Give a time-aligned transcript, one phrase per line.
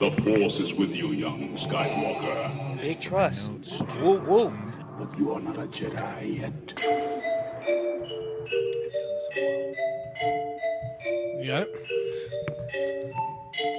[0.00, 2.80] The Force is with you, young Skywalker.
[2.80, 3.52] Big trust.
[4.00, 4.52] Woo woo.
[4.98, 6.74] But you are not a Jedi yet.
[11.38, 11.76] You got it?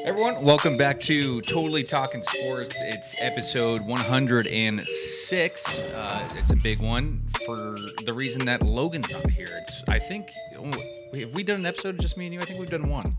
[0.05, 2.73] Everyone, welcome back to Totally Talking Sports.
[2.83, 5.79] It's episode 106.
[5.79, 7.75] Uh, it's a big one for
[8.05, 9.49] the reason that Logan's not here.
[9.51, 10.71] It's I think oh,
[11.19, 12.39] have we done an episode just me and you?
[12.39, 13.17] I think we've done one.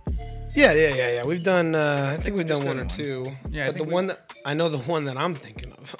[0.56, 1.22] Yeah, yeah, yeah, yeah.
[1.26, 1.74] We've done.
[1.74, 3.30] Uh, I think we've done one or two.
[3.50, 5.94] Yeah, but the one that I know, the one that I'm thinking of,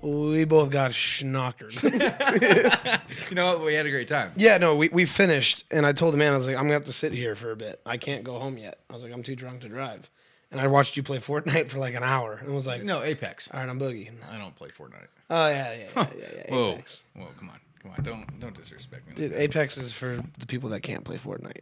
[0.00, 1.76] we both got schnockered.
[3.28, 3.64] You know what?
[3.64, 4.32] We had a great time.
[4.36, 6.74] yeah, no, we, we finished, and I told the man I was like, I'm gonna
[6.74, 7.80] have to sit here for a bit.
[7.86, 8.80] I can't go home yet.
[8.88, 10.10] I was like, I'm too drunk to drive.
[10.50, 13.48] And I watched you play Fortnite for like an hour, and was like, No, Apex.
[13.52, 14.10] all right, I'm boogie.
[14.32, 15.06] I don't play Fortnite.
[15.28, 16.54] Oh yeah, yeah, yeah, yeah, yeah.
[16.54, 17.02] Whoa, Apex.
[17.14, 18.02] whoa, come on, come on!
[18.02, 19.14] Don't don't disrespect me.
[19.14, 21.60] Dude, Apex is for the people that can't play Fortnite.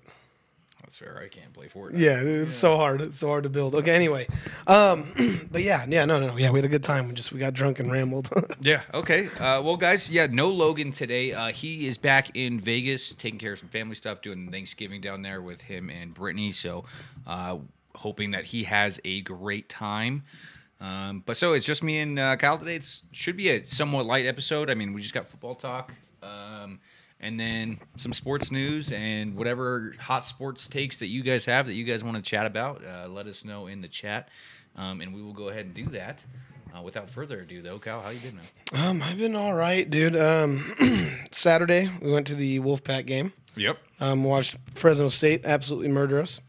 [0.82, 1.20] That's fair.
[1.22, 1.98] I can't play Fortnite.
[1.98, 3.00] Yeah, it's so hard.
[3.00, 3.74] It's so hard to build.
[3.74, 4.26] Okay, anyway,
[4.66, 5.04] um,
[5.50, 7.08] but yeah, yeah, no, no, no, yeah, we had a good time.
[7.08, 8.30] We just we got drunk and rambled.
[8.60, 8.82] Yeah.
[8.92, 9.26] Okay.
[9.38, 11.32] Uh, well, guys, yeah, no Logan today.
[11.32, 15.22] Uh, he is back in Vegas, taking care of some family stuff, doing Thanksgiving down
[15.22, 16.50] there with him and Brittany.
[16.52, 16.84] So,
[17.26, 17.58] uh,
[17.94, 20.24] hoping that he has a great time.
[20.80, 22.76] Um, but so it's just me and uh, Kyle today.
[22.76, 24.70] It should be a somewhat light episode.
[24.70, 26.80] I mean, we just got football talk, um,
[27.20, 31.74] and then some sports news and whatever hot sports takes that you guys have that
[31.74, 32.82] you guys want to chat about.
[32.84, 34.28] Uh, let us know in the chat,
[34.76, 36.24] um, and we will go ahead and do that.
[36.76, 38.86] Uh, without further ado, though, Kyle, how you been, man?
[38.86, 40.14] um, I've been all right, dude.
[40.14, 40.74] Um,
[41.30, 43.32] Saturday we went to the Wolfpack game.
[43.56, 43.78] Yep.
[44.00, 46.40] Um, watched Fresno State absolutely murder us.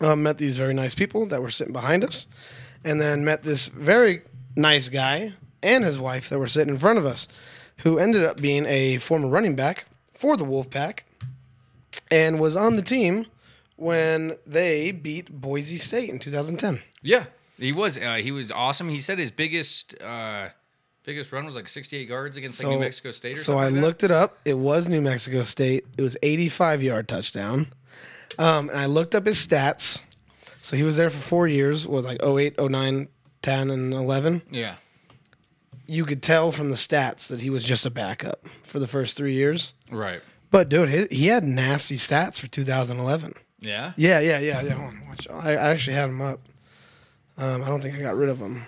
[0.00, 2.26] Um, met these very nice people that were sitting behind us,
[2.84, 4.22] and then met this very
[4.56, 7.28] nice guy and his wife that were sitting in front of us,
[7.78, 11.00] who ended up being a former running back for the Wolfpack,
[12.10, 13.26] and was on the team
[13.76, 16.80] when they beat Boise State in 2010.
[17.02, 17.24] Yeah,
[17.58, 17.98] he was.
[17.98, 18.88] Uh, he was awesome.
[18.88, 20.50] He said his biggest uh,
[21.04, 23.36] biggest run was like 68 yards against like New Mexico State.
[23.36, 24.38] Or so I like looked it up.
[24.44, 25.84] It was New Mexico State.
[25.96, 27.66] It was 85 yard touchdown.
[28.38, 30.04] Um, and I looked up his stats.
[30.60, 33.08] So he was there for four years, with like 08, 09,
[33.42, 34.42] 10, and 11.
[34.50, 34.76] Yeah.
[35.86, 39.16] You could tell from the stats that he was just a backup for the first
[39.16, 39.74] three years.
[39.90, 40.20] Right.
[40.50, 43.34] But dude, he, he had nasty stats for 2011.
[43.60, 43.92] Yeah.
[43.96, 44.90] Yeah, yeah, yeah, yeah.
[45.08, 45.28] Watch.
[45.30, 46.40] I, I actually had him up.
[47.38, 48.64] Um, I don't think I got rid of him.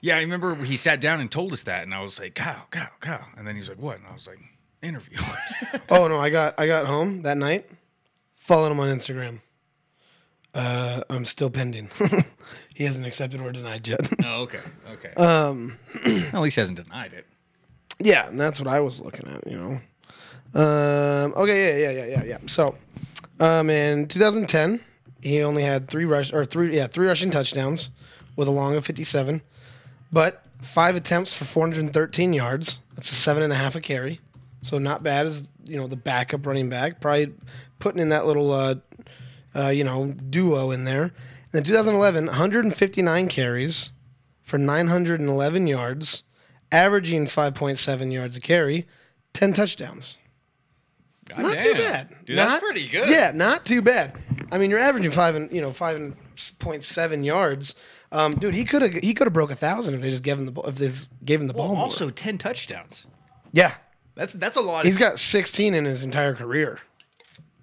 [0.00, 2.66] Yeah, I remember he sat down and told us that, and I was like, Kyle,
[2.70, 3.98] Kyle, Kyle, and then he was like, what?
[3.98, 4.38] And I was like,
[4.82, 5.18] interview.
[5.90, 7.66] Oh no, I got I got home that night.
[8.34, 9.40] Followed him on Instagram.
[10.54, 11.88] Uh, I'm still pending.
[12.80, 14.10] he hasn't accepted or denied yet.
[14.24, 14.60] oh, okay,
[14.92, 15.12] okay.
[15.12, 15.78] Um,
[16.32, 17.26] at least he hasn't denied it.
[17.98, 19.46] yeah, and that's what I was looking at.
[19.46, 20.58] You know.
[20.58, 21.34] Um.
[21.36, 21.82] Okay.
[21.82, 21.90] Yeah.
[21.90, 22.04] Yeah.
[22.06, 22.06] Yeah.
[22.06, 22.24] Yeah.
[22.24, 22.38] Yeah.
[22.46, 22.74] So,
[23.38, 24.80] um, in 2010,
[25.20, 27.90] he only had three rush or three yeah three rushing touchdowns
[28.34, 29.42] with a long of 57,
[30.10, 32.80] but five attempts for 413 yards.
[32.94, 34.20] That's a seven and a half a carry.
[34.62, 37.02] So not bad as you know the backup running back.
[37.02, 37.34] Probably
[37.78, 38.76] putting in that little uh,
[39.54, 41.12] uh, you know duo in there.
[41.52, 43.90] Then 2011, 159 carries
[44.42, 46.22] for 911 yards,
[46.70, 48.86] averaging 5.7 yards a carry,
[49.34, 50.18] 10 touchdowns.
[51.28, 52.08] God Not too bad.
[52.24, 53.08] Dude, Not- that's pretty good.
[53.08, 54.16] Yeah, not too bad.
[54.52, 56.16] I mean, you're averaging five and you know five and
[56.58, 57.76] point seven yards.
[58.10, 60.38] Um, dude, he could have he could have broke a thousand if they just gave
[60.38, 61.76] him the ball- if they just gave him the Well, ball.
[61.76, 61.84] more.
[61.84, 63.06] also 10 touchdowns.
[63.52, 63.74] yeah,
[64.16, 64.84] That's that's a lot.
[64.84, 66.80] he's got 16 in his entire career,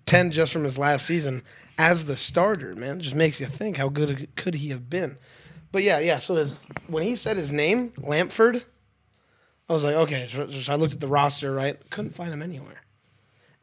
[0.06, 1.44] 10 just from his last season
[1.78, 2.76] as the starter.
[2.76, 5.18] Man, it just makes you think how good could he have been.
[5.72, 6.18] But yeah, yeah.
[6.18, 6.58] So his,
[6.88, 8.64] when he said his name, Lampford,
[9.70, 10.28] I was like, okay.
[10.28, 11.78] So, so I looked at the roster, right?
[11.90, 12.82] Couldn't find him anywhere.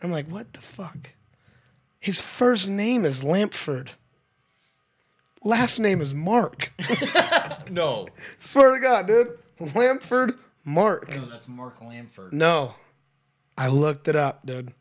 [0.03, 1.13] I'm like, what the fuck?
[1.99, 3.93] His first name is Lampford.
[5.43, 6.73] Last name is Mark.
[7.71, 8.07] no.
[8.41, 9.39] Swear to God, dude.
[9.75, 11.11] Lampford Mark.
[11.11, 12.33] No, that's Mark Lamford.
[12.33, 12.75] No.
[13.57, 14.73] I looked it up, dude.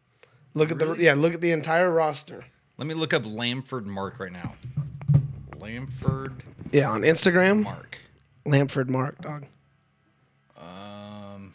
[0.54, 2.44] Look at the yeah, look at the entire roster.
[2.78, 4.56] Let me look up Lamford Mark right now.
[5.58, 6.34] Lamford
[6.72, 7.98] Yeah, on Instagram, Mark.
[8.46, 9.46] Lamford Mark, dog.
[10.58, 11.54] Um,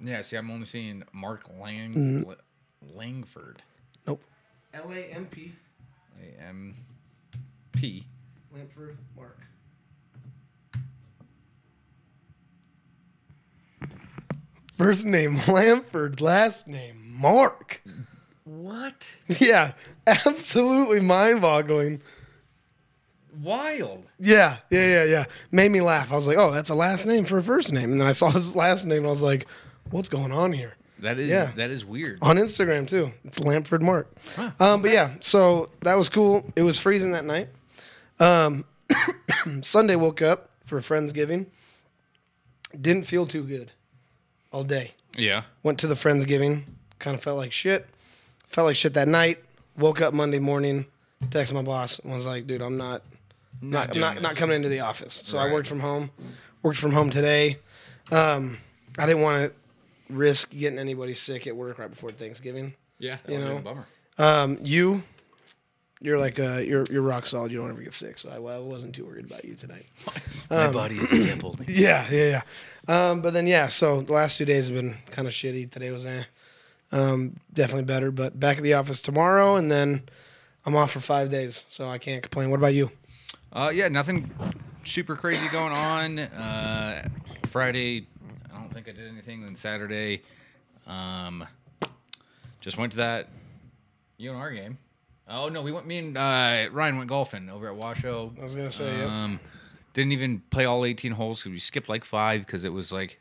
[0.00, 0.22] yeah.
[0.22, 2.96] See, I'm only seeing Mark Lang Mm-hmm.
[2.96, 3.62] Langford.
[4.06, 4.22] Nope.
[4.74, 5.52] L A M P
[6.20, 6.76] A M
[7.72, 8.04] P.
[8.52, 9.38] Lampford Mark.
[14.76, 17.82] First name Lamford, last name Mark.
[18.70, 18.94] What?
[19.40, 19.72] Yeah,
[20.06, 22.02] absolutely mind-boggling.
[23.42, 24.04] Wild.
[24.18, 25.24] Yeah, yeah, yeah, yeah.
[25.50, 26.12] Made me laugh.
[26.12, 28.12] I was like, "Oh, that's a last name for a first name." And then I
[28.12, 29.48] saw his last name, and I was like,
[29.90, 31.50] "What's going on here?" That is Yeah.
[31.56, 32.18] that is weird.
[32.22, 33.10] on Instagram too.
[33.24, 34.08] It's Lampford Mark.
[34.60, 36.44] Um, but yeah, so that was cool.
[36.56, 37.48] It was freezing that night.
[38.18, 38.64] Um,
[39.62, 41.46] Sunday woke up for Friendsgiving.
[42.78, 43.72] Didn't feel too good
[44.52, 44.92] all day.
[45.16, 45.42] Yeah.
[45.62, 46.64] Went to the Friendsgiving.
[46.98, 47.86] Kind of felt like shit.
[48.50, 49.38] Felt like shit that night.
[49.78, 50.86] Woke up Monday morning.
[51.26, 53.02] Texted my boss and was like, "Dude, I'm not,
[53.62, 56.10] not, I'm not, not coming into the office." So I worked from home.
[56.62, 57.58] Worked from home today.
[58.10, 58.58] Um,
[58.98, 62.74] I didn't want to risk getting anybody sick at work right before Thanksgiving.
[62.98, 63.18] Yeah.
[63.28, 63.56] You know?
[63.58, 63.86] a bummer.
[64.18, 65.02] Um, you,
[66.00, 67.52] you're like uh, you're you're rock solid.
[67.52, 69.86] You don't ever get sick, so I, well, I wasn't too worried about you tonight.
[70.50, 71.56] My body is a temple.
[71.68, 72.42] Yeah, yeah,
[72.88, 73.10] yeah.
[73.10, 75.70] Um, but then yeah, so the last two days have been kind of shitty.
[75.70, 76.24] Today was eh.
[76.92, 80.08] Um, definitely better, but back at the office tomorrow, and then
[80.66, 82.50] I'm off for five days, so I can't complain.
[82.50, 82.90] What about you?
[83.52, 84.30] Uh, yeah, nothing
[84.84, 86.18] super crazy going on.
[86.18, 87.08] Uh,
[87.48, 88.06] Friday,
[88.52, 89.42] I don't think I did anything.
[89.42, 90.22] Then Saturday,
[90.86, 91.46] um,
[92.60, 93.28] just went to that
[94.20, 94.78] UNR game.
[95.28, 95.86] Oh no, we went.
[95.86, 98.32] Me and uh, Ryan went golfing over at Washoe.
[98.38, 99.24] I was gonna say, yeah.
[99.24, 99.40] Um,
[99.92, 103.20] didn't even play all 18 holes because we skipped like five because it was like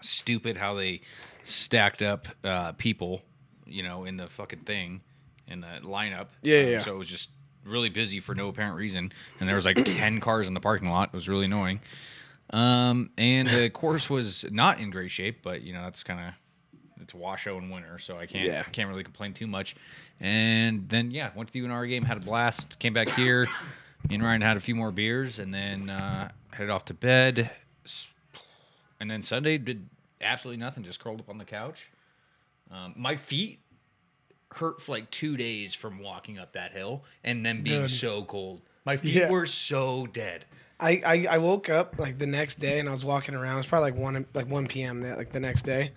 [0.00, 1.00] stupid how they
[1.44, 3.22] stacked up uh, people,
[3.66, 5.00] you know, in the fucking thing,
[5.48, 6.28] in the lineup.
[6.42, 6.78] Yeah, Um, yeah.
[6.80, 7.30] So it was just
[7.64, 10.88] really busy for no apparent reason, and there was like 10 cars in the parking
[10.90, 11.08] lot.
[11.12, 11.80] It was really annoying.
[12.50, 16.34] Um, and the course was not in great shape, but you know that's kind of
[17.00, 18.62] it's Washoe in winter, so I can't Yeah.
[18.64, 19.74] can't really complain too much.
[20.20, 23.48] And then yeah, went to the UNR game, had a blast, came back here.
[24.08, 27.50] Me and Ryan had a few more beers, and then uh, headed off to bed.
[29.00, 29.88] And then Sunday did
[30.22, 31.90] absolutely nothing, just curled up on the couch.
[32.70, 33.60] Um, my feet
[34.54, 37.90] hurt for like two days from walking up that hill and then being Dude.
[37.90, 38.60] so cold.
[38.84, 39.30] My feet Yeah.
[39.30, 40.44] were so dead.
[40.80, 43.58] I, I I woke up like the next day and I was walking around.
[43.58, 45.02] It's probably like one like one p.m.
[45.02, 45.92] That like the next day,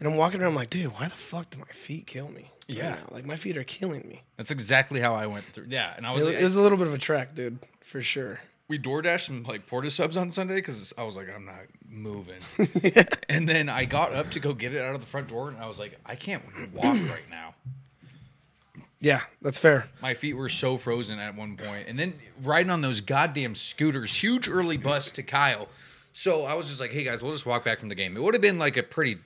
[0.00, 0.50] and I'm walking around.
[0.50, 2.50] I'm like, dude, why the fuck did my feet kill me?
[2.66, 2.98] Yeah.
[3.10, 4.22] like my feet are killing me.
[4.36, 5.66] That's exactly how I went through.
[5.68, 7.58] Yeah, and I was It, like, it was a little bit of a trek, dude,
[7.84, 8.40] for sure.
[8.68, 11.56] We DoorDashed some like Port of Subs on Sunday because I was like, I'm not
[11.88, 12.40] moving.
[13.28, 15.58] And then I got up to go get it out of the front door, and
[15.58, 17.54] I was like, I can't walk right now.
[19.00, 19.88] Yeah, that's fair.
[20.00, 24.14] My feet were so frozen at one point, and then riding on those goddamn scooters,
[24.14, 25.68] huge early bus to Kyle.
[26.12, 28.22] So I was just like, "Hey guys, we'll just walk back from the game." It
[28.22, 29.18] would have been like a pretty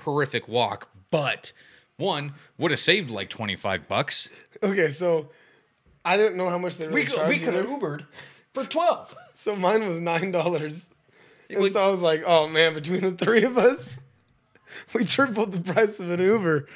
[0.00, 1.52] horrific walk, but
[1.96, 4.28] one would have saved like twenty five bucks.
[4.62, 5.28] Okay, so
[6.04, 7.66] I didn't know how much they really We could, charged we could have.
[7.66, 8.04] Ubered
[8.54, 9.14] for twelve.
[9.34, 10.86] So mine was nine dollars.
[11.50, 13.96] And would- so I was like, oh man, between the three of us,
[14.94, 16.66] we tripled the price of an Uber.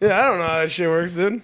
[0.00, 1.42] Yeah, I don't know how that shit works, dude.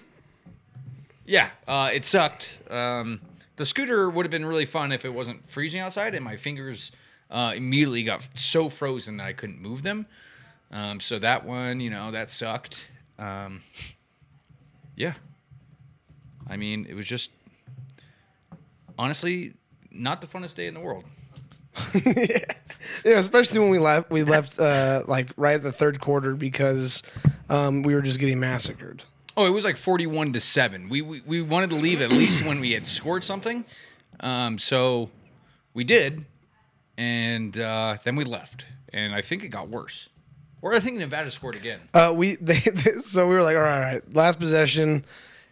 [1.24, 2.58] Yeah, uh, it sucked.
[2.70, 3.20] Um,
[3.56, 6.90] the scooter would have been really fun if it wasn't freezing outside, and my fingers
[7.30, 10.06] uh, immediately got so frozen that I couldn't move them.
[10.70, 12.88] Um, so that one, you know, that sucked.
[13.18, 13.60] Um,
[14.96, 15.14] yeah,
[16.48, 17.30] I mean, it was just
[18.98, 19.54] honestly
[19.92, 21.04] not the funnest day in the world.
[23.04, 24.10] Yeah, especially when we left.
[24.10, 27.02] We left uh, like right at the third quarter because
[27.48, 29.02] um, we were just getting massacred.
[29.36, 30.88] Oh, it was like forty-one to seven.
[30.88, 33.64] We we, we wanted to leave at least when we had scored something,
[34.20, 35.10] um, so
[35.74, 36.26] we did,
[36.96, 40.08] and uh, then we left, and I think it got worse.
[40.60, 41.80] Or I think Nevada scored again.
[41.92, 45.04] Uh, we they, so we were like, all right, all right, last possession.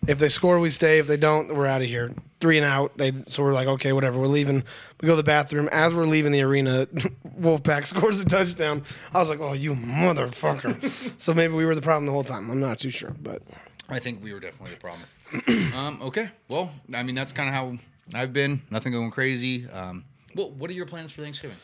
[0.07, 0.99] If they score, we stay.
[0.99, 2.13] If they don't, we're out of here.
[2.41, 2.97] Three and out.
[2.97, 4.19] They so we're like, okay, whatever.
[4.19, 4.65] We're leaving.
[5.01, 5.69] We go to the bathroom.
[5.71, 6.87] As we're leaving the arena,
[7.39, 8.83] Wolfpack scores a touchdown.
[9.13, 11.15] I was like, oh, you motherfucker.
[11.21, 12.51] so maybe we were the problem the whole time.
[12.51, 13.43] I'm not too sure, but
[13.91, 15.75] I think we were definitely the problem.
[15.77, 17.79] um, okay, well, I mean that's kind of how
[18.15, 18.63] I've been.
[18.71, 19.69] Nothing going crazy.
[19.69, 20.05] Um,
[20.35, 21.57] well, what are your plans for Thanksgiving?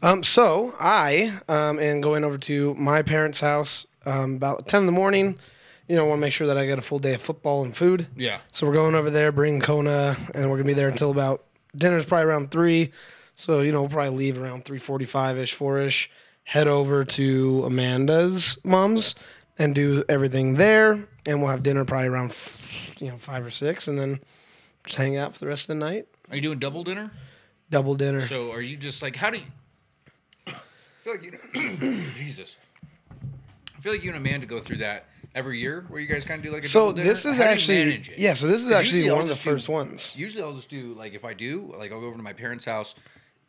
[0.00, 4.86] Um, so I um, am going over to my parents' house um, about ten in
[4.86, 5.38] the morning.
[5.88, 7.76] You know, want to make sure that I get a full day of football and
[7.76, 8.06] food.
[8.16, 8.38] Yeah.
[8.52, 11.44] So we're going over there, bring Kona, and we're gonna be there until about
[11.76, 12.92] dinner's probably around three.
[13.34, 16.10] So you know, we'll probably leave around three forty-five ish, four ish.
[16.44, 19.14] Head over to Amanda's mom's
[19.58, 22.34] and do everything there, and we'll have dinner probably around
[22.98, 24.20] you know five or six, and then
[24.84, 26.06] just hang out for the rest of the night.
[26.30, 27.10] Are you doing double dinner?
[27.70, 28.22] Double dinner.
[28.22, 29.44] So are you just like how do you?
[30.46, 30.52] I
[31.02, 32.02] feel like you.
[32.16, 32.56] Jesus.
[33.76, 36.38] I feel like you and Amanda go through that every year, where you guys kind
[36.38, 38.32] of do like a So this is How actually yeah.
[38.34, 40.14] So this is actually one of the just do- first ones.
[40.16, 42.64] Usually I'll just do like if I do like I'll go over to my parents'
[42.64, 42.94] house,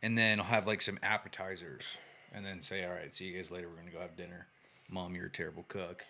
[0.01, 1.97] and then I'll have like some appetizers,
[2.33, 3.67] and then say, all right, see you guys later.
[3.69, 4.47] We're gonna go have dinner.
[4.89, 6.03] Mom, you're a terrible cook.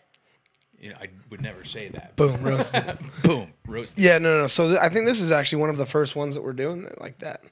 [0.79, 2.17] You know, I would never say that.
[2.17, 2.97] Boom, roasted.
[3.23, 4.03] Boom, roasted.
[4.03, 4.47] yeah, no, no.
[4.47, 6.83] So th- I think this is actually one of the first ones that we're doing
[6.83, 7.43] that- like that.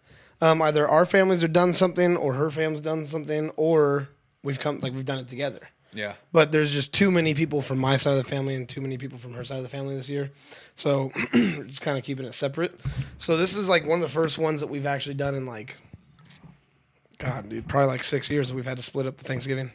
[0.41, 4.09] Um, either our families have done something, or her family's done something, or
[4.43, 5.61] we've come like we've done it together.
[5.93, 6.13] Yeah.
[6.31, 8.97] But there's just too many people from my side of the family and too many
[8.97, 10.31] people from her side of the family this year.
[10.75, 12.79] So just kind of keeping it separate.
[13.17, 15.77] So this is like one of the first ones that we've actually done in like,
[17.19, 19.71] God, dude, probably like six years that we've had to split up the Thanksgiving.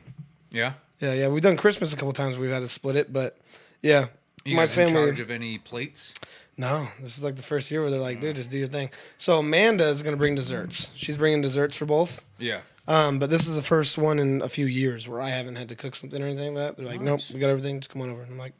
[0.50, 0.75] Yeah.
[1.00, 1.28] Yeah, yeah.
[1.28, 2.37] We've done Christmas a couple times.
[2.38, 3.38] We've had to split it, but
[3.82, 4.06] yeah,
[4.44, 5.06] You my guys in family.
[5.06, 6.12] charge of any plates?
[6.56, 8.90] No, this is like the first year where they're like, dude, just do your thing.
[9.16, 10.88] So Amanda is gonna bring desserts.
[10.96, 12.25] She's bringing desserts for both.
[12.38, 12.60] Yeah.
[12.88, 15.68] Um, but this is the first one in a few years where I haven't had
[15.68, 16.76] to cook something or anything like that.
[16.78, 17.78] They're like, nope, we got everything.
[17.80, 18.23] Just come on over.
[18.23, 18.54] And I'm like,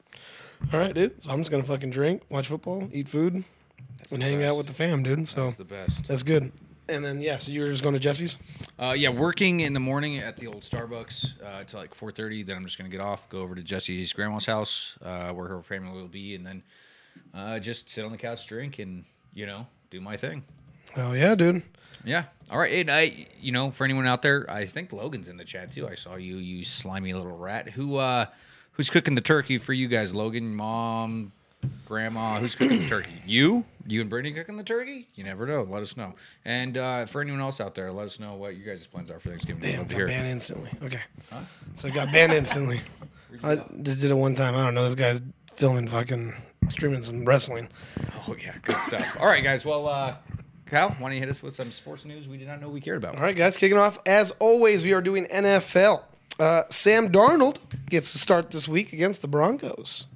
[0.73, 1.25] all right, dude.
[1.25, 3.43] So I'm just gonna fucking drink, watch football, eat food,
[4.13, 5.27] and hang out with the fam, dude.
[5.29, 6.07] So That's the best.
[6.07, 6.53] that's good.
[6.91, 8.39] And then yeah, so you were just going to Jesse's.
[8.79, 12.47] Uh, yeah, working in the morning at the old Starbucks uh, until like 4:30.
[12.47, 15.63] Then I'm just gonna get off, go over to Jesse's grandma's house uh, where her
[15.63, 16.63] family will be, and then
[17.35, 19.05] uh, just sit on the couch, drink, and
[19.35, 20.45] you know, do my thing.
[20.97, 21.63] Oh yeah, dude.
[22.05, 22.25] Yeah.
[22.51, 22.73] All right.
[22.73, 25.87] And I, you know, for anyone out there, I think Logan's in the chat too.
[25.89, 27.69] I saw you, you slimy little rat.
[27.71, 28.27] Who, uh,
[28.73, 30.15] who's cooking the turkey for you guys?
[30.15, 31.33] Logan, mom,
[31.85, 32.39] grandma.
[32.39, 33.11] Who's cooking the turkey?
[33.27, 33.65] You?
[33.87, 35.09] You and Brittany cooking the turkey?
[35.15, 35.63] You never know.
[35.63, 36.15] Let us know.
[36.45, 39.19] And uh, for anyone else out there, let us know what you guys' plans are
[39.19, 39.63] for Thanksgiving.
[39.63, 40.71] Damn, got banned instantly.
[40.83, 41.01] Okay.
[41.31, 41.41] Huh?
[41.75, 42.81] So I got banned instantly.
[43.43, 44.55] I just did it one time.
[44.55, 44.85] I don't know.
[44.85, 45.23] This guy's
[45.55, 46.35] filming fucking
[46.69, 47.69] streaming some wrestling.
[48.27, 49.17] Oh yeah, good stuff.
[49.21, 49.65] All right, guys.
[49.65, 50.15] Well, uh,
[50.69, 52.81] Kyle, why don't you hit us with some sports news we did not know we
[52.81, 53.17] cared about?
[53.17, 53.99] All right, guys, kicking off.
[54.07, 56.03] As always, we are doing NFL.
[56.39, 57.57] Uh, Sam Darnold
[57.89, 60.07] gets to start this week against the Broncos.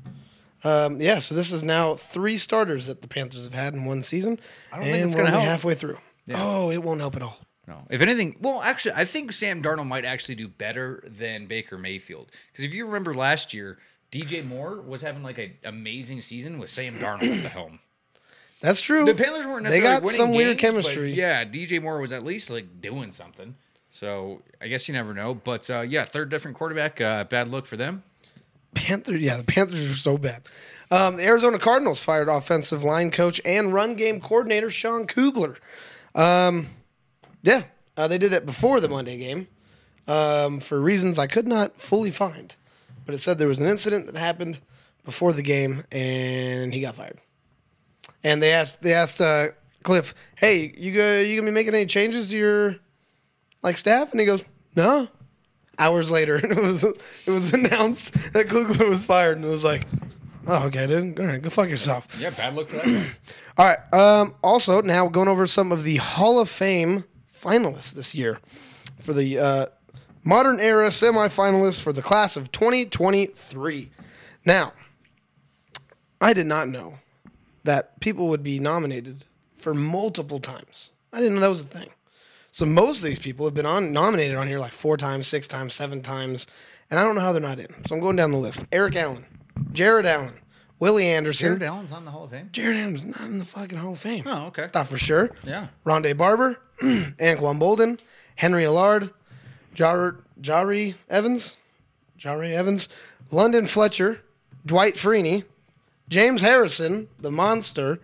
[0.65, 4.03] Um, yeah, so this is now three starters that the Panthers have had in one
[4.03, 4.39] season.
[4.73, 5.51] I don't think and it's we're gonna only help.
[5.51, 5.99] halfway through.
[6.35, 7.39] Oh, it won't help at all.
[7.67, 7.79] No.
[7.91, 12.31] If anything, well, actually, I think Sam Darnold might actually do better than Baker Mayfield.
[12.53, 13.79] Because if you remember last year,
[14.13, 17.81] DJ Moore was having like an amazing season with Sam Darnold at the helm.
[18.63, 19.05] That's true.
[19.05, 21.13] The Panthers weren't necessarily They got winning some weird games, but chemistry.
[21.13, 23.57] yeah, DJ Moore was at least like doing something.
[23.91, 25.35] So I guess you never know.
[25.35, 27.01] But uh, yeah, third different quarterback.
[27.01, 28.05] Uh, bad look for them.
[28.75, 30.43] Panthers, yeah, the Panthers are so bad.
[30.91, 35.57] Um, the Arizona Cardinals fired offensive line coach and run game coordinator Sean Kugler.
[36.15, 36.69] Um,
[37.43, 37.65] yeah,
[37.97, 39.49] uh, they did it before the Monday game
[40.07, 42.55] um, for reasons I could not fully find.
[43.05, 44.59] But it said there was an incident that happened
[45.05, 47.19] before the game and he got fired.
[48.25, 49.49] And they asked they asked uh,
[49.85, 52.77] Kliff, "Hey, you go, you gonna be making any changes to your
[53.63, 54.45] like staff?" And he goes,
[54.77, 55.09] "No."
[55.79, 59.85] Hours later, it was it was announced that Kugler was fired, and it was like,
[60.47, 61.19] "Oh, okay, dude.
[61.19, 63.19] All right, go fuck yourself." Yeah, bad look for that.
[63.59, 63.93] All right.
[63.93, 67.05] Um, also, now going over some of the Hall of Fame
[67.43, 68.39] finalists this year
[69.01, 69.67] for the uh,
[70.25, 73.91] modern era semifinalists for the class of 2023.
[74.45, 74.73] Now,
[76.21, 76.99] I did not know
[77.65, 79.25] that people would be nominated
[79.57, 80.91] for multiple times.
[81.13, 81.91] I didn't know that was a thing.
[82.51, 85.47] So most of these people have been on nominated on here like four times, six
[85.47, 86.47] times, seven times,
[86.91, 87.69] and I don't know how they're not in.
[87.87, 89.25] So I'm going down the list: Eric Allen,
[89.73, 90.35] Jared Allen,
[90.79, 91.49] Willie Anderson.
[91.51, 92.51] Jared Allen's on the Hall of Fame.
[92.53, 94.25] Jared Allen's not in the fucking Hall of Fame.
[94.27, 94.69] Oh, okay.
[94.71, 95.31] Thought for sure.
[95.45, 95.69] Yeah.
[95.87, 97.99] Rondé Barber, Anquan Boldin,
[98.37, 99.13] Henry Ellard,
[99.75, 101.59] Jar- Jahri Evans,
[102.19, 102.91] Jahri Evans,
[103.31, 104.21] London Fletcher,
[104.67, 105.45] Dwight Freeney,
[106.13, 107.99] James Harrison, the monster,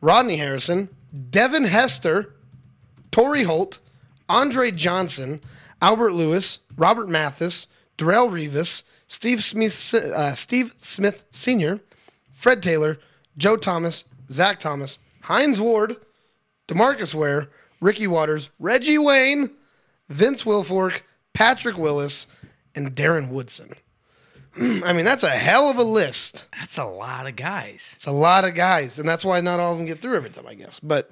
[0.00, 0.88] Rodney Harrison,
[1.30, 2.32] Devin Hester,
[3.10, 3.80] Torry Holt,
[4.28, 5.40] Andre Johnson,
[5.82, 7.66] Albert Lewis, Robert Mathis,
[7.98, 11.80] Darrelle Revis, Steve Smith, uh, Steve Smith Sr.,
[12.32, 12.98] Fred Taylor,
[13.36, 15.96] Joe Thomas, Zach Thomas, Hines Ward,
[16.68, 17.48] DeMarcus Ware,
[17.80, 19.50] Ricky Watters, Reggie Wayne,
[20.08, 21.02] Vince Wilfork,
[21.34, 22.28] Patrick Willis,
[22.76, 23.74] and Darren Woodson.
[24.84, 26.46] I mean, that's a hell of a list.
[26.58, 27.92] That's a lot of guys.
[27.96, 30.30] It's a lot of guys, and that's why not all of them get through every
[30.30, 30.80] time, I guess.
[30.80, 31.10] But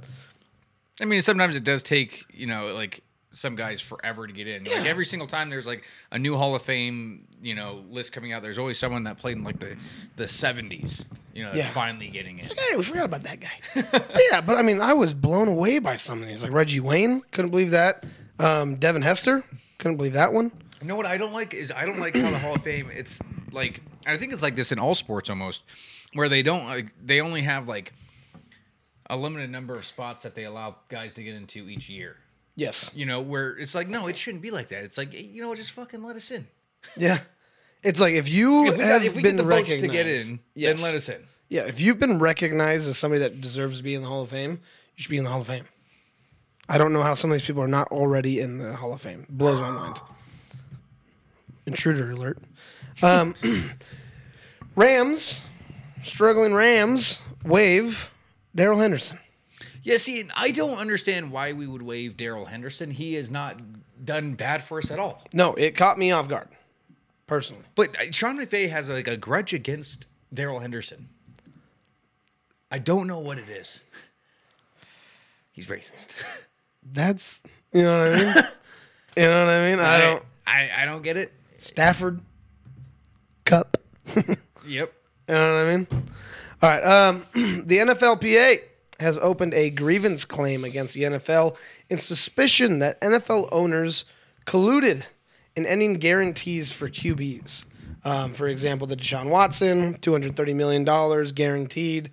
[1.00, 4.64] I mean, sometimes it does take, you know, like some guys forever to get in.
[4.64, 8.32] Like every single time there's like a new Hall of Fame, you know, list coming
[8.32, 9.76] out, there's always someone that played in like the
[10.16, 11.04] the 70s,
[11.34, 11.72] you know, that's Yeah.
[11.72, 12.44] finally getting in.
[12.46, 13.52] hey, we forgot about that guy.
[13.92, 16.42] But yeah, but I mean, I was blown away by some of these.
[16.42, 18.04] Like Reggie Wayne, couldn't believe that.
[18.40, 19.44] Um, Devin Hester,
[19.78, 20.50] couldn't believe that one.
[20.80, 22.90] You know what I don't like is I don't like how the Hall of Fame.
[22.92, 23.18] It's
[23.52, 25.64] like I think it's like this in all sports almost,
[26.12, 27.92] where they don't like they only have like
[29.10, 32.16] a limited number of spots that they allow guys to get into each year.
[32.56, 32.90] Yes.
[32.94, 34.84] You know, where it's like no, it shouldn't be like that.
[34.84, 36.46] It's like you know, just fucking let us in.
[36.96, 37.18] Yeah.
[37.82, 40.06] It's like if you If we, have if we been get the votes to get
[40.06, 40.76] in, yes.
[40.76, 41.24] then let us in.
[41.48, 44.28] Yeah, if you've been recognized as somebody that deserves to be in the Hall of
[44.28, 44.60] Fame,
[44.96, 45.64] you should be in the Hall of Fame.
[46.68, 49.00] I don't know how some of these people are not already in the Hall of
[49.00, 49.24] Fame.
[49.30, 49.98] Blows my mind.
[51.68, 52.38] Intruder alert.
[53.02, 53.34] Um,
[54.76, 55.40] Rams,
[56.02, 58.10] struggling Rams, waive
[58.54, 59.18] Darrell Henderson.
[59.82, 62.90] Yeah, see, I don't understand why we would waive Darrell Henderson.
[62.90, 63.60] He has not
[64.04, 65.22] done bad for us at all.
[65.32, 66.48] No, it caught me off guard.
[67.26, 67.64] personally.
[67.74, 71.08] But uh, Sean McVay has like a grudge against Darrell Henderson.
[72.70, 73.80] I don't know what it is.
[75.52, 76.14] He's racist.
[76.92, 77.40] That's
[77.72, 78.34] you know what I mean.
[79.16, 79.78] you know what I mean.
[79.80, 80.24] I don't.
[80.46, 81.32] I, I don't get it.
[81.58, 82.20] Stafford
[83.44, 83.76] Cup.
[84.68, 84.92] Yep.
[85.28, 85.86] You know what I mean?
[86.62, 86.82] All right.
[86.82, 87.26] Um,
[87.64, 88.60] the NFLPA
[89.00, 91.56] has opened a grievance claim against the NFL
[91.88, 94.04] in suspicion that NFL owners
[94.44, 95.04] colluded
[95.56, 97.64] in ending guarantees for QBs.
[98.04, 100.84] Um, for example, the Deshaun Watson, $230 million
[101.34, 102.10] guaranteed.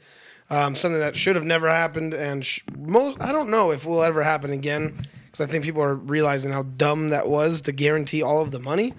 [0.49, 2.13] Um, something that should have never happened.
[2.13, 5.63] And sh- most, I don't know if it will ever happen again because I think
[5.63, 8.93] people are realizing how dumb that was to guarantee all of the money.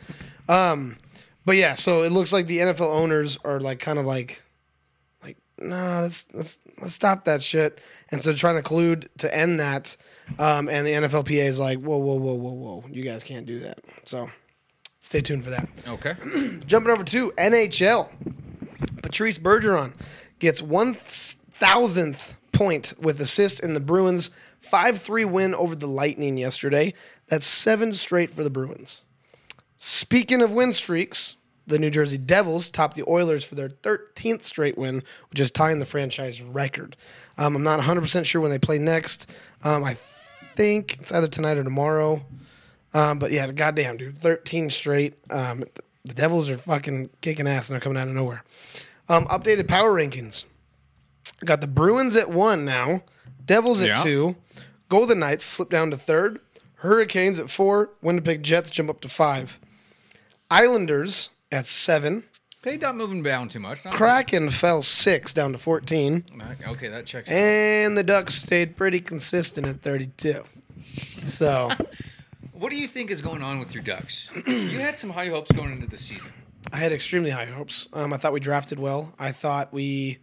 [0.48, 0.98] Um,
[1.44, 4.42] but yeah, so it looks like the NFL owners are like kind of like,
[5.22, 7.80] like, no, let's let's let's stop that shit.
[8.10, 9.96] And so trying to collude to end that.
[10.38, 13.60] Um, and the NFLPA is like, whoa, whoa, whoa, whoa, whoa, you guys can't do
[13.60, 13.78] that.
[14.02, 14.28] So
[15.00, 15.68] stay tuned for that.
[15.86, 16.14] Okay.
[16.66, 18.10] Jumping over to NHL,
[19.02, 19.94] Patrice Bergeron
[20.40, 26.36] gets one thousandth point with assist in the Bruins' five three win over the Lightning
[26.36, 26.92] yesterday.
[27.28, 29.04] That's seven straight for the Bruins.
[29.78, 34.78] Speaking of win streaks, the New Jersey Devils topped the Oilers for their 13th straight
[34.78, 36.96] win, which is tying the franchise record.
[37.38, 39.30] Um, I'm not 100% sure when they play next.
[39.64, 39.94] Um, I
[40.54, 42.24] think it's either tonight or tomorrow.
[42.94, 45.14] Um, but yeah, goddamn, dude, 13 straight.
[45.30, 45.64] Um,
[46.04, 48.44] the Devils are fucking kicking ass and they're coming out of nowhere.
[49.08, 50.44] Um, updated power rankings.
[51.44, 53.02] Got the Bruins at one now,
[53.44, 54.02] Devils at Yeah.
[54.02, 54.36] two,
[54.88, 56.40] Golden Knights slip down to third,
[56.76, 59.58] Hurricanes at four, Winnipeg Jets jump up to five,
[60.50, 62.24] Islanders at seven,
[62.66, 63.84] Okay, not moving down too much.
[63.92, 66.24] Kraken fell six down to 14,
[66.68, 67.28] Okay, that checks.
[67.28, 67.34] out.
[67.34, 70.42] and the Ducks stayed pretty consistent at 32.
[71.24, 71.70] So.
[72.52, 74.30] What do you think is going on with your Ducks?
[74.46, 76.32] you had some high hopes going into the season.
[76.72, 77.86] I had extremely high hopes.
[77.92, 79.12] Um, I thought we drafted well.
[79.18, 80.16] I thought we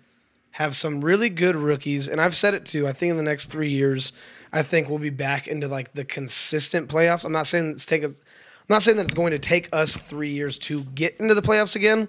[0.50, 2.88] have some really good rookies, and I've said it too.
[2.88, 4.14] I think in the next three years,
[4.52, 7.24] I think we'll be back into like the consistent playoffs.
[7.24, 8.24] I'm not saying it's take us.
[8.64, 11.42] I'm not saying that it's going to take us three years to get into the
[11.42, 12.08] playoffs again,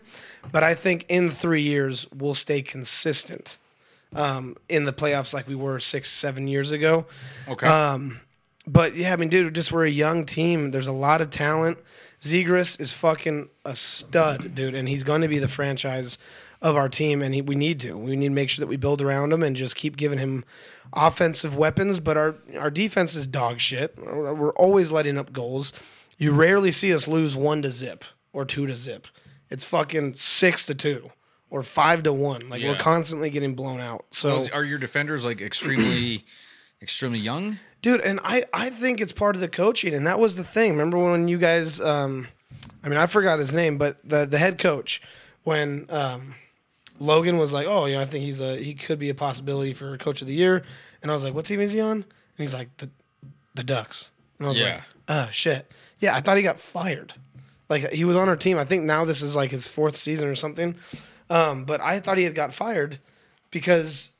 [0.53, 3.59] but I think in three years we'll stay consistent
[4.14, 7.07] um, in the playoffs like we were six, seven years ago.
[7.49, 7.67] Okay.
[7.67, 8.21] Um,
[8.67, 10.71] but yeah, I mean, dude, just we're a young team.
[10.71, 11.79] There's a lot of talent.
[12.21, 16.19] Zegras is fucking a stud, dude, and he's going to be the franchise
[16.62, 17.21] of our team.
[17.21, 17.99] And he, we need to.
[17.99, 20.45] We need to make sure that we build around him and just keep giving him
[20.95, 22.01] offensive weapons.
[22.01, 23.99] But our our defense is dog shit.
[23.99, 25.73] We're always letting up goals.
[26.18, 29.07] You rarely see us lose one to zip or two to zip.
[29.50, 31.11] It's fucking six to two
[31.50, 32.48] or five to one.
[32.48, 32.79] Like we're Yeah.
[32.79, 34.07] constantly getting blown out.
[34.11, 36.24] So Well, are your defenders like extremely,
[36.83, 37.59] extremely young?
[37.83, 40.70] dude and i i think it's part of the coaching and that was the thing
[40.72, 42.27] remember when you guys um
[42.83, 45.03] i mean i forgot his name but the the head coach
[45.42, 46.35] when um
[46.98, 49.98] logan was like oh yeah i think he's a he could be a possibility for
[49.98, 50.62] coach of the year
[51.03, 52.05] and i was like what team is he on and
[52.38, 52.88] he's like the
[53.55, 54.77] the ducks and i was Yeah.
[54.77, 57.14] like oh shit yeah i thought he got fired
[57.68, 60.28] like he was on our team i think now this is like his fourth season
[60.28, 60.74] or something
[61.30, 62.98] um but i thought he had got fired
[63.50, 64.14] because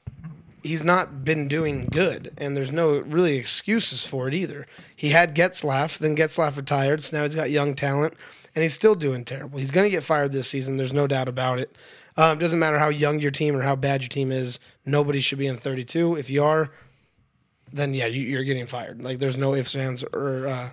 [0.65, 4.67] he's not been doing good, and there's no really excuses for it either.
[4.97, 8.15] He had Getzlaff, then Getzlaff retired, so now he's got young talent,
[8.55, 9.59] and he's still doing terrible.
[9.59, 10.77] He's going to get fired this season.
[10.77, 11.77] There's no doubt about it.
[12.17, 14.59] Um, doesn't matter how young your team or how bad your team is.
[14.87, 16.17] Nobody should be in 32.
[16.17, 16.71] If you are,
[17.73, 19.03] then yeah, you, you're getting fired.
[19.03, 20.71] Like there's no ifs, ands, or uh,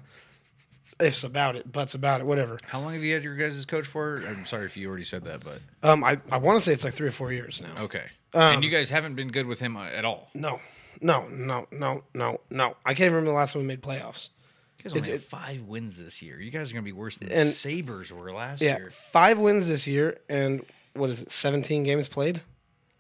[1.02, 2.58] ifs about it, buts about it, whatever.
[2.68, 4.24] How long have you had your guys' coach for?
[4.28, 6.84] I'm sorry if you already said that, but Um, I, I want to say it's
[6.84, 7.84] like three or four years now.
[7.84, 8.04] okay.
[8.34, 10.30] Um, and you guys haven't been good with him uh, at all.
[10.34, 10.60] No,
[11.02, 12.76] no, no, no, no, no.
[12.86, 14.30] I can't remember the last time we made playoffs.
[14.78, 16.40] You guys only have five wins this year.
[16.40, 18.90] You guys are gonna be worse than the And- Sabres were last Yeah, year.
[18.90, 21.30] five wins this year, and what is it?
[21.32, 22.42] Seventeen games played,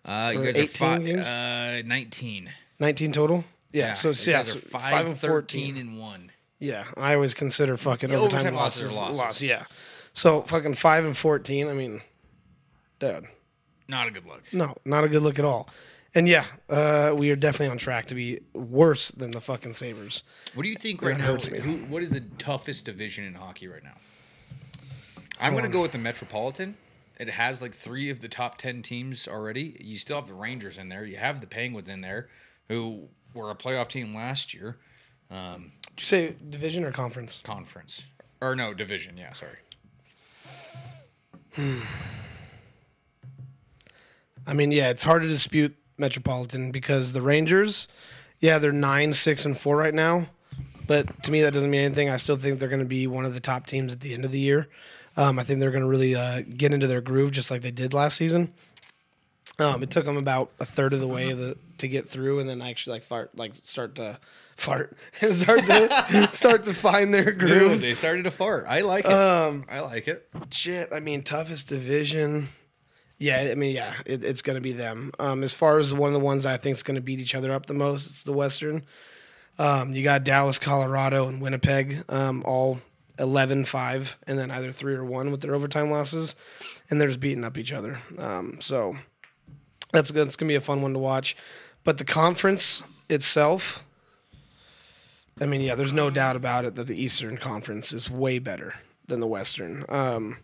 [0.05, 1.27] Uh, you guys are 18 five, games?
[1.27, 2.51] uh, nineteen.
[2.79, 3.45] nineteen total.
[3.73, 5.77] Yeah, so yeah, so five, five and 13 fourteen.
[5.77, 6.31] and one.
[6.62, 9.19] Yeah, I always consider fucking Yeah, overtime, overtime losses losses losses.
[9.19, 9.41] loss.
[9.41, 9.65] Yeah,
[10.13, 11.67] so fucking five and fourteen.
[11.67, 12.02] I mean,
[13.00, 13.26] dude,
[13.88, 14.43] Not a good look.
[14.54, 15.67] no, not a good look at all.
[16.13, 20.24] And yeah, uh, we are definitely on track to be worse than the fucking Sabres.
[20.54, 21.36] What do you think right now?
[21.36, 23.95] Who, what is the toughest division in hockey right now?
[25.39, 26.76] I'm going to go with the Metropolitan.
[27.17, 29.78] It has like three of the top 10 teams already.
[29.80, 31.06] You still have the Rangers in there.
[31.06, 32.28] You have the Penguins in there,
[32.67, 34.78] who were a playoff team last year.
[35.32, 37.41] Um, Did you say division or conference?
[37.44, 38.06] conference.
[38.41, 39.17] Or no, division.
[39.17, 39.58] Yeah, sorry.
[44.48, 47.88] I mean, yeah, it's hard to dispute Metropolitan because the Rangers,
[48.39, 50.26] yeah, they're nine, six, and four right now,
[50.88, 52.10] but to me that doesn't mean anything.
[52.10, 54.26] I still think they're going to be one of the top teams at the end
[54.26, 54.67] of the year.
[55.15, 57.72] Um, I think they're going to really uh, get into their groove just like they
[57.72, 58.54] did last season.
[59.60, 62.39] Um, it took them about a third of the way of the, to get through,
[62.39, 64.17] and then actually like fart, like start to
[64.62, 67.82] fart and start to start to find their Dude, groove.
[67.82, 68.65] they started to fart.
[68.67, 69.12] I like it.
[69.12, 70.28] Um, I like it.
[70.52, 72.50] Shit, I mean, toughest division.
[73.17, 75.12] Yeah, I mean, yeah, it, it's going to be them.
[75.19, 77.36] Um, as far as one of the ones I think is going to beat each
[77.36, 78.84] other up the most, it's the Western.
[79.60, 82.80] Um, you got Dallas, Colorado, and Winnipeg, um, all
[83.19, 86.36] 11 5, and then either 3 or 1 with their overtime losses,
[86.89, 88.00] and they're just beating up each other.
[88.17, 88.95] Um, so
[89.91, 91.36] that's, that's going to be a fun one to watch.
[91.84, 93.86] But the conference itself,
[95.39, 98.76] I mean, yeah, there's no doubt about it that the Eastern Conference is way better
[99.08, 99.86] than the Western.
[99.89, 100.38] Um,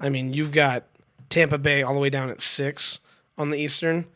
[0.00, 0.84] I mean, you've got
[1.28, 3.00] Tampa Bay all the way down at six
[3.36, 4.06] on the Eastern,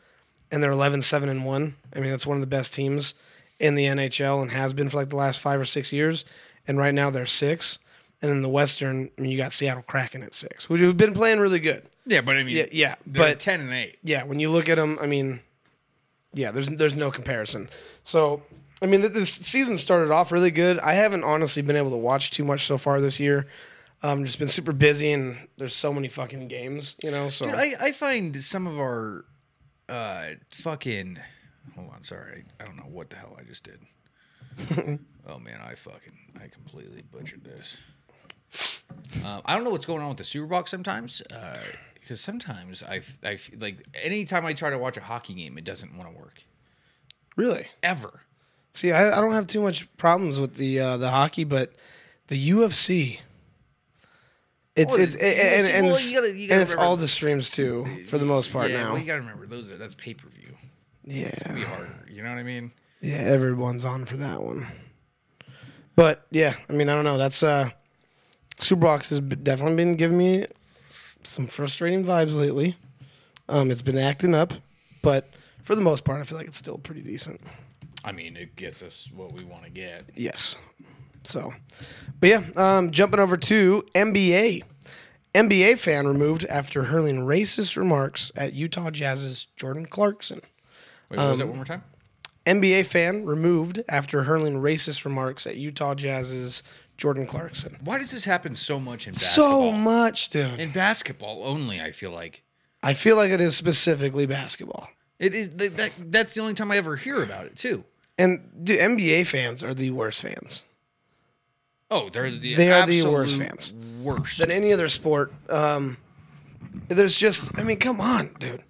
[0.51, 1.77] and they're 11 7 and 1.
[1.95, 3.15] I mean, that's one of the best teams
[3.61, 6.25] in the NHL and has been for like the last five or six years.
[6.67, 7.79] And right now they're six.
[8.21, 11.13] And in the Western, I mean, you got Seattle Kraken at six, which have been
[11.13, 11.89] playing really good.
[12.07, 13.99] Yeah, but I mean, Yeah, yeah, they're but- ten and eight.
[14.03, 15.41] Yeah, when you look at them, I mean,
[16.35, 17.69] yeah, there's there's no comparison.
[18.05, 18.43] So,
[18.83, 20.81] I mean, this season started off really good.
[20.81, 23.47] I haven't honestly been able to watch too much so far this year.
[24.03, 27.29] Um, just been super busy, and there's so many fucking games, you know.
[27.29, 29.25] So Dude, I, I find some of our
[29.89, 31.21] uh fucking
[31.77, 32.45] hold on, sorry.
[32.61, 34.99] I don't know what the hell I just did.
[35.29, 37.79] oh man, I fucking I completely butchered this.
[39.25, 41.23] Uh, I don't know what's going on with the Super Box sometimes.
[41.33, 41.59] Uh,
[41.95, 45.97] because sometimes I I like anytime I try to watch a hockey game, it doesn't
[45.97, 46.43] want to work
[47.37, 48.23] really, ever.
[48.73, 51.73] See, I, I don't have too much problems with the uh, the hockey, but
[52.29, 53.21] the UFC.
[54.75, 56.89] It's Well, it's the and, and, and, well, it's, you gotta- you gotta it's remember-
[56.91, 58.93] all the streams too, for the most part yeah, now.
[58.93, 60.55] well, you gotta remember those are that's pay per view.
[61.05, 61.93] yeah, It's gonna be harder.
[62.11, 62.73] You know what I mean?
[63.03, 64.67] Yeah, everyone's on for that one.
[65.95, 67.19] But yeah, I mean, I don't know.
[67.19, 67.69] That's uh,
[68.61, 70.47] Superbox has definitely been giving me
[71.23, 72.77] some frustrating vibes lately.
[73.51, 74.55] Um, it's been acting up,
[75.03, 75.29] but
[75.65, 77.43] for the most part, I feel like it's still pretty decent.
[78.05, 80.05] I mean, it gets us what we want to get.
[80.15, 80.59] Yes.
[81.25, 81.53] So,
[82.19, 84.63] but yeah, um, jumping over to NBA.
[85.35, 90.41] NBA fan removed after hurling racist remarks at Utah Jazz's Jordan Clarkson.
[91.09, 91.85] Wait, what was Um, that one more time?
[92.45, 96.65] NBA fan removed after hurling racist remarks at Utah Jazz's
[96.99, 97.79] Jordan Clarkson.
[97.85, 99.61] Why does this happen so much in basketball?
[99.71, 100.59] So much, dude.
[100.59, 101.81] in basketball only.
[101.81, 102.43] I feel like
[102.83, 104.89] I feel like it is specifically basketball.
[105.21, 105.93] it is that.
[106.11, 107.85] That's the only time I ever hear about it too.
[108.23, 110.65] And dude, NBA fans are the worst fans
[111.93, 113.75] Oh, they're the They are the worst fans.
[114.03, 115.31] Worse than any other sport.
[115.51, 115.99] Um,
[116.89, 118.63] there's just, I mean, come on, dude.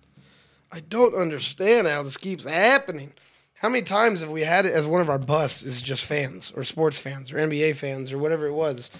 [0.72, 3.12] I don't understand how this keeps happening.
[3.54, 6.52] How many times have we had it as one of our busts is just fans
[6.56, 8.90] or sports fans or NBA fans or whatever it was?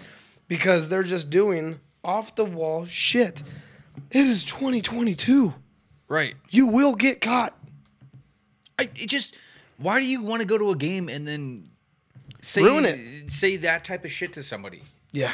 [0.46, 3.42] Because they're just doing off the wall shit.
[4.12, 5.52] It is 2022.
[6.06, 6.34] right.
[6.50, 7.58] You will get caught.
[8.78, 9.34] I it just.
[9.82, 11.70] Why do you want to go to a game and then
[12.40, 13.30] say Ruin it.
[13.30, 14.82] say that type of shit to somebody?
[15.10, 15.32] Yeah.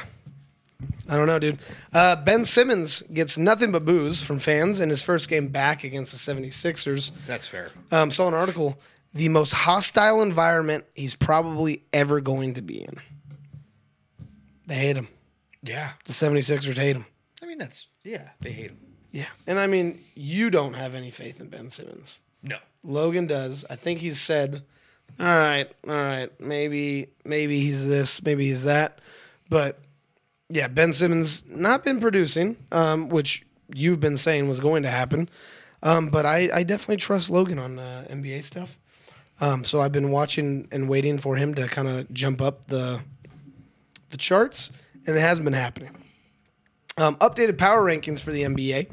[1.08, 1.58] I don't know, dude.
[1.92, 6.12] Uh, ben Simmons gets nothing but boos from fans in his first game back against
[6.12, 7.12] the 76ers.
[7.26, 7.70] That's fair.
[7.90, 8.78] Um, saw an article,
[9.14, 12.94] the most hostile environment he's probably ever going to be in.
[14.66, 15.08] They hate him.
[15.62, 15.92] Yeah.
[16.04, 17.06] The 76ers hate him.
[17.42, 18.28] I mean, that's yeah.
[18.40, 18.78] They hate him.
[19.10, 19.26] Yeah.
[19.46, 22.20] And I mean, you don't have any faith in Ben Simmons.
[22.42, 22.58] No.
[22.82, 23.64] Logan does.
[23.68, 24.62] I think he's said,
[25.18, 29.00] all right, all right, maybe, maybe he's this, maybe he's that.
[29.50, 29.78] But
[30.48, 35.28] yeah, Ben Simmons not been producing, um, which you've been saying was going to happen.
[35.82, 38.78] Um, but I, I definitely trust Logan on uh, NBA stuff.
[39.40, 43.00] Um, so I've been watching and waiting for him to kind of jump up the
[44.10, 44.72] the charts,
[45.06, 45.90] and it has been happening.
[46.96, 48.90] Um, updated power rankings for the NBA.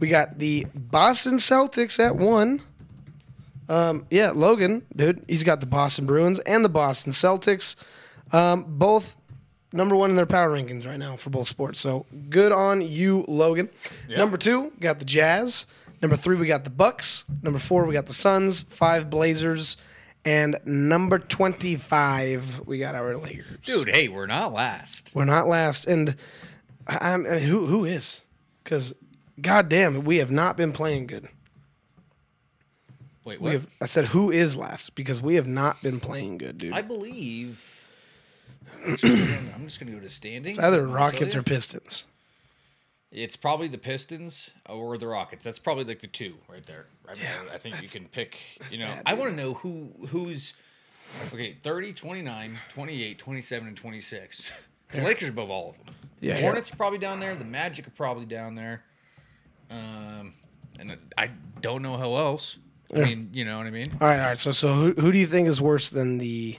[0.00, 2.60] We got the Boston Celtics at one.
[3.68, 7.76] Um, yeah, Logan, dude, he's got the Boston Bruins and the Boston Celtics,
[8.32, 9.16] um, both
[9.72, 11.78] number one in their power rankings right now for both sports.
[11.80, 13.68] So good on you, Logan.
[14.08, 15.66] Number two, got the Jazz.
[16.00, 17.24] Number three, we got the Bucks.
[17.42, 18.60] Number four, we got the Suns.
[18.62, 19.76] Five, Blazers.
[20.24, 23.46] And number 25, we got our Lakers.
[23.64, 25.12] Dude, hey, we're not last.
[25.14, 25.86] We're not last.
[25.86, 26.16] And
[26.86, 28.22] I, I'm, uh, who who is?
[28.62, 28.94] Because,
[29.40, 31.28] goddamn, we have not been playing good.
[33.24, 33.52] Wait, what?
[33.52, 34.94] have, I said, who is last?
[34.94, 36.72] Because we have not been playing good, dude.
[36.72, 37.86] I believe.
[38.86, 40.56] I'm just gonna go to standings.
[40.56, 41.42] it's either Rockets or.
[41.42, 42.06] Pistons.
[43.10, 45.42] It's probably the Pistons or the Rockets.
[45.42, 46.86] That's probably like the two right there.
[47.08, 48.38] I, mean, Yeah, I think you can pick.
[48.70, 50.54] You know, bad, I want to know who who's
[51.32, 54.52] Okay, 30, 29, 28, 27, and 26.
[54.90, 55.94] The Lakers above all of them.
[56.18, 56.44] Yeah, the yeah.
[56.46, 57.36] Hornets are probably down there.
[57.36, 58.84] The Magic are probably down there.
[59.70, 60.32] Um,
[60.78, 62.56] and I don't know how else.
[62.94, 63.96] I mean, you know what I mean?
[64.00, 64.38] All right, all right.
[64.38, 66.58] So, so who, who do you think is worse than the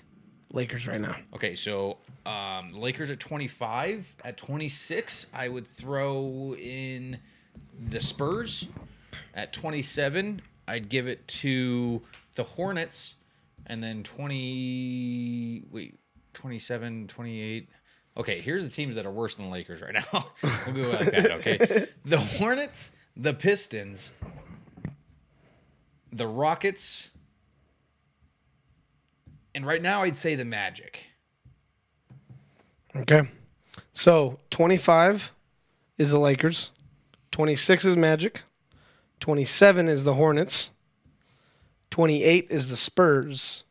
[0.54, 1.16] Lakers right now?
[1.34, 4.16] Okay, so um, Lakers at 25.
[4.24, 7.18] At 26, I would throw in
[7.88, 8.68] the Spurs.
[9.34, 12.02] At 27, I'd give it to
[12.36, 13.16] the Hornets.
[13.66, 16.00] And then 20, wait,
[16.34, 17.70] 27, 28.
[18.18, 20.28] Okay, here's the teams that are worse than the Lakers right now.
[20.68, 21.88] we'll go like that, okay?
[22.06, 24.12] The Hornets, the Pistons,
[26.12, 27.10] the Rockets,
[29.54, 31.06] and right now I'd say the Magic.
[32.96, 33.24] Okay.
[33.92, 35.34] So 25
[35.98, 36.72] is the Lakers,
[37.32, 38.44] 26 is Magic,
[39.20, 40.72] 27 is the Hornets,
[41.90, 43.64] 28 is the Spurs,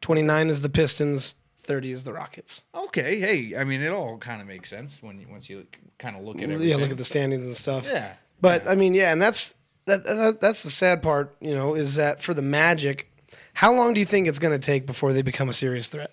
[0.00, 2.64] 29 is the Pistons, 30 is the Rockets.
[2.74, 5.66] Okay, hey, I mean it all kind of makes sense when you once you
[5.98, 6.68] kind of look at everything.
[6.68, 7.86] Yeah, look at the standings and stuff.
[7.86, 8.14] Yeah.
[8.40, 9.54] But I mean, yeah, and that's
[9.86, 13.10] that, that that's the sad part, you know, is that for the Magic,
[13.54, 16.10] how long do you think it's going to take before they become a serious threat?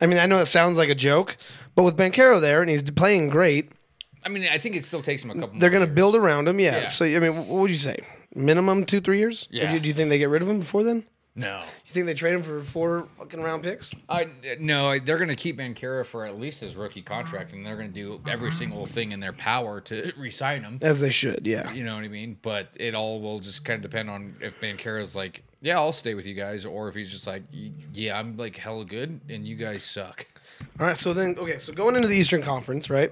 [0.00, 1.36] I mean, I know it sounds like a joke,
[1.74, 3.72] but with Banchero there and he's playing great,
[4.24, 5.58] I mean, I think it still takes them a couple.
[5.58, 6.60] they're going to build around him.
[6.60, 6.80] Yeah.
[6.80, 6.86] Yeah.
[6.86, 7.98] So I mean, what would you say?
[8.34, 9.46] Minimum two, three years?
[9.50, 9.72] Or Yeah.
[9.72, 11.04] do, do you think they get rid of him before then?
[11.40, 13.92] No, You think they trade him for four fucking round picks?
[14.08, 14.28] I
[14.60, 17.92] no, they're going to keep Banchero for at least his rookie contract, and they're going
[17.92, 20.78] to do every single thing in their power to re-sign him.
[20.82, 21.46] As they should.
[21.46, 21.72] Yeah.
[21.72, 22.38] You know what I mean?
[22.42, 26.14] But it all will just kind of depend on if Banchero's like, yeah, I'll stay
[26.14, 27.42] with you guys, or if he's just like,
[27.92, 30.26] yeah, I'm like hella good, and you guys suck.
[30.78, 33.10] All right, so then okay, so going into the Eastern Conference, right?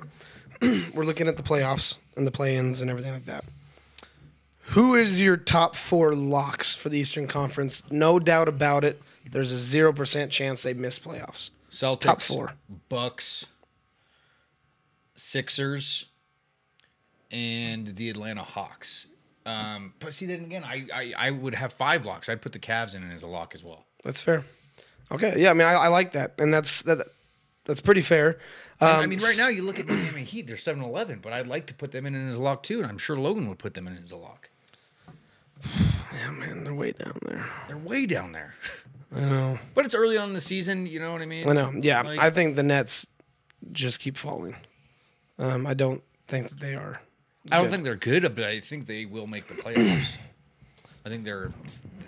[0.95, 3.45] We're looking at the playoffs and the play-ins and everything like that.
[4.73, 7.83] Who is your top four locks for the Eastern Conference?
[7.91, 9.01] No doubt about it.
[9.31, 11.51] There's a zero percent chance they miss playoffs.
[11.71, 12.53] Celtics, Top four.
[12.89, 13.47] Bucks,
[15.15, 16.07] Sixers,
[17.31, 19.07] and the Atlanta Hawks.
[19.47, 22.29] Um, but see, then again, I, I I would have five locks.
[22.29, 23.87] I'd put the Cavs in as a lock as well.
[24.05, 24.45] That's fair.
[25.11, 27.09] Okay, yeah, I mean, I, I like that, and that's that.
[27.65, 28.39] That's pretty fair.
[28.81, 31.47] Um, I mean, right now you look at the Miami Heat; they're 7-Eleven, but I'd
[31.47, 33.75] like to put them in as a lock too, and I'm sure Logan would put
[33.75, 34.49] them in as a lock.
[36.15, 37.47] Yeah, man, they're way down there.
[37.67, 38.55] They're way down there,
[39.15, 39.59] I know.
[39.75, 40.87] but it's early on in the season.
[40.87, 41.49] You know what I mean?
[41.49, 41.73] I know.
[41.79, 43.07] Yeah, Like- I think the Nets
[43.73, 44.57] just keep falling.
[45.39, 47.01] Um, I don't think that they are.
[47.51, 47.71] I don't good.
[47.73, 50.17] think they're good, but I think they will make the playoffs.
[51.09, 51.51] I think they're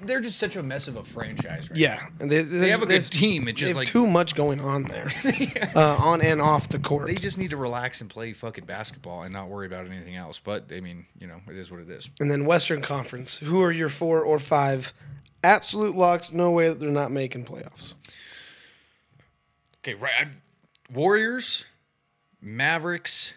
[0.03, 1.71] they're just such a mess of a franchise.
[1.71, 3.49] Right Yeah, they, They have a good team.
[3.49, 5.11] It's just like too much going on there,
[5.75, 7.07] uh, on and off the court.
[7.07, 10.39] they just need to relax and play fucking basketball and not worry about anything else.
[10.39, 12.11] But I mean, you know, it is what it is.
[12.21, 13.39] and then Western Conference.
[13.39, 14.93] Who are your four or five
[15.43, 16.31] absolute locks?
[16.31, 17.95] No way that they're not making playoffs.
[19.79, 20.29] Okay, right.
[20.93, 21.65] Warriors,
[22.43, 23.33] Mavericks,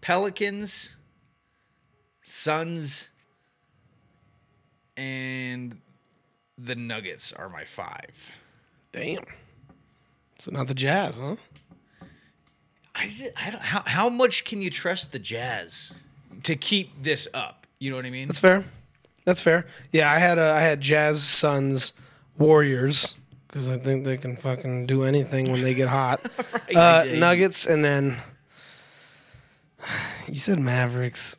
[0.00, 0.96] Pelicans,
[2.22, 3.10] Suns,
[4.98, 5.78] and
[6.58, 8.32] the Nuggets are my five.
[8.92, 9.24] Damn.
[10.40, 11.36] So not the Jazz, huh?
[12.94, 15.92] I, I don't, how, how much can you trust the Jazz
[16.42, 17.66] to keep this up?
[17.78, 18.26] You know what I mean?
[18.26, 18.64] That's fair.
[19.24, 19.66] That's fair.
[19.92, 21.92] Yeah, I had uh, I had Jazz, Suns,
[22.38, 23.14] Warriors
[23.46, 26.20] because I think they can fucking do anything when they get hot.
[26.74, 28.16] uh, Yeah, Nuggets, and then
[30.28, 31.38] you said Mavericks.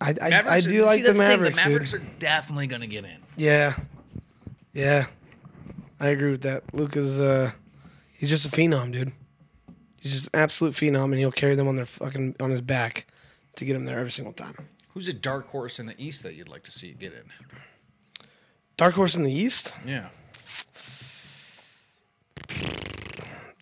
[0.00, 2.66] I I, I Mavericks- do like see, the that's thing, Mavericks, The Mavericks are definitely
[2.66, 3.16] going to get in.
[3.36, 3.74] Yeah,
[4.72, 5.06] yeah,
[6.00, 6.62] I agree with that.
[6.74, 7.52] Luka's uh,
[8.12, 9.12] he's just a phenom, dude.
[10.00, 13.06] He's just an absolute phenom, and he'll carry them on their fucking on his back
[13.56, 14.68] to get them there every single time.
[14.92, 17.22] Who's a dark horse in the East that you'd like to see get in?
[18.76, 20.08] Dark horse in the East, Yeah.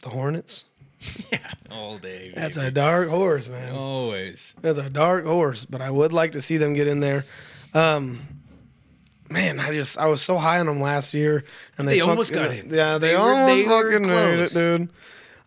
[0.03, 0.64] the Hornets.
[1.33, 1.38] Yeah,
[1.71, 2.33] all day.
[2.35, 3.75] That's a dark horse, man.
[3.75, 4.55] Always.
[4.61, 7.25] That's a dark horse, but I would like to see them get in there.
[7.75, 8.21] Um,
[9.31, 11.45] man, I just I was so high on them last year,
[11.79, 12.69] and they, They fuck- almost got in.
[12.71, 14.83] Yeah, they, They were- almost they fucking made it, dude.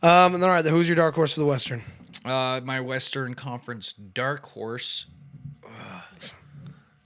[0.04, 1.82] Um, and all right, who's your dark horse for the Western?
[2.26, 5.06] Uh, my Western Conference dark horse.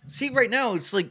[0.08, 1.10] See, right now it's like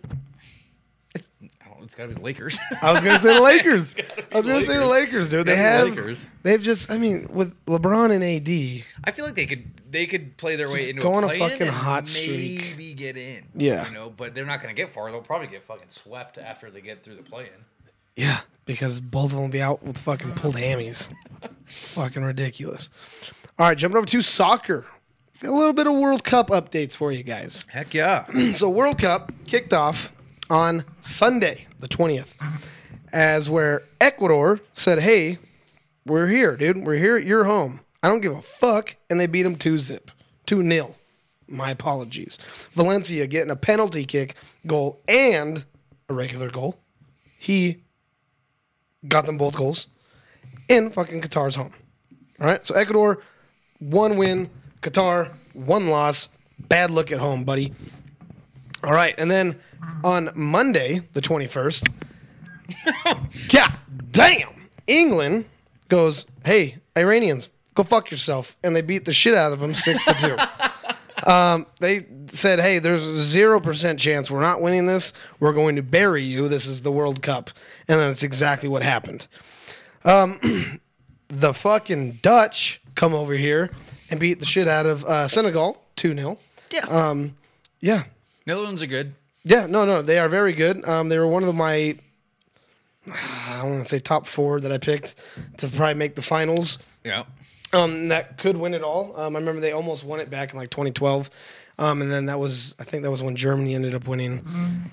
[1.14, 1.28] it's,
[1.64, 2.58] I don't know, it's got to be the Lakers.
[2.82, 3.94] I was gonna say the Lakers.
[4.30, 5.46] I was gonna say the Lakers, dude.
[5.46, 6.26] They gotta have Lakers.
[6.42, 8.84] they've just I mean with LeBron and AD.
[9.04, 11.24] I feel like they could they could play their way Just into go a on
[11.24, 12.60] a play-in fucking and hot streak.
[12.60, 13.44] maybe get in.
[13.56, 13.88] Yeah.
[13.88, 15.10] you know, but they're not going to get far.
[15.10, 17.48] They'll probably get fucking swept after they get through the play-in.
[18.14, 21.08] Yeah, because both of them will be out with fucking pulled hammies.
[21.66, 22.90] It's fucking ridiculous.
[23.58, 24.84] All right, jumping over to soccer.
[25.40, 27.64] Got a little bit of World Cup updates for you guys.
[27.70, 28.26] Heck yeah!
[28.54, 30.12] So World Cup kicked off
[30.50, 32.34] on Sunday, the 20th.
[33.10, 35.38] as where Ecuador said, "Hey,
[36.04, 36.84] we're here, dude.
[36.84, 37.80] We're here at your home.
[38.02, 40.10] I don't give a fuck," and they beat them two zip,
[40.44, 40.94] two nil.
[41.48, 42.38] My apologies.
[42.72, 44.34] Valencia getting a penalty kick
[44.66, 45.64] goal and
[46.10, 46.78] a regular goal.
[47.38, 47.82] He
[49.06, 49.86] got them both goals
[50.68, 51.72] in fucking Qatar's home.
[52.40, 53.22] All right, so Ecuador,
[53.78, 54.50] one win.
[54.82, 56.28] Qatar, one loss.
[56.58, 57.72] Bad look at home, buddy.
[58.84, 59.58] All right, and then
[60.04, 61.90] on Monday, the 21st,
[63.52, 63.76] yeah,
[64.10, 65.46] damn, England
[65.88, 68.56] goes, hey, Iranians, go fuck yourself.
[68.62, 70.36] And they beat the shit out of them 6 to 2.
[71.26, 75.12] Um, they said, hey, there's a 0% chance we're not winning this.
[75.40, 76.48] We're going to bury you.
[76.48, 77.50] This is the World Cup.
[77.88, 79.26] And that's exactly what happened.
[80.04, 80.80] Um,
[81.28, 83.70] the fucking Dutch come over here
[84.10, 86.38] and beat the shit out of uh, Senegal 2 0.
[86.72, 86.80] Yeah.
[86.88, 87.36] Um,
[87.80, 88.04] yeah.
[88.48, 89.14] Netherlands are good.
[89.44, 90.82] Yeah, no, no, they are very good.
[90.88, 91.96] Um, they were one of my,
[93.06, 95.14] I don't want to say top four that I picked
[95.58, 96.78] to probably make the finals.
[97.04, 97.24] Yeah.
[97.74, 99.14] Um, that could win it all.
[99.20, 101.30] Um, I remember they almost won it back in like 2012.
[101.78, 104.40] Um, and then that was, I think that was when Germany ended up winning.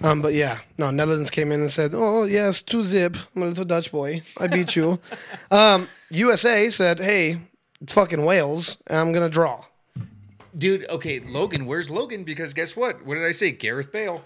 [0.04, 3.46] Um, but yeah, no, Netherlands came in and said, "Oh yes, two zip, I'm a
[3.46, 5.00] little Dutch boy, I beat you."
[5.52, 7.38] um, USA said, "Hey,
[7.82, 9.66] it's fucking Wales, and I'm gonna draw."
[10.56, 12.24] Dude, okay, Logan, where's Logan?
[12.24, 13.06] Because guess what?
[13.06, 13.52] What did I say?
[13.52, 14.22] Gareth Bale.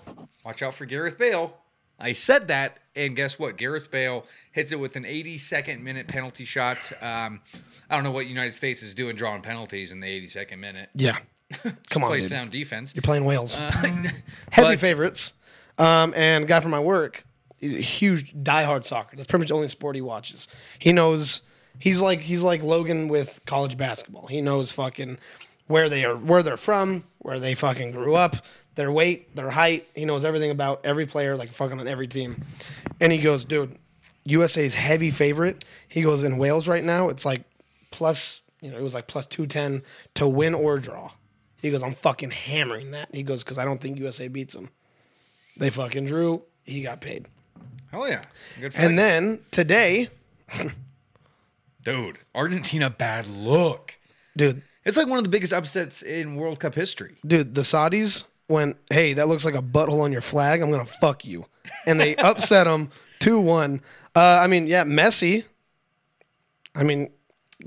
[0.45, 1.55] Watch out for Gareth Bale.
[1.99, 3.57] I said that, and guess what?
[3.57, 6.91] Gareth Bale hits it with an 82nd minute penalty shot.
[7.01, 7.41] Um,
[7.89, 10.89] I don't know what United States is doing drawing penalties in the 82nd minute.
[10.95, 11.17] Yeah,
[11.89, 12.29] come on, Play dude.
[12.29, 12.93] sound defense.
[12.95, 13.55] you're playing Wales.
[13.57, 14.11] Heavy
[14.55, 15.33] But- favorites.
[15.77, 17.23] Um, and guy from my work,
[17.57, 19.15] he's a huge diehard soccer.
[19.15, 20.47] That's pretty much the only sport he watches.
[20.77, 21.41] He knows
[21.79, 24.27] he's like he's like Logan with college basketball.
[24.27, 25.17] He knows fucking
[25.69, 28.36] where they are, where they're from, where they fucking grew up,
[28.73, 29.88] their weight, their height.
[29.93, 32.43] He knows everything about every player, like fucking on every team.
[32.99, 33.77] And he goes, dude,
[34.25, 35.63] USA's heavy favorite.
[35.88, 37.10] He goes in Wales right now.
[37.10, 37.43] It's like
[37.91, 39.84] plus, you know, it was like plus two ten
[40.15, 41.12] to win or draw.
[41.62, 43.13] He goes, I'm fucking hammering that.
[43.13, 44.69] He goes, because I don't think USA beats them.
[45.58, 46.41] They fucking drew.
[46.63, 47.27] He got paid.
[47.91, 48.23] Hell yeah.
[48.60, 50.10] Good And then today,
[51.84, 53.99] Dude, Argentina, bad look.
[54.37, 57.15] Dude, It's like one of the biggest upsets in World Cup history.
[57.25, 60.61] dude, the Saudis went, hey, that looks like a butthole on your flag.
[60.61, 61.45] I'm gonna fuck you,
[61.85, 62.89] and they upset them
[63.19, 63.81] two one.
[64.15, 65.43] Uh, I mean, yeah, Messi.
[66.75, 67.11] I mean,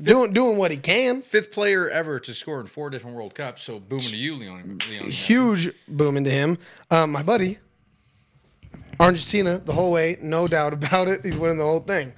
[0.00, 1.22] doing doing what he can.
[1.22, 3.62] Fifth player ever to score in four different World Cups.
[3.62, 4.78] So booming to you, Leon.
[4.88, 5.10] Leon.
[5.10, 6.58] Huge booming to him.
[6.90, 7.58] Um, my buddy,
[8.98, 11.24] Argentina, the whole way, no doubt about it.
[11.24, 12.12] He's winning the whole thing.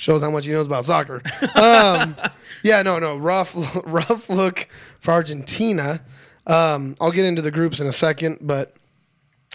[0.00, 1.20] Shows how much he knows about soccer.
[1.54, 2.16] Um,
[2.62, 4.66] yeah, no, no, rough, rough look
[4.98, 6.00] for Argentina.
[6.46, 8.74] Um, I'll get into the groups in a second, but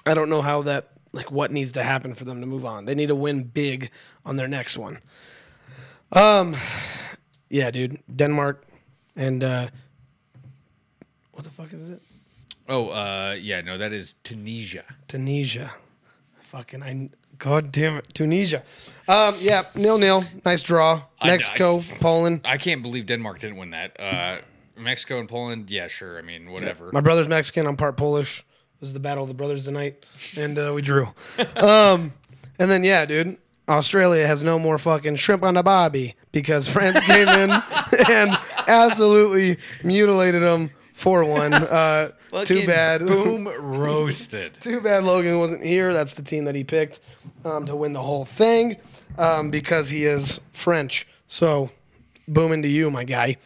[0.06, 2.86] I don't know how that, like, what needs to happen for them to move on.
[2.86, 3.90] They need to win big
[4.24, 5.00] on their next one.
[6.12, 6.56] Um,
[7.50, 8.68] yeah, dude, Denmark
[9.16, 9.70] and uh,
[11.32, 12.04] what the fuck is it?
[12.70, 14.84] Oh, uh, yeah, no, that is Tunisia.
[15.08, 15.74] Tunisia.
[16.40, 18.08] Fucking I God damn it.
[18.14, 18.64] Tunisia.
[19.08, 20.24] Um, yeah, nil nil.
[20.46, 21.04] Nice draw.
[21.20, 22.42] I- Mexico, Poland.
[22.46, 24.00] I can't believe Denmark didn't win that.
[24.00, 24.38] Uh,
[24.78, 26.18] Mexico and Poland, yeah, sure.
[26.18, 26.90] I mean, whatever.
[26.92, 28.44] My brother's Mexican, I'm part Polish.
[28.80, 30.06] This is the battle of the brothers tonight.
[30.38, 31.08] And uh, we drew.
[31.56, 32.12] um,
[32.60, 33.38] and then yeah, dude.
[33.68, 37.50] Australia has no more fucking shrimp on the bobby because France came in
[38.12, 41.54] and absolutely mutilated them 4 1.
[41.54, 42.12] Uh,
[42.46, 43.02] too bad.
[43.06, 44.54] Boom roasted.
[44.62, 45.94] Too bad Logan wasn't here.
[45.94, 47.02] That's the team that he picked
[47.44, 48.78] um, to win the whole thing
[49.18, 51.06] um, because he is French.
[51.28, 51.70] So,
[52.30, 53.38] booming to you, my guy.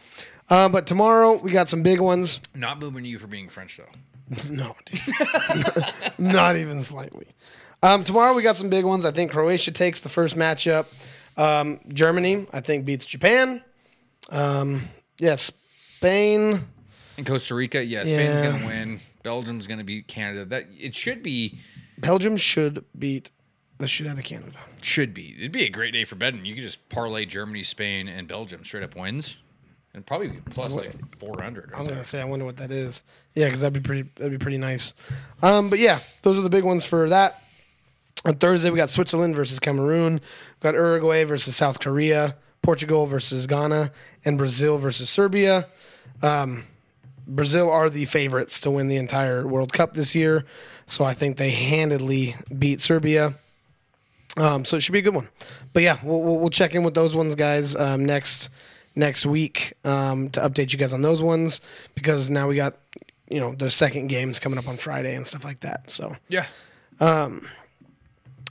[0.48, 2.40] Uh, but tomorrow we got some big ones.
[2.54, 4.48] Not booming to you for being French though.
[4.48, 5.00] No, dude.
[6.18, 7.26] not even slightly.
[7.82, 9.04] Um, tomorrow we got some big ones.
[9.04, 10.86] I think Croatia takes the first matchup.
[11.36, 13.62] Um, Germany, I think, beats Japan.
[14.30, 14.82] Um,
[15.18, 16.64] yeah, Spain.
[17.20, 18.50] In Costa Rica, yeah, Spain's Yeah.
[18.52, 19.00] gonna win.
[19.22, 20.46] Belgium's gonna beat Canada.
[20.46, 21.58] That it should be
[21.98, 23.30] Belgium should beat
[23.78, 24.56] the shit out of Canada.
[24.80, 25.34] should be.
[25.38, 26.46] It'd be a great day for betting.
[26.46, 29.36] You could just parlay Germany, Spain, and Belgium straight up wins,
[29.92, 31.70] and probably be plus like four hundred.
[31.74, 33.04] I was gonna say, I wonder what that is.
[33.34, 34.08] Yeah, because that'd be pretty.
[34.16, 34.94] That'd be pretty nice.
[35.42, 37.42] Um, but yeah, those are the big ones for that.
[38.24, 40.14] On Thursday, we got Switzerland versus Cameroon.
[40.14, 42.36] We got Uruguay versus South Korea.
[42.62, 43.90] Portugal versus Ghana,
[44.24, 45.66] and Brazil versus Serbia.
[46.22, 46.64] Um,
[47.30, 50.44] Brazil are the favorites to win the entire World Cup this year,
[50.86, 53.34] so I think they handedly beat Serbia.
[54.36, 55.28] Um, so it should be a good one.
[55.72, 58.50] But yeah, we'll, we'll, we'll check in with those ones, guys, um, next
[58.96, 61.60] next week um, to update you guys on those ones
[61.94, 62.76] because now we got
[63.30, 65.90] you know the second games coming up on Friday and stuff like that.
[65.90, 66.46] So Yeah.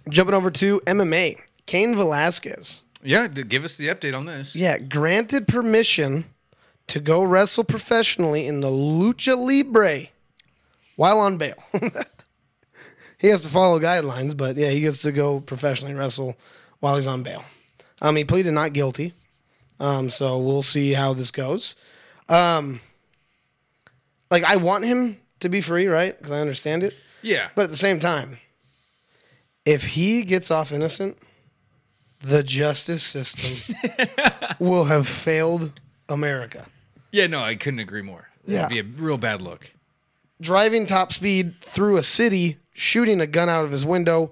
[0.09, 2.81] jumping over to MMA, Cain Velasquez.
[3.03, 4.55] Yeah, give us the update on this.
[4.55, 6.25] Yeah, granted permission
[6.89, 10.07] to go wrestle professionally in the Lucha Libre
[10.95, 11.55] while on bail.
[13.17, 16.35] he has to follow guidelines, but yeah, he gets to go professionally wrestle
[16.79, 17.43] while he's on bail.
[18.01, 19.13] Um, he pleaded not guilty,
[19.79, 21.75] um, so we'll see how this goes.
[22.27, 22.79] Um,
[24.31, 26.17] like I want him to be free, right?
[26.17, 28.37] Because I understand it, Yeah, but at the same time,
[29.65, 31.17] if he gets off innocent,
[32.21, 33.77] the justice system
[34.59, 36.65] will have failed America.
[37.11, 38.29] Yeah, no, I couldn't agree more.
[38.45, 38.67] Yeah.
[38.67, 39.71] That'd be a real bad look.
[40.41, 44.31] Driving top speed through a city, shooting a gun out of his window,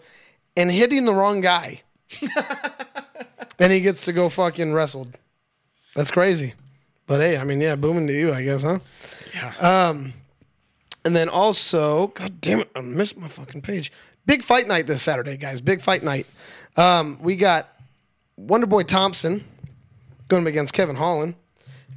[0.55, 1.81] and hitting the wrong guy.
[3.59, 5.17] and he gets to go fucking wrestled.
[5.95, 6.53] That's crazy.
[7.05, 8.79] But hey, I mean, yeah, booming to you, I guess, huh?
[9.33, 10.03] Yeah.
[11.07, 13.93] And then also, god damn it, I missed my fucking page.
[14.25, 15.61] Big fight night this Saturday, guys.
[15.61, 16.27] Big fight night.
[16.75, 17.69] Um, we got
[18.35, 19.45] Wonder Boy Thompson
[20.27, 21.35] going against Kevin Holland.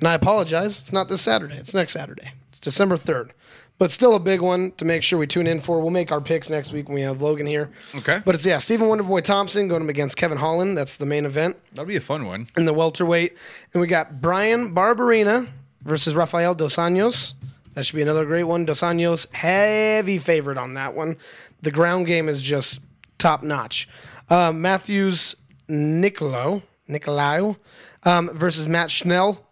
[0.01, 1.57] And I apologize, it's not this Saturday.
[1.57, 2.33] It's next Saturday.
[2.51, 3.31] It's December 3rd.
[3.79, 5.81] But still a big one to make sure we tune in for.
[5.81, 7.71] We'll make our picks next week when we have Logan here.
[7.95, 8.21] Okay.
[8.25, 10.77] But it's, yeah, Stephen Wonderboy Thompson going up against Kevin Holland.
[10.77, 12.49] That's the main event That'll be a fun one.
[12.59, 13.37] in the welterweight.
[13.73, 15.49] And we got Bryan Barberena
[15.83, 17.33] versus Rafael Dos Anjos.
[17.75, 18.67] That should be another great one.
[18.67, 21.17] Dos Anjos, heavy favorite on that one.
[21.63, 22.81] The ground game is just
[23.17, 23.89] top notch.
[24.29, 25.37] Um, Matthews
[25.69, 27.57] Nicolo, Nicolao
[28.03, 29.47] um, versus Matt Schnell.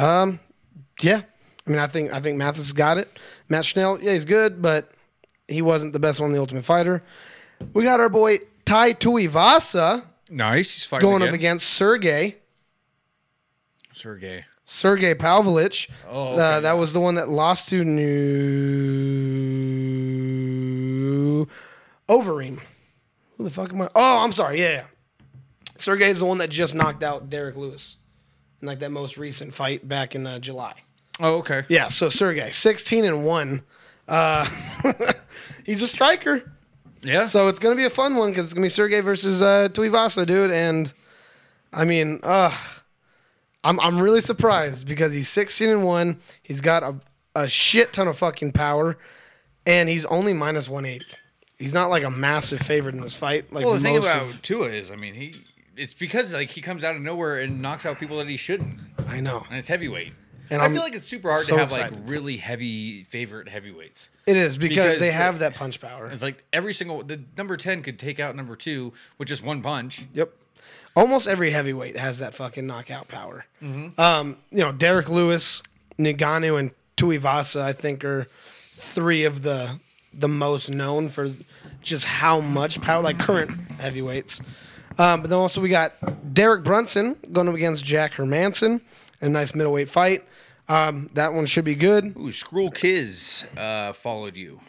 [0.00, 0.40] Um,
[1.00, 1.22] yeah.
[1.66, 3.08] I mean, I think I think Mathis has got it.
[3.48, 4.90] Matt Schnell, yeah, he's good, but
[5.46, 7.02] he wasn't the best one in the Ultimate Fighter.
[7.74, 10.72] We got our boy Tai Tuivasa Nice.
[10.74, 12.36] He's fighting going up against Sergey.
[13.92, 14.44] Sergey.
[14.64, 15.88] Sergey Pavlovich.
[16.08, 17.82] Oh, Uh, that was the one that lost to
[19.80, 21.46] New
[22.08, 22.60] Overeem.
[23.36, 23.88] Who the fuck am I?
[23.94, 24.60] Oh, I'm sorry.
[24.60, 24.84] Yeah, yeah.
[25.76, 27.96] Sergey is the one that just knocked out Derrick Lewis
[28.60, 30.74] in like that most recent fight back in uh, July.
[31.20, 31.64] Oh, okay.
[31.68, 33.62] Yeah, so Sergey, 16 and 1.
[34.08, 34.46] Uh,
[35.64, 36.50] he's a striker.
[37.02, 37.26] Yeah.
[37.26, 39.42] So it's going to be a fun one because it's going to be Sergey versus
[39.42, 40.50] uh, Tuivasa, dude.
[40.50, 40.92] And
[41.72, 42.56] I mean, uh,
[43.64, 46.18] I'm, I'm really surprised because he's 16 and 1.
[46.42, 46.96] He's got a,
[47.34, 48.96] a shit ton of fucking power,
[49.66, 51.04] and he's only minus 180.
[51.58, 53.52] He's not like a massive favorite in this fight.
[53.52, 55.36] Like well, the thing about of- Tua is, I mean, he
[55.80, 58.74] it's because like he comes out of nowhere and knocks out people that he shouldn't,
[59.08, 59.44] I know.
[59.48, 60.12] and it's heavyweight.
[60.52, 62.00] And I I'm feel like it's super hard so to have excited.
[62.00, 64.08] like really heavy favorite heavyweights.
[64.26, 66.06] It is because, Because, they have that punch power.
[66.10, 69.62] It's like every single the number ten could take out number two with just one
[69.62, 70.06] punch.
[70.12, 70.32] Yep.
[70.96, 73.46] Almost every heavyweight has that fucking knockout power.
[73.62, 75.62] Um, you know, Derrick Lewis,
[75.98, 78.26] Ngannou, and Tuivasa, I think, are
[78.74, 79.78] three of the
[80.12, 81.30] the most known for
[81.80, 84.42] just how much power, like current heavyweights.
[84.98, 85.92] Um, but then also we got
[86.34, 88.80] Derek Brunson going up against Jack Hermansson,
[89.20, 90.24] a nice middleweight fight.
[90.68, 92.04] Um, that one should be good.
[92.16, 94.60] Ooh, Skrull Kiz uh, followed you.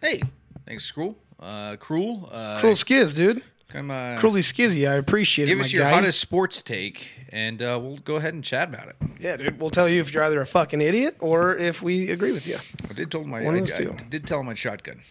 [0.00, 0.22] Hey,
[0.66, 1.14] thanks, Skrull.
[1.40, 2.28] Uh, Cruel.
[2.30, 3.42] Uh, Cruel Skiz, dude.
[3.68, 5.62] Come, uh, Cruelly Skizzy, I appreciate give it.
[5.62, 5.94] Give us my your guy.
[5.94, 8.96] hottest sports take, and uh, we'll go ahead and chat about it.
[9.20, 9.60] Yeah, dude.
[9.60, 12.56] We'll tell you if you're either a fucking idiot or if we agree with you.
[12.88, 15.02] I did tell him my One I, those I did tell him I'd shotgun.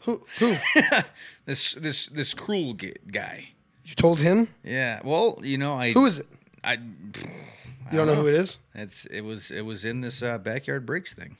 [0.00, 0.24] Who?
[0.38, 0.56] Who?
[1.44, 3.48] This this this cruel g- guy.
[3.84, 4.48] You told him?
[4.64, 5.00] Yeah.
[5.04, 6.26] Well, you know, I Who is it?
[6.64, 8.58] I You don't know who it is?
[8.74, 11.36] it's it was it was in this uh, backyard breaks thing.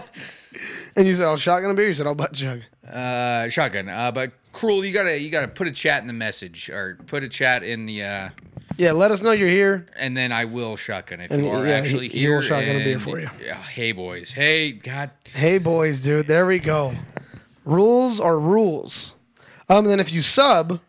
[0.98, 3.90] And you said, "I'll shotgun a beer." You said, "I'll butt chug." Uh, shotgun.
[3.90, 7.22] Uh, but cruel, you gotta you gotta put a chat in the message or put
[7.24, 8.30] a chat in the uh,
[8.78, 9.88] Yeah, let us know you're here.
[9.98, 12.36] and then I will shotgun if And, you are yeah, actually he- he here.
[12.36, 13.30] will shotgun a beer for you.
[13.44, 13.56] Yeah.
[13.62, 14.32] Hey boys.
[14.32, 15.12] Hey God.
[15.34, 16.28] Hey, boys, dude.
[16.28, 16.96] There we go.
[17.66, 19.16] Rules are rules.
[19.68, 20.80] Um, and then if you sub,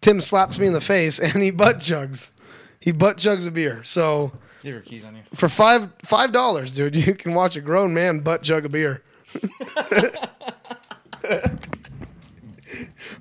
[0.00, 2.32] Tim slaps me in the face and he butt jugs.
[2.80, 3.82] He butt jugs a beer.
[3.84, 5.22] So Give your keys on you.
[5.34, 9.02] for five five dollars, dude, you can watch a grown man butt jug a beer.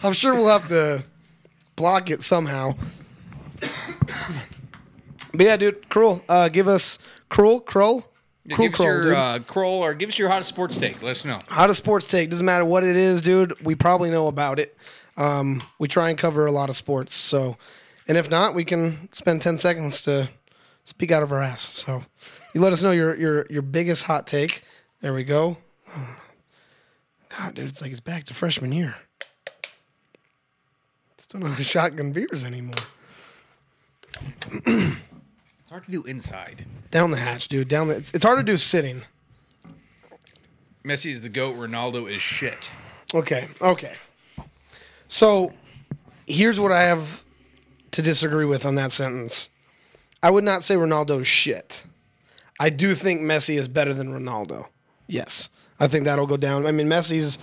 [0.03, 1.03] I'm sure we'll have to
[1.75, 2.75] block it somehow.
[5.31, 6.23] But yeah, dude, cruel.
[6.27, 6.97] Uh, give us
[7.29, 8.09] cruel, cruel,
[8.55, 11.01] cruel, give us your uh, Kroll or give us your hottest sports take.
[11.01, 11.39] Let us know.
[11.47, 13.59] Hottest sports take doesn't matter what it is, dude.
[13.65, 14.75] We probably know about it.
[15.17, 17.15] Um, we try and cover a lot of sports.
[17.15, 17.57] So,
[18.07, 20.29] and if not, we can spend ten seconds to
[20.85, 21.61] speak out of our ass.
[21.61, 22.03] So,
[22.53, 24.63] you let us know your your your biggest hot take.
[25.01, 25.57] There we go.
[27.29, 28.95] God, dude, it's like it's back to freshman year.
[31.17, 32.75] Still not a shotgun beers anymore.
[35.69, 36.65] It's hard to do inside.
[36.89, 37.67] Down the hatch, dude.
[37.67, 37.97] Down the.
[37.97, 39.03] It's, it's hard to do sitting.
[40.83, 41.57] Messi is the goat.
[41.57, 42.71] Ronaldo is shit.
[43.13, 43.93] Okay, okay.
[45.07, 45.53] So
[46.25, 47.23] here's what I have
[47.91, 49.51] to disagree with on that sentence.
[50.23, 51.85] I would not say Ronaldo is shit.
[52.59, 54.69] I do think Messi is better than Ronaldo.
[55.05, 55.51] Yes.
[55.79, 56.65] I think that'll go down.
[56.65, 57.37] I mean, Messi's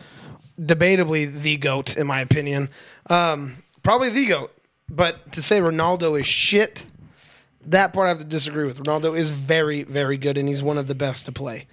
[0.61, 2.71] debatably the GOAT, in my opinion.
[3.09, 4.53] Um, probably the GOAT.
[4.89, 6.87] But to say Ronaldo is shit,
[7.67, 8.79] that part I have to disagree with.
[8.83, 11.67] Ronaldo is very, very good, and he's one of the best to play,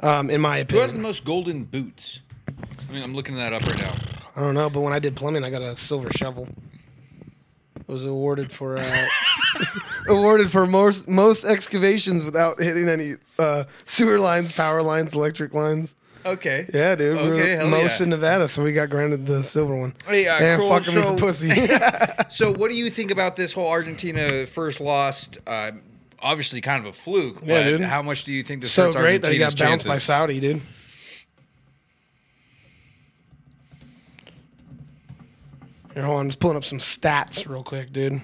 [0.00, 0.58] um, in my opinion.
[0.58, 0.82] Who opinion.
[0.82, 2.20] has the most golden boots?
[2.48, 3.94] I mean, I'm looking that up right now.
[4.36, 6.48] I don't know, but when I did plumbing, I got a silver shovel.
[7.76, 9.06] It was awarded for uh,
[10.08, 15.94] awarded for most most excavations without hitting any uh, sewer lines, power lines, electric lines.
[16.32, 16.68] Okay.
[16.72, 17.16] Yeah, dude.
[17.16, 18.04] we Okay, were hell most yeah.
[18.04, 19.94] in Nevada, so we got granted the silver one.
[20.06, 21.50] Uh, and cool, fuck him, he's so- a pussy.
[22.30, 25.38] So, what do you think about this whole Argentina first lost?
[25.46, 25.72] Uh,
[26.20, 27.40] obviously, kind of a fluke.
[27.44, 27.80] Yeah, dude.
[27.80, 29.98] How much do you think this so hurts great that he Argentina's got bounced by?
[29.98, 30.60] Saudi, dude.
[35.94, 38.20] Here, hold on, I'm just pulling up some stats real quick, dude.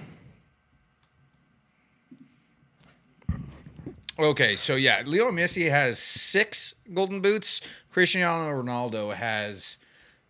[4.17, 7.61] Okay, so yeah, Leo Messi has six golden boots.
[7.91, 9.77] Cristiano Ronaldo has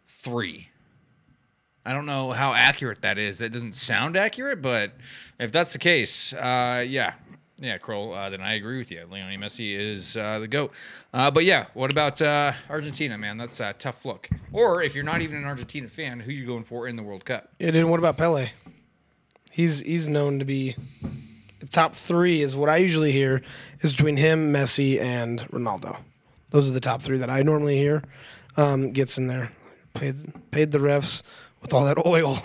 [0.08, 0.70] three.
[1.86, 3.38] I don't know how accurate that is.
[3.40, 4.94] That doesn't sound accurate, but
[5.40, 7.14] if that's the case, uh, yeah,
[7.60, 9.06] yeah, Kroll, uh, then I agree with you.
[9.10, 10.72] Lionel Messi is uh, the goat.
[11.14, 13.38] Uh, but yeah, what about uh, Argentina, man?
[13.38, 14.28] That's a tough look.
[14.52, 17.24] Or if you're not even an Argentina fan, who you going for in the World
[17.24, 17.54] Cup?
[17.60, 17.86] Yeah, dude.
[17.86, 18.50] What about Pele?
[19.52, 20.76] He's he's known to be
[21.70, 22.42] top three.
[22.42, 23.42] Is what I usually hear
[23.82, 25.98] is between him, Messi, and Ronaldo.
[26.52, 28.04] Those are the top three that I normally hear.
[28.58, 29.52] Um, gets in there.
[29.94, 31.24] Paid paid the refs
[31.62, 32.40] with all that oil.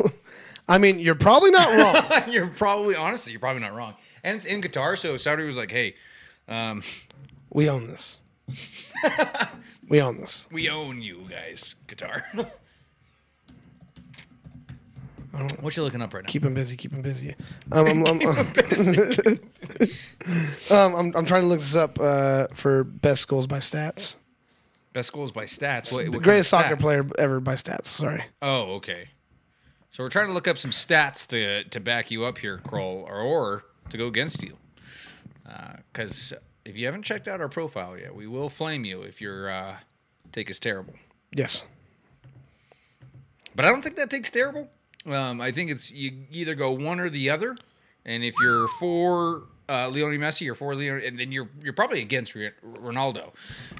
[0.69, 2.31] I mean, you're probably not wrong.
[2.33, 3.95] you're probably honestly, you're probably not wrong.
[4.23, 5.95] And it's in Qatar, so Saudi was like, "Hey,
[6.49, 6.83] um,
[7.51, 8.21] we own this.
[9.89, 10.49] we own this.
[10.53, 12.51] we own you guys, Qatar."
[15.61, 16.29] What you looking up right now?
[16.29, 16.77] Keep him busy.
[16.77, 17.35] Keep him busy.
[17.71, 18.21] Um, I'm, I'm,
[20.71, 24.17] um, I'm, I'm trying to look this up uh, for best goals by stats.
[24.93, 25.93] Best goals by stats.
[25.93, 26.81] What, what kind of Greatest soccer stat?
[26.81, 27.87] player ever by stats.
[27.87, 28.25] Sorry.
[28.43, 29.09] Oh, okay.
[29.93, 33.05] So we're trying to look up some stats to to back you up here, Kroll,
[33.09, 34.57] or, or to go against you.
[35.93, 36.33] Because
[36.65, 39.77] if you haven't checked out our profile yet, we will flame you if your uh,
[40.33, 40.95] take is terrible.
[41.35, 41.65] Yes.
[43.55, 44.71] But I don't think that takes terrible.
[45.07, 47.57] Um, I think it's you either go one or the other,
[48.05, 52.03] and if you're for uh, Lionel Messi, you're for Lionel, and then you're you're probably
[52.03, 53.31] against Re- Ronaldo.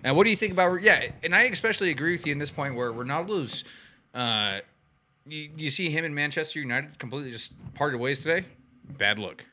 [0.03, 0.81] Now, what do you think about?
[0.83, 3.65] Yeah, and I especially agree with you in this point where Ronaldo's.
[4.15, 4.61] Uh,
[5.27, 8.47] you, you see him in Manchester United completely just parted ways today.
[8.97, 9.45] Bad look,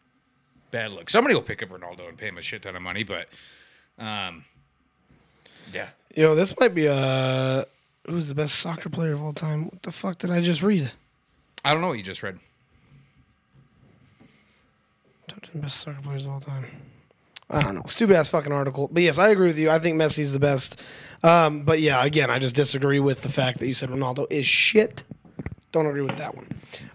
[0.72, 1.10] bad look.
[1.10, 3.28] Somebody will pick up Ronaldo and pay him a shit ton of money, but,
[4.00, 4.46] um,
[5.72, 5.90] yeah.
[6.16, 7.66] Yo, this might be uh
[8.08, 9.66] who's the best soccer player of all time?
[9.66, 10.92] What the fuck did I just read?
[11.68, 12.40] I don't know what you just read.
[15.28, 16.64] Top 10 best soccer players of all time.
[17.50, 17.82] I don't know.
[17.86, 18.90] Stupid ass fucking article.
[18.90, 19.70] But yes, I agree with you.
[19.70, 20.82] I think Messi's the best.
[21.24, 24.46] Um, but yeah, again, I just disagree with the fact that you said Ronaldo is
[24.46, 25.04] shit.
[25.74, 26.48] Don't agree with that one.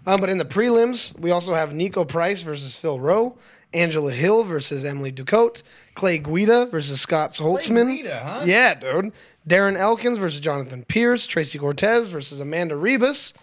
[0.07, 3.37] Um, but in the prelims, we also have Niko Price versus Phil Rowe,
[3.75, 5.61] Angela Hill versus Emily Ducote,
[5.93, 7.95] Clay Guida versus Scott Holtzman.
[7.95, 8.41] Guida, huh?
[8.43, 9.13] Yeah, dude.
[9.47, 13.33] Darren Elkins versus Jonathan Pearce, Tracy Cortez versus Amanda Ribas,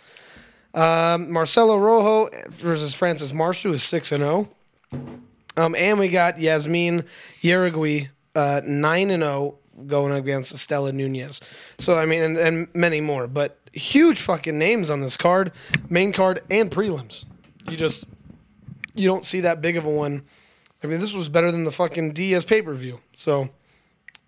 [0.74, 4.50] um, Marcelo Rojo versus Francis Marshall is six and zero.
[5.56, 7.06] Um, and we got Yazmin
[7.42, 11.40] Jauregui, uh, 9 and 0 going against Estella Nunez.
[11.78, 13.26] So, I mean, and, and many more.
[13.26, 15.52] But huge fucking names on this card,
[15.88, 17.26] main card and prelims.
[17.68, 18.04] You just,
[18.94, 20.22] you don't see that big of a one.
[20.82, 23.00] I mean, this was better than the fucking DS pay per view.
[23.14, 23.50] So,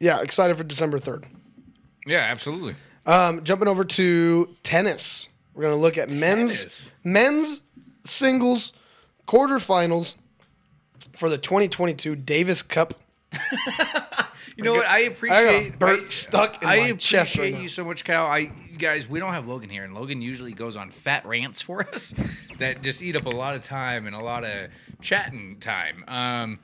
[0.01, 1.27] yeah, excited for December 3rd.
[2.07, 2.75] Yeah, absolutely.
[3.07, 5.29] Um, jumping over to tennis.
[5.55, 6.93] We're going to look at men's Tennis.
[7.05, 7.63] men's
[8.05, 8.73] singles
[9.27, 10.17] quarterfinals
[11.15, 12.95] for the 2022 Davis Cup.
[14.55, 14.87] You know what?
[14.87, 15.79] I I got appreciate.
[15.79, 17.61] burnt I, stuck in I my appreciate chest right now.
[17.61, 18.27] you so much, Kyle.
[18.27, 21.63] I you guys, we don't have Logan here, and Logan usually goes on fat rants
[21.63, 22.15] for us
[22.59, 24.69] that just eat up a lot of time and a lot of
[25.01, 26.05] chatting time.
[26.07, 26.59] Um,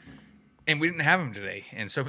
[0.69, 2.07] and we didn't have him today, and so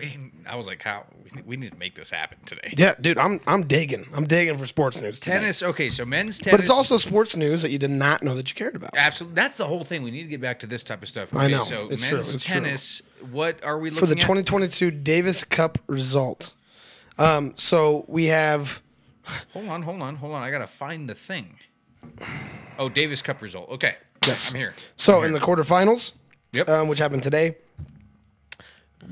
[0.47, 2.71] I was like, Kyle, we, we need to make this happen today.
[2.77, 4.07] Yeah, dude, I'm I'm digging.
[4.13, 5.19] I'm digging for sports news.
[5.19, 5.37] today.
[5.37, 8.35] Tennis, okay, so men's tennis, but it's also sports news that you did not know
[8.35, 8.91] that you cared about.
[8.95, 9.35] absolutely.
[9.35, 10.03] That's the whole thing.
[10.03, 11.35] We need to get back to this type of stuff.
[11.35, 11.59] I know.
[11.63, 12.17] So It's men's true.
[12.35, 12.53] It's true.
[12.61, 13.01] tennis.
[13.31, 14.21] What are we looking For the at?
[14.21, 16.53] 2022 Davis Cup result.
[17.17, 18.81] Um, so we have
[19.53, 20.41] Hold on, hold on, hold on.
[20.43, 21.55] I gotta find the thing.
[22.77, 23.69] Oh, Davis Cup result.
[23.69, 23.95] Okay.
[24.25, 24.51] yes.
[24.51, 24.73] I'm here.
[24.95, 26.13] So in the quarterfinals,
[26.53, 26.67] Yep.
[26.69, 27.57] um, which happened today.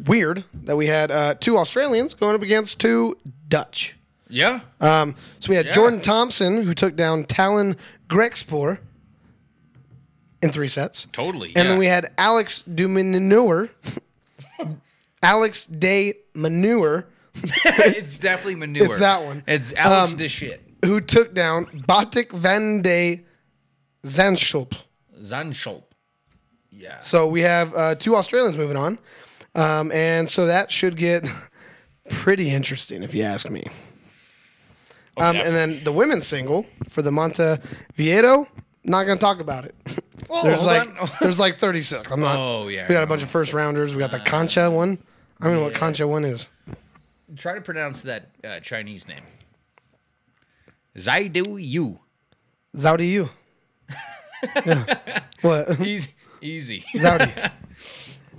[0.05, 3.17] Weird that we had uh, two Australians going up against two
[3.47, 3.95] Dutch.
[4.29, 4.59] Yeah.
[4.81, 5.71] Um, so we had Yeah.
[5.71, 7.75] Jordan Thompson, who took down Tallon
[8.09, 8.79] Griekspoor
[10.41, 11.07] in three sets.
[11.13, 11.53] Totally.
[11.55, 13.69] And then we had Alex de Minaur,
[15.23, 17.07] Alex Day Manure,
[17.65, 18.85] it's definitely manure.
[18.85, 19.43] It's that one.
[19.47, 20.61] It's Alex Um, shit.
[20.83, 23.23] who took down Botic van de
[24.03, 24.73] Zandschulp.
[25.21, 25.83] Zanschulp.
[26.71, 26.99] Yeah.
[27.01, 28.97] So we have uh, two Australians moving on.
[29.55, 31.25] Um, and so that should get
[32.09, 33.65] pretty interesting, if you ask me.
[35.17, 38.47] Um, and then the women's single for the Montevideo,
[38.83, 39.75] not going to talk about it.
[40.27, 41.09] Whoa, there's hold like on.
[41.21, 42.11] there's like 36.
[42.11, 42.35] I'm not.
[42.37, 43.93] Oh, yeah, We got a bunch of first rounders.
[43.93, 44.99] We got the Concha one.
[45.39, 46.49] I don't know what Concha one is.
[47.35, 49.21] Try to pronounce that uh, Chinese name.
[50.95, 51.99] Zaidu Yu.
[52.75, 53.29] Zaudi you.
[54.65, 55.21] yeah.
[55.41, 55.79] What?
[55.81, 56.11] Easy.
[56.41, 56.83] Easy.
[56.95, 57.51] Zaudi.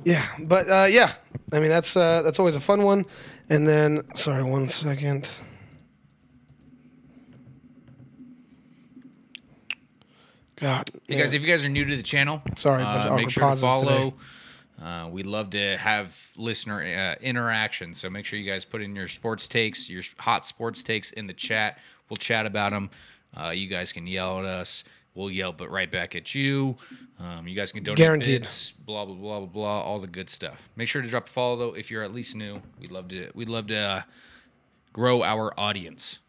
[0.04, 1.12] Yeah, but uh, yeah,
[1.52, 3.06] I mean that's uh, that's always a fun one.
[3.50, 5.38] And then, sorry, one second.
[10.56, 13.48] God, Hey guys, if you guys are new to the channel, Sorry, uh, make sure
[13.48, 14.14] to follow.
[14.82, 18.94] Uh, we'd love to have listener uh, interaction, so make sure you guys put in
[18.94, 21.78] your sports takes, your hot sports takes in the chat.
[22.08, 22.90] We'll chat about them.
[23.36, 24.84] Uh, you guys can yell at us.
[25.18, 26.76] We'll yell, but right back at you.
[27.18, 28.42] Um, you guys can donate Guaranteed.
[28.42, 30.68] bits, blah blah blah blah blah, all the good stuff.
[30.76, 32.62] Make sure to drop a follow though if you're at least new.
[32.80, 33.28] We'd love to.
[33.34, 34.02] We'd love to uh,
[34.92, 36.20] grow our audience.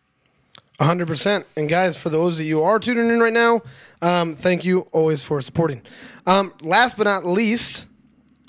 [0.82, 1.46] hundred percent.
[1.56, 3.62] And guys, for those of you who are tuning in right now,
[4.02, 5.84] um, thank you always for supporting.
[6.26, 7.88] Um, last but not least,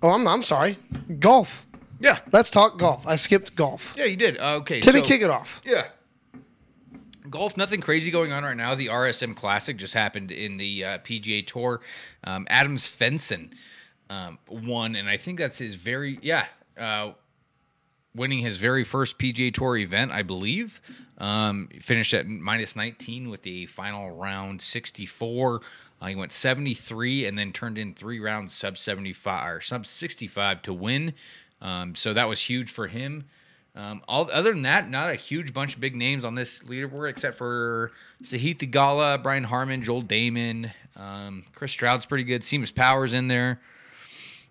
[0.02, 0.78] oh, I'm I'm sorry,
[1.18, 1.66] golf.
[2.00, 3.06] Yeah, Let's talk golf.
[3.06, 3.94] I skipped golf.
[3.98, 4.38] yeah, you did.
[4.38, 5.60] Uh, okay, Timmy, so- kick it off.
[5.66, 5.84] Yeah.
[7.28, 8.74] Golf, nothing crazy going on right now.
[8.74, 11.80] The RSM Classic just happened in the uh, PGA Tour.
[12.24, 13.52] Um, Adam Svensson
[14.08, 16.46] um, won, and I think that's his very yeah,
[16.78, 17.12] uh,
[18.14, 20.80] winning his very first PGA Tour event, I believe.
[21.18, 25.60] Um, finished at minus 19 with the final round 64.
[26.00, 30.62] Uh, he went 73 and then turned in three rounds sub 75 or sub 65
[30.62, 31.12] to win.
[31.60, 33.24] Um, so that was huge for him.
[33.76, 37.08] Um, all other than that, not a huge bunch of big names on this leaderboard
[37.08, 37.92] except for
[38.22, 42.42] Sahith Theegala, Brian Harman, Joel Dahmen, um, Chris Stroud's pretty good.
[42.42, 43.60] Seamus Powers in there.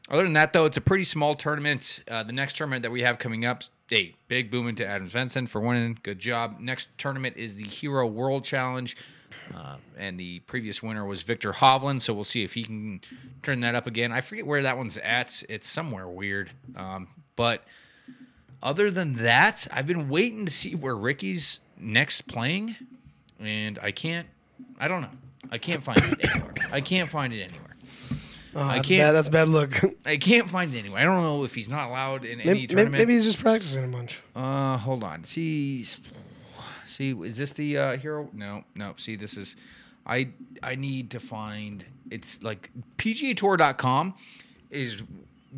[0.10, 2.02] Other than that, though, it's a pretty small tournament.
[2.10, 5.48] Uh, the next tournament that we have coming up, hey, big boom into Adam Svensson
[5.48, 6.00] for winning.
[6.02, 6.58] Good job.
[6.60, 8.98] Next tournament is the Hero World Challenge.
[9.56, 13.02] Uh, and the previous winner was Viktor Hovland, so we'll see if he can
[13.44, 14.12] turn that up again.
[14.12, 15.44] I forget where that one's at.
[15.50, 16.52] It's somewhere weird.
[16.76, 17.64] Um, but
[18.62, 22.76] other than that, I've been waiting to see where Ricky's next playing,
[23.40, 24.28] and I can't.
[24.80, 25.10] I don't know.
[25.52, 26.54] I can't find it anywhere.
[26.72, 27.76] I can't find it anywhere.
[28.56, 29.80] Oh, I that's can't- Bad, that's a bad look.
[30.06, 31.00] I can't find it anywhere.
[31.02, 32.98] I don't know if he's not allowed in any maybe, maybe, tournament.
[32.98, 34.22] maybe he's just practicing a bunch.
[34.36, 35.24] Uh, hold on.
[35.24, 35.84] See,
[36.86, 38.30] see, is this the uh, hero?
[38.34, 38.94] No, no.
[38.98, 39.56] See, this is.
[40.06, 40.30] I
[40.64, 41.86] I need to find.
[42.10, 44.16] It's like PGAtour.com
[44.72, 45.02] is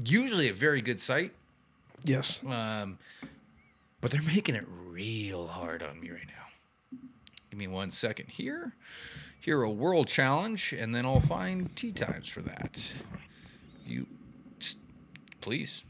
[0.05, 1.31] usually a very good site,
[2.03, 2.41] Yes.
[2.45, 2.97] um,
[3.99, 6.97] but they're making it real hard on me right now.
[7.49, 8.73] Give me one second here.
[9.39, 12.93] Hero World Challenge, and then I'll find tee times for that.
[13.85, 14.05] You,
[15.41, 15.83] please,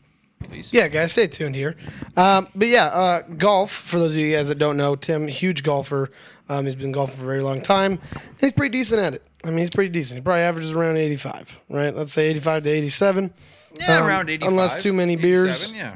[0.44, 0.72] please.
[0.72, 1.76] Yeah, guys, stay tuned here.
[2.16, 3.72] Um, but yeah, uh, golf.
[3.72, 6.10] For those of you guys that don't know, Tim, huge golfer.
[6.48, 8.00] Um, he's been golfing for a very long time.
[8.40, 9.24] He's pretty decent at it.
[9.44, 10.18] I mean, he's pretty decent.
[10.20, 11.94] He probably averages around 85, right?
[11.96, 13.34] Let's say 85 to 87.
[13.80, 14.50] Yeah, Um, around 85.
[14.52, 15.72] unless too many beers.
[15.72, 15.96] Yeah.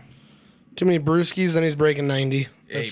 [0.75, 2.47] Too many brewskis, then he's breaking 90.
[2.67, 2.89] Hey,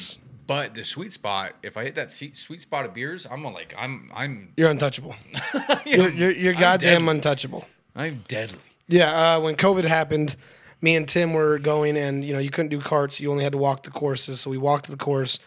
[0.48, 4.12] but the sweet spot, if I hit that sweet spot of beers, I'm like, I'm,
[4.14, 5.16] I'm, you're untouchable.
[5.86, 7.66] You're, you're, you're goddamn untouchable.
[7.96, 8.60] I'm deadly.
[8.88, 10.36] Yeah, uh, when COVID happened,
[10.82, 13.54] me and Tim were going, and you know you couldn't do carts; you only had
[13.54, 14.42] to walk the courses.
[14.42, 15.40] So we walked the course,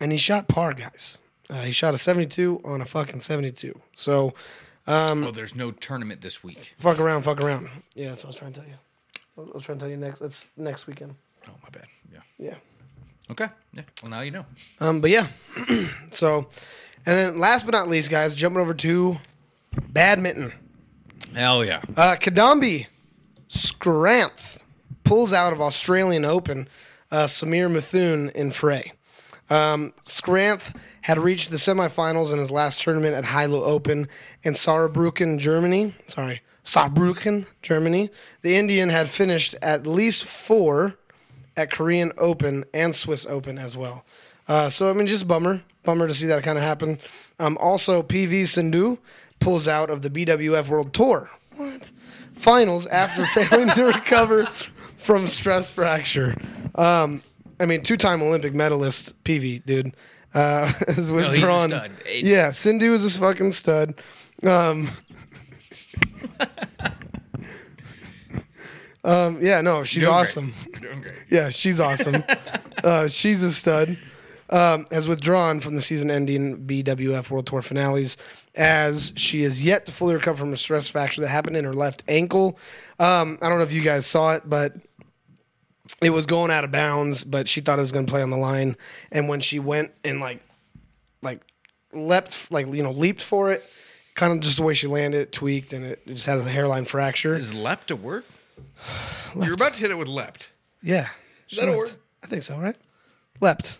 [0.00, 1.18] and he shot par, guys.
[1.50, 3.78] Uh, he shot a 72 on a fucking 72.
[3.96, 4.34] So
[4.86, 6.74] oh, there's no tournament this week.
[6.78, 7.68] fuck around, fuck around.
[7.94, 8.76] Yeah, that's what I was trying to tell you.
[9.38, 10.20] I was trying to tell you next.
[10.20, 11.14] That's next weekend.
[11.48, 11.86] Oh, my bad.
[12.12, 12.20] Yeah.
[12.38, 12.54] Yeah.
[13.30, 13.48] Okay.
[13.72, 13.82] Yeah.
[14.02, 14.46] Well, now you know.
[14.80, 15.26] Um, but yeah,
[16.10, 16.48] so,
[17.04, 19.18] and then last but not least, guys, jumping over to
[19.88, 20.52] badminton.
[21.34, 21.82] Hell yeah.
[21.96, 22.86] Uh, Kidambi
[23.48, 24.62] Srikanth
[25.04, 26.68] pulls out of Australian Open
[27.10, 28.92] uh, Samir Mithun in fray.
[29.48, 34.08] Um, Srikanth had reached the semifinals in his last tournament at Hylo Open
[34.42, 35.94] in Saarbrücken, Germany.
[36.06, 38.10] Sorry, Saarbrücken, Germany.
[38.42, 40.94] The Indian had finished at least four
[41.56, 44.04] at Korean Open and Swiss Open as well.
[44.48, 46.98] Uh, so I mean, just bummer, bummer to see that kind of happen.
[47.38, 48.98] Um, also, PV Sindhu
[49.40, 51.30] pulls out of the BWF World Tour.
[51.56, 51.90] What?
[52.34, 54.46] Finals after failing to recover
[54.96, 56.36] from stress fracture.
[56.74, 57.22] Um,
[57.58, 59.94] I mean, two-time Olympic medalist PV, dude.
[60.34, 61.70] uh, is withdrawn.
[61.70, 61.90] stud.
[62.12, 63.94] Yeah, Sindhu is a fucking stud.
[64.42, 64.90] Um,
[69.04, 70.52] um, yeah, no, she's Doing awesome.
[71.30, 72.22] Yeah, she's awesome.
[72.84, 73.96] uh, she's a stud.
[74.48, 78.16] Um, has withdrawn from the season-ending BWF World Tour finales
[78.54, 81.74] as she is yet to fully recover from a stress fracture that happened in her
[81.74, 82.56] left ankle.
[83.00, 84.72] Um, I don't know if you guys saw it, but
[86.00, 87.24] it was going out of bounds.
[87.24, 88.76] But she thought it was going to play on the line,
[89.12, 90.42] and when she went and like,
[91.22, 91.40] like
[91.92, 93.64] leapt, like you know, leaped for it,
[94.14, 96.84] kind of just the way she landed, it tweaked, and it just had a hairline
[96.84, 97.34] fracture.
[97.34, 98.24] Is leapt a word?
[99.36, 100.50] You're about to hit it with leapt.
[100.82, 101.08] Yeah.
[101.50, 101.92] Is that a word?
[102.22, 102.76] I think so, right?
[103.40, 103.78] Leapt.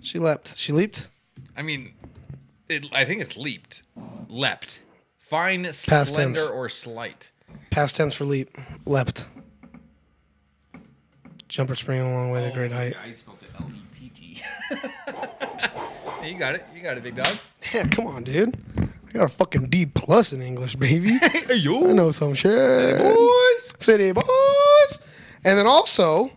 [0.00, 0.56] She leapt.
[0.56, 1.08] She leaped.
[1.56, 1.92] I mean,
[2.68, 3.82] it, I think it's leaped.
[4.28, 4.80] Leapt.
[5.18, 5.84] Fine, Past
[6.14, 6.50] slender, tense.
[6.50, 7.30] or slight.
[7.70, 8.50] Past tense for leap.
[8.86, 9.26] Leapt.
[11.52, 12.94] Jumper spring a long way to great height.
[13.04, 14.42] I spelled it L E P T.
[16.26, 16.64] You got it.
[16.74, 17.36] You got it, big dog.
[17.74, 18.56] Yeah, come on, dude.
[18.78, 21.18] I got a fucking D plus in English, baby.
[21.20, 21.90] Hey, yo.
[21.90, 22.98] I know some shit.
[22.98, 23.74] Boys.
[23.78, 25.00] City boys.
[25.44, 26.30] And then also,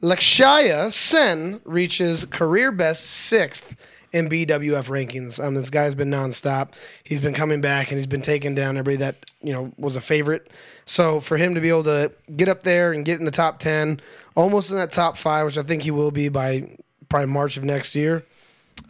[0.00, 5.42] Lakshya Sen reaches career best sixth in BWF rankings.
[5.42, 6.70] Um, this guy's been nonstop.
[7.04, 10.00] He's been coming back and he's been taking down everybody that you know was a
[10.00, 10.50] favorite.
[10.84, 13.58] So for him to be able to get up there and get in the top
[13.58, 14.00] ten,
[14.34, 16.76] almost in that top five, which I think he will be by
[17.08, 18.24] probably March of next year,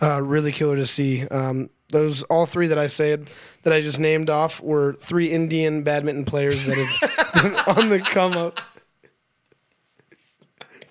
[0.02, 1.26] uh, really killer to see.
[1.28, 3.28] Um, those all three that I said
[3.62, 8.00] that I just named off were three Indian badminton players that have been on the
[8.00, 8.60] come up.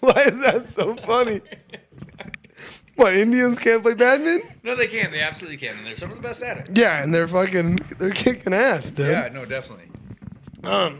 [0.01, 1.41] Why is that so funny?
[3.00, 4.45] What Indians can't play badminton?
[4.62, 5.10] No, they can.
[5.10, 5.78] They absolutely can.
[5.78, 6.78] And they're some of the best at it.
[6.78, 9.08] Yeah, and they're fucking they're kicking ass, dude.
[9.08, 9.86] Yeah, no, definitely.
[10.66, 11.00] Um,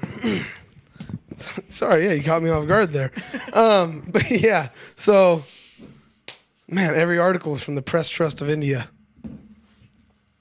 [1.68, 3.12] Sorry, yeah, you caught me off guard there.
[3.52, 5.44] Um, but yeah, so
[6.70, 8.88] man, every article is from the Press Trust of India.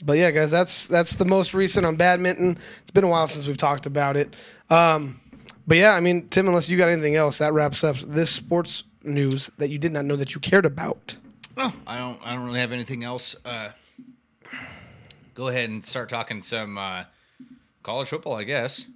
[0.05, 2.57] But yeah, guys, that's that's the most recent on badminton.
[2.83, 4.33] It's been a while since we've talked about it.
[4.71, 5.21] Um,
[5.67, 8.85] but yeah, I mean, Tim, unless you got anything else, that wraps up this sports
[9.03, 11.17] news that you did not know that you cared about.
[11.59, 12.21] No, I don't.
[12.25, 13.35] I don't really have anything else.
[13.45, 13.71] Uh,
[15.35, 17.05] go ahead and start talking some uh,
[17.83, 18.87] college football, I guess.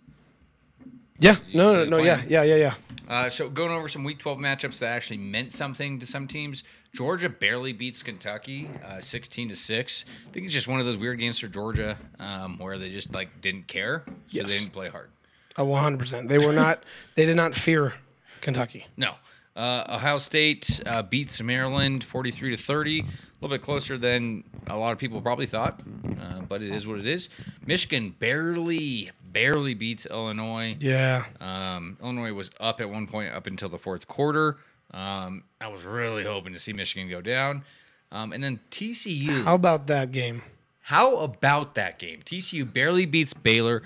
[1.19, 2.75] Yeah, no, no, no, yeah, yeah, yeah, yeah.
[3.09, 6.63] Uh, so going over some Week 12 matchups that actually meant something to some teams.
[6.95, 10.05] Georgia barely beats Kentucky, uh, 16 to six.
[10.29, 13.13] I think it's just one of those weird games for Georgia um, where they just
[13.13, 14.53] like didn't care, so Yes.
[14.53, 15.11] they didn't play hard.
[15.59, 16.29] Oh, one hundred percent.
[16.29, 16.83] They were not.
[17.17, 17.95] They did not fear
[18.41, 18.87] Kentucky.
[18.97, 19.15] No.
[19.55, 23.01] Uh, Ohio State uh, beats Maryland 43 to 30.
[23.01, 23.05] A
[23.41, 25.81] little bit closer than a lot of people probably thought,
[26.21, 27.29] uh, but it is what it is.
[27.67, 30.77] Michigan barely, barely beats Illinois.
[30.81, 31.25] Yeah.
[31.41, 34.59] Um, Illinois was up at one point up until the fourth quarter.
[34.93, 37.65] Um, I was really hoping to see Michigan go down.
[38.13, 39.45] Um, and then TCU.
[39.45, 40.43] How about that game?
[40.83, 42.21] How about that game?
[42.25, 43.83] TCU barely beats Baylor.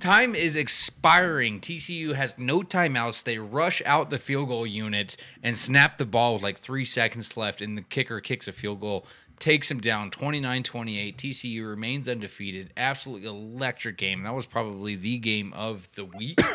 [0.00, 1.60] Time is expiring.
[1.60, 3.24] TCU has no timeouts.
[3.24, 7.36] They rush out the field goal unit and snap the ball with like three seconds
[7.36, 9.06] left, and the kicker kicks a field goal,
[9.40, 11.18] takes him down 29 28.
[11.18, 12.72] TCU remains undefeated.
[12.76, 14.22] Absolutely electric game.
[14.22, 16.40] That was probably the game of the week.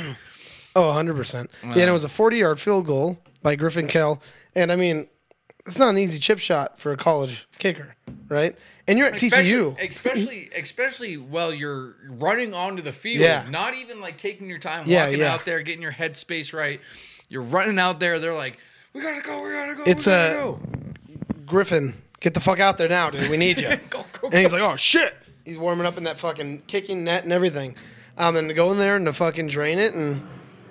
[0.75, 1.47] Oh, 100%.
[1.61, 4.19] yeah, and it uh, was a 40 yard field goal by Griffin Kell.
[4.55, 5.07] And I mean,
[5.65, 7.95] it's not an easy chip shot for a college kicker,
[8.29, 8.57] right?
[8.87, 9.77] And you're at TCU.
[9.79, 13.47] Especially, especially, especially while you're running onto the field, Yeah.
[13.49, 15.33] not even like taking your time Yeah, walking yeah.
[15.33, 16.81] out there, getting your headspace right.
[17.29, 18.19] You're running out there.
[18.19, 18.57] They're like,
[18.93, 19.41] "We gotta go.
[19.41, 19.83] We gotta go.
[19.85, 20.59] It's we gotta a- go."
[21.45, 23.29] Griffin, get the fuck out there now, dude.
[23.29, 23.69] We need you.
[23.89, 25.13] Go, go, and he's like, oh, shit.
[25.45, 27.75] He's warming up in that fucking kicking net and everything.
[28.17, 30.25] Um, and to go in there and to fucking drain it and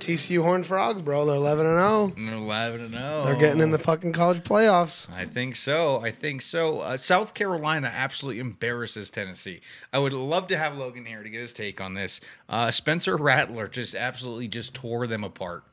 [0.07, 1.25] TCU Horned Frogs, bro.
[1.27, 2.13] They're 11 and 0.
[2.17, 3.23] They're eleven and zero.
[3.25, 5.11] They're getting in the fucking college playoffs.
[5.11, 6.01] I think so.
[6.01, 6.81] I think so.
[6.81, 9.61] Uh, South Carolina absolutely embarrasses Tennessee.
[9.93, 12.21] I would love to have Logan here to get his take on this.
[12.49, 15.65] Uh, Spencer Rattler just absolutely just tore them apart.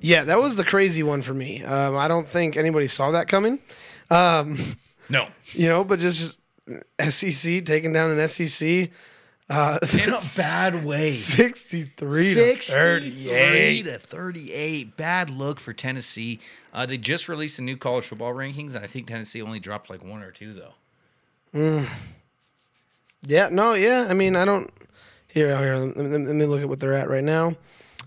[0.00, 1.64] Yeah, that was the crazy one for me.
[1.64, 3.58] Um, I don't think anybody saw that coming.
[4.10, 4.56] Um,
[5.08, 6.40] No, you know, but just,
[7.00, 8.90] just SEC taking down an SEC.
[9.52, 11.10] Uh, in a bad way.
[11.10, 13.82] 63 to 38.
[13.82, 14.96] to 38.
[14.96, 16.40] Bad look for Tennessee.
[16.72, 19.90] Uh, they just released the new college football rankings, and I think Tennessee only dropped
[19.90, 21.84] like one or two, though.
[23.26, 24.06] Yeah, no, yeah.
[24.08, 24.70] I mean, I don't.
[25.28, 25.76] Here, here.
[25.76, 27.54] Let me, let me look at what they're at right now.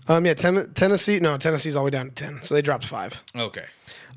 [0.08, 1.20] Um, yeah, ten, Tennessee.
[1.20, 3.22] No, Tennessee's all the way down to ten, so they dropped five.
[3.34, 3.64] Okay.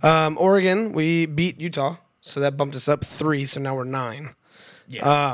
[0.01, 3.45] Um, Oregon, we beat Utah, so that bumped us up three.
[3.45, 4.35] So now we're nine.
[4.87, 5.31] Yeah.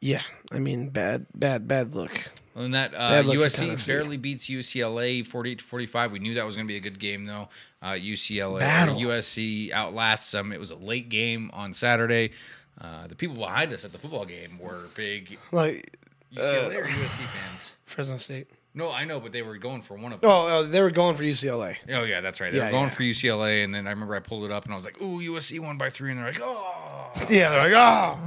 [0.00, 2.32] Yeah, I mean, bad, bad, bad look.
[2.56, 6.12] Than that, uh, Bad luck for USC barely beats UCLA 48 to 45.
[6.12, 7.48] We knew that was going to be a good game, though.
[7.82, 8.60] Uh, UCLA.
[8.60, 10.52] USC outlasts them.
[10.52, 12.32] It was a late game on Saturday.
[12.80, 15.98] Uh, the people behind us at the football game were big Like
[16.34, 17.72] UCLA or USC fans.
[17.84, 18.48] Fresno State.
[18.72, 20.30] No, I know, but they were going for one of them.
[20.30, 21.76] Oh, uh, they were going for UCLA.
[21.90, 22.52] Oh yeah, that's right.
[22.52, 22.90] They Yeah, were going yeah.
[22.90, 25.18] for UCLA, and then I remember I pulled it up and I was like, "Ooh,
[25.18, 26.10] USC won by three.
[26.10, 28.18] and they're like, "Oh, Yeah, they're like, oh,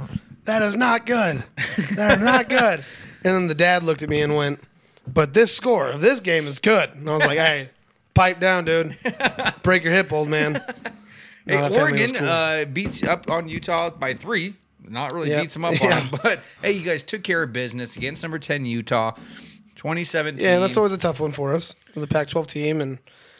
[0.44, 1.42] that is not good.
[1.96, 2.84] That is not good.
[3.24, 4.60] And then the dad looked at me and went,
[5.06, 6.90] but this score of this game is good.
[6.94, 7.70] And I was like, hey,
[8.14, 8.96] pipe down, dude.
[9.62, 10.52] Break your hip, old man.
[10.54, 10.60] No,
[11.46, 12.28] Hey, that family was Oregon cool.
[12.28, 14.54] uh, beats up on Utah by three.
[14.86, 15.42] Not really Yep.
[15.42, 15.98] beats them up Yeah.
[16.00, 19.12] on, but hey, you guys took care of business against number ten Utah,
[19.76, 20.44] 2017.
[20.44, 22.98] Yeah, that's always a tough one for us, for the Pac-12 team, and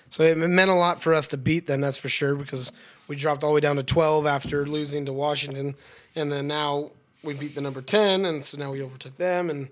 [0.08, 1.80] so it meant a lot for us to beat them.
[1.80, 2.72] That's for sure because
[3.08, 5.74] we dropped all the way down to 12 after losing to Washington,
[6.14, 6.90] and then now
[7.22, 9.68] we beat the number 10, and so now we overtook them, and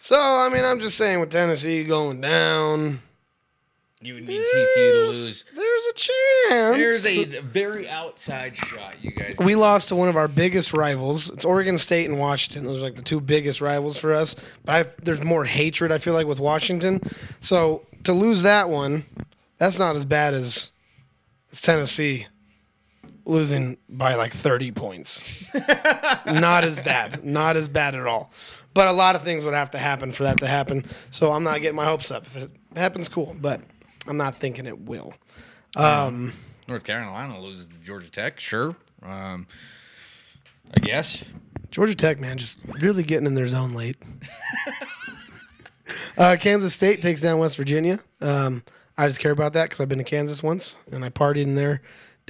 [0.00, 3.00] so I mean, I'm just saying with Tennessee going down,
[4.04, 5.44] you would need TCU to lose.
[5.54, 6.76] there's a chance.
[6.76, 9.36] There's a very outside shot, you guys.
[9.38, 11.30] we lost to one of our biggest rivals.
[11.30, 12.64] It's Oregon State and Washington.
[12.64, 14.34] Those are like the two biggest rivals for us.
[14.64, 17.00] But I, there's more hatred, I feel like, with Washington.
[17.40, 19.04] So to lose that one,
[19.58, 20.72] that's not as bad as,
[21.52, 22.26] as Tennessee
[23.24, 25.44] losing by like 30 points.
[26.26, 27.24] not as bad.
[27.24, 28.32] Not as bad at all.
[28.74, 30.84] But a lot of things would have to happen for that to happen.
[31.10, 32.26] So I'm not getting my hopes up.
[32.26, 33.36] If it happens, cool.
[33.38, 33.60] But
[34.06, 35.14] I'm not thinking it will.
[35.76, 36.32] Um,
[36.68, 38.76] North Carolina loses to Georgia Tech, sure.
[39.02, 39.46] Um,
[40.76, 41.24] I guess.
[41.70, 43.96] Georgia Tech, man, just really getting in their zone late.
[46.18, 48.00] uh, Kansas State takes down West Virginia.
[48.20, 48.62] Um,
[48.96, 51.54] I just care about that because I've been to Kansas once and I partied in
[51.54, 51.80] their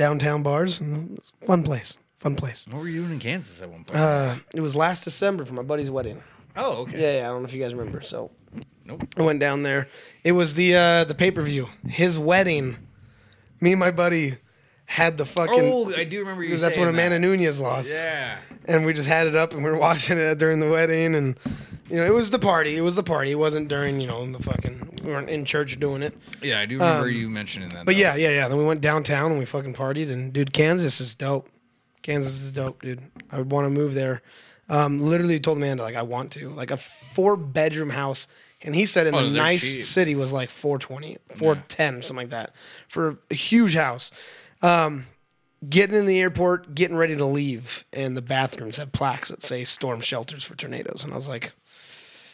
[0.02, 0.80] downtown bars.
[0.80, 1.98] And fun place.
[2.18, 2.66] Fun place.
[2.68, 4.00] What were you doing in Kansas at one point?
[4.00, 6.20] Uh, it was last December for my buddy's wedding.
[6.56, 7.00] oh, okay.
[7.00, 8.00] Yeah, yeah, I don't know if you guys remember.
[8.00, 8.30] So
[8.84, 9.04] Nope.
[9.16, 9.88] I went down there.
[10.24, 11.68] It was the uh, the pay per view.
[11.88, 12.76] His wedding.
[13.60, 14.38] Me and my buddy
[14.86, 15.60] had the fucking.
[15.62, 16.48] Oh, I do remember you.
[16.48, 17.18] because that's when saying Amanda.
[17.20, 17.92] Nunes lost.
[17.92, 18.36] Yeah.
[18.66, 21.38] And we just had it up and we were watching it during the wedding and
[21.90, 22.76] you know it was the party.
[22.76, 23.32] It was the party.
[23.32, 26.16] It wasn't during you know in the fucking we weren't in church doing it.
[26.42, 27.80] Yeah, I do remember you mentioning that.
[27.80, 28.00] Um, but though.
[28.00, 28.48] yeah yeah yeah.
[28.48, 31.48] Then we went downtown and we fucking partied and dude kansas is dope.
[32.02, 33.00] Kansas is dope dude.
[33.30, 34.22] I would want to move there.
[34.68, 36.48] Um, literally told amanda like i want to.
[36.50, 38.28] Like a four bedroom house.
[38.64, 39.84] And he said in Oh, the they're nice cheap.
[39.84, 42.54] city was like 420 410 something like that
[42.86, 44.12] for a huge house.
[44.62, 45.06] Um,
[45.68, 49.64] getting in the airport, getting ready to leave, and the bathrooms have plaques that say
[49.64, 51.04] storm shelters for tornadoes.
[51.04, 51.52] And I was like,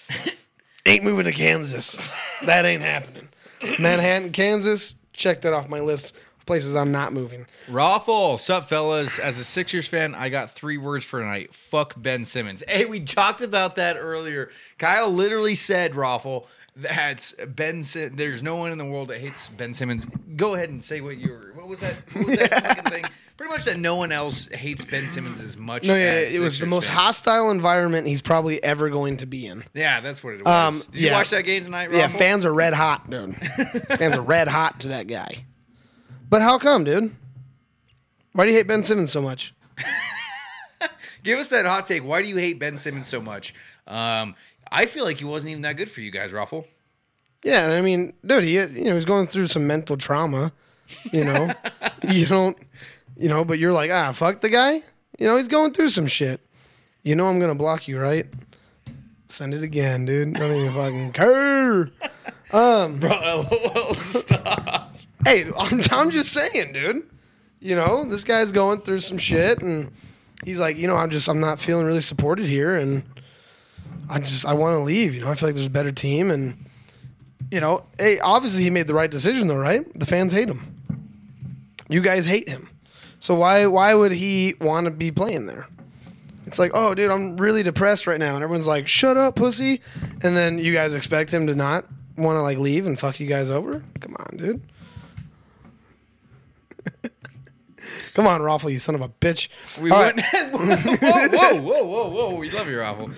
[0.86, 2.00] ain't moving to Kansas.
[2.44, 3.28] That ain't happening.
[3.78, 7.46] Manhattan, Kansas, check that off my list of places I'm not moving.
[7.68, 9.18] Raffle, sup fellas?
[9.18, 11.52] As a Sixers fan, I got three words for tonight.
[11.52, 12.62] Fuck Ben Simmons.
[12.68, 14.50] Hey, we talked about that earlier.
[14.78, 16.48] Kyle literally said, Raffle,
[16.78, 17.82] that's Ben.
[17.82, 20.06] Sim- There's no one in the world that hates Ben Simmons.
[20.36, 21.52] Go ahead and say what you were.
[21.54, 21.94] What was that?
[22.14, 23.04] What was that fucking thing?
[23.36, 25.84] Pretty much that no one else hates Ben Simmons as much.
[25.86, 26.98] No, yeah, as it was the Sixers most fans.
[26.98, 29.62] hostile environment he's probably ever going to be in.
[29.74, 30.52] Yeah, that's what it was.
[30.52, 31.12] Um, Did you yeah.
[31.16, 33.36] watch that game tonight, Yeah, fans are red hot, dude.
[33.98, 35.44] fans are red hot to that guy.
[36.28, 37.14] But how come, dude?
[38.32, 39.54] Why do you hate Ben Simmons so much?
[41.22, 42.04] Give us that hot take.
[42.04, 43.54] Why do you hate Ben Simmons so much?
[43.86, 44.34] Um,
[44.70, 46.66] I feel like he wasn't even that good for you guys, Raffle.
[47.44, 50.52] Yeah, I mean, dude, he you know he's going through some mental trauma.
[51.12, 51.52] You know,
[52.08, 52.56] you don't,
[53.16, 54.82] you know, but you're like, ah, fuck the guy.
[55.18, 56.40] You know, he's going through some shit.
[57.02, 58.26] You know, I'm gonna block you, right?
[59.28, 60.34] Send it again, dude.
[60.34, 61.90] Don't even fucking care.
[62.50, 64.96] Bro, LOL, stop.
[65.24, 67.08] Hey, I'm, I'm just saying, dude.
[67.60, 69.90] You know, this guy's going through some shit, and
[70.44, 73.02] he's like, you know, I'm just, I'm not feeling really supported here, and
[74.10, 75.14] I just, I want to leave.
[75.14, 76.66] You know, I feel like there's a better team, and
[77.50, 79.84] you know, hey, obviously he made the right decision, though, right?
[79.98, 80.74] The fans hate him.
[81.88, 82.68] You guys hate him,
[83.18, 85.66] so why, why would he want to be playing there?
[86.46, 89.80] It's like, oh, dude, I'm really depressed right now, and everyone's like, shut up, pussy,
[90.22, 91.84] and then you guys expect him to not
[92.16, 93.82] want to like leave and fuck you guys over?
[94.00, 94.62] Come on, dude.
[98.14, 99.48] Come on, Raffle, you son of a bitch.
[99.80, 100.14] We All right.
[100.14, 101.00] wouldn't.
[101.00, 102.34] whoa, whoa, whoa, whoa, whoa!
[102.34, 103.10] We love you, Raffle.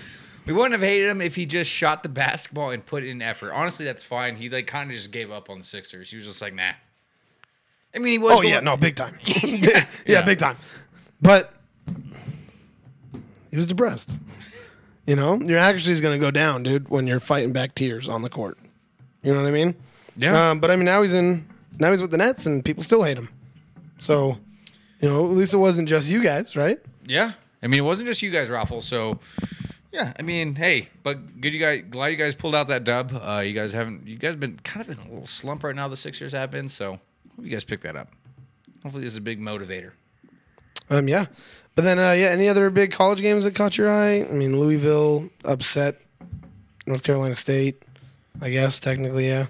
[0.51, 3.53] We wouldn't have hated him if he just shot the basketball and put in effort.
[3.53, 4.35] Honestly, that's fine.
[4.35, 6.11] He like kind of just gave up on the Sixers.
[6.11, 6.73] He was just like, nah.
[7.95, 8.33] I mean, he was.
[8.33, 9.17] Oh going- yeah, no, big time.
[9.45, 10.57] yeah, yeah, big time.
[11.23, 11.53] But
[13.53, 14.11] he was depressed.
[15.07, 18.09] You know, your accuracy is going to go down, dude, when you're fighting back tears
[18.09, 18.59] on the court.
[19.23, 19.77] You know what I mean?
[20.17, 20.51] Yeah.
[20.51, 21.47] Um, but I mean, now he's in.
[21.79, 23.29] Now he's with the Nets, and people still hate him.
[24.01, 24.37] So,
[24.99, 26.81] you know, at least it wasn't just you guys, right?
[27.07, 27.35] Yeah.
[27.63, 28.81] I mean, it wasn't just you guys, Raffle.
[28.81, 29.21] So,
[29.93, 31.83] Yeah, I mean, hey, but good you guys.
[31.91, 33.13] Glad you guys pulled out that dub.
[33.13, 34.07] Uh, you guys haven't.
[34.07, 35.89] You guys been kind of in a little slump right now.
[35.89, 36.69] The Sixers have been.
[36.69, 37.01] So hope
[37.45, 38.13] you guys pick that up.
[38.83, 39.93] Hopefully, this is a big motivator.
[40.89, 41.27] Um, yeah.
[41.75, 44.23] But then, uh, yeah, any other big college games that caught your eye?
[44.23, 46.01] I mean, Louisville upset
[46.87, 47.83] North Carolina State,
[48.41, 49.47] I guess, technically, yeah.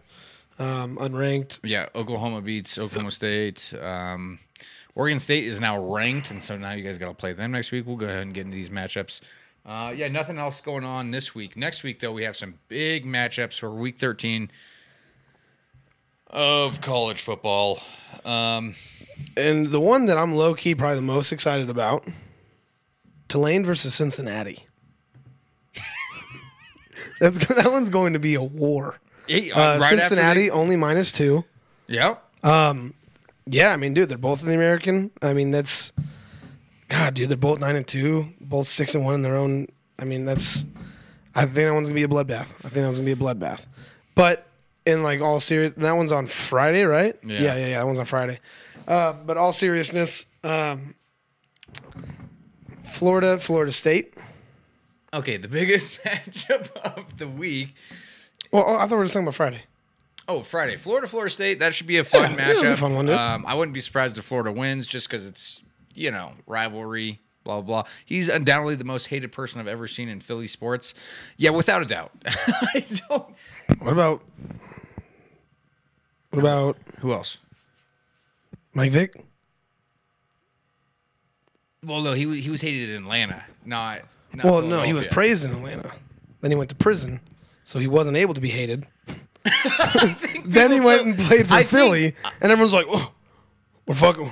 [0.58, 1.58] Um, unranked.
[1.62, 3.72] Yeah, Oklahoma beats Oklahoma State.
[3.80, 4.38] Um,
[4.94, 7.72] Oregon State is now ranked, and so now you guys got to play them next
[7.72, 7.86] week.
[7.86, 9.22] We'll go ahead and get into these matchups.
[9.64, 11.56] Uh, yeah, nothing else going on this week.
[11.56, 14.50] Next week, though, we have some big matchups for Week 13
[16.28, 17.82] of college football.
[18.24, 18.74] Um,
[19.36, 22.06] And the one that I'm low key probably the most excited about
[23.28, 24.66] Tulane versus Cincinnati.
[27.20, 28.98] That's that one's going to be a war.
[29.28, 31.44] hey, Uh, right Cincinnati they- only minus two.
[31.86, 32.22] Yep.
[32.44, 32.94] Um,
[33.46, 35.10] Yeah, I mean, dude, they're both in the American.
[35.22, 35.92] I mean, that's
[36.90, 39.68] God, dude, they're both nine and two, both six and one in their own.
[39.98, 40.66] I mean, that's.
[41.34, 42.52] I think that one's gonna be a bloodbath.
[42.64, 43.66] I think that one's gonna be a bloodbath.
[44.16, 44.46] But
[44.84, 47.16] in like all serious, that one's on Friday, right?
[47.24, 47.40] Yeah.
[47.40, 47.66] yeah, yeah.
[47.68, 48.40] yeah that one's on Friday.
[48.88, 50.94] Uh, but all seriousness, um,
[52.82, 54.16] Florida, Florida State.
[55.14, 57.74] Okay, the biggest matchup of the week.
[58.50, 59.62] Well, oh, I thought we were just talking about Friday.
[60.26, 61.60] Oh, Friday, Florida, Florida State.
[61.60, 62.72] That should be a fun Yeah, matchup.
[62.72, 65.62] a fun one, um, I wouldn't be surprised if Florida wins, just because it's
[65.94, 67.20] you know rivalry.
[67.42, 67.90] Blah blah blah.
[68.04, 70.92] He's undoubtedly the most hated person I've ever seen in Philly sports.
[71.38, 72.12] Yeah, without a doubt.
[72.26, 73.34] I don't.
[73.78, 74.22] What about?
[76.30, 77.38] What about Who else?
[78.74, 79.24] Mike Vick?
[81.84, 84.00] Well, no, he was- he was hated in Atlanta, not.
[84.34, 85.92] not Well, no, he was praised in Atlanta.
[86.40, 87.20] Then he went to prison,
[87.64, 88.86] so he wasn't able to be hated.
[90.44, 93.12] then he went and played for I think- Philly, and everyone's like, oh,
[93.86, 94.30] "We're fucking,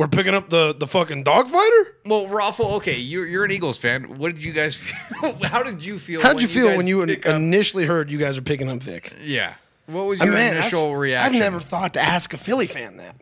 [0.00, 4.18] we're picking up the the fucking dogfighter." Well, Raffle, okay, you're you're an Eagles fan.
[4.18, 4.74] What did you guys?
[4.74, 5.38] Feel?
[5.44, 6.22] How did you feel?
[6.22, 8.68] How did you feel guys when you pick up- initially heard you guys are picking
[8.70, 9.14] up Vick?
[9.22, 9.54] Yeah.
[9.86, 11.34] What was I your mean, man, that's- initial reaction?
[11.34, 13.16] I've never thought to ask a Philly fan that.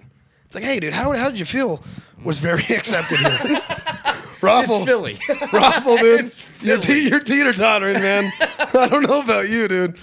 [0.46, 1.82] It's like, hey, dude, how, how did you feel?
[2.24, 3.38] Was very accepted here.
[4.40, 5.18] Raffle, It's Philly.
[5.52, 6.26] Raffle, dude.
[6.26, 7.00] It's you're, Philly.
[7.00, 8.32] te- you're teeter tottering, man.
[8.40, 9.96] I don't know about you, dude.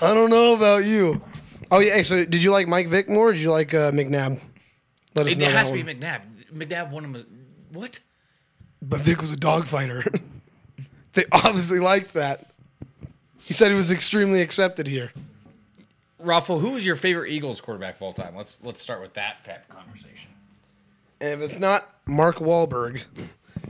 [0.00, 1.20] I don't know about you.
[1.70, 1.94] Oh yeah.
[1.94, 3.28] Hey, so did you like Mike Vick more?
[3.28, 4.40] Or did you like uh, McNabb?
[5.14, 5.46] Let us It know.
[5.46, 5.94] has that to be.
[5.94, 6.20] McNabb.
[6.52, 7.16] McNabb won him.
[7.16, 7.24] A,
[7.76, 8.00] what?
[8.80, 10.02] But Vick was a dog fighter.
[11.12, 12.46] they obviously liked that.
[13.38, 15.12] He said he was extremely accepted here.
[16.18, 18.36] Raffle, who is your favorite Eagles quarterback of all time?
[18.36, 20.30] Let's let's start with that type of conversation.
[21.20, 23.02] And if it's not Mark Wahlberg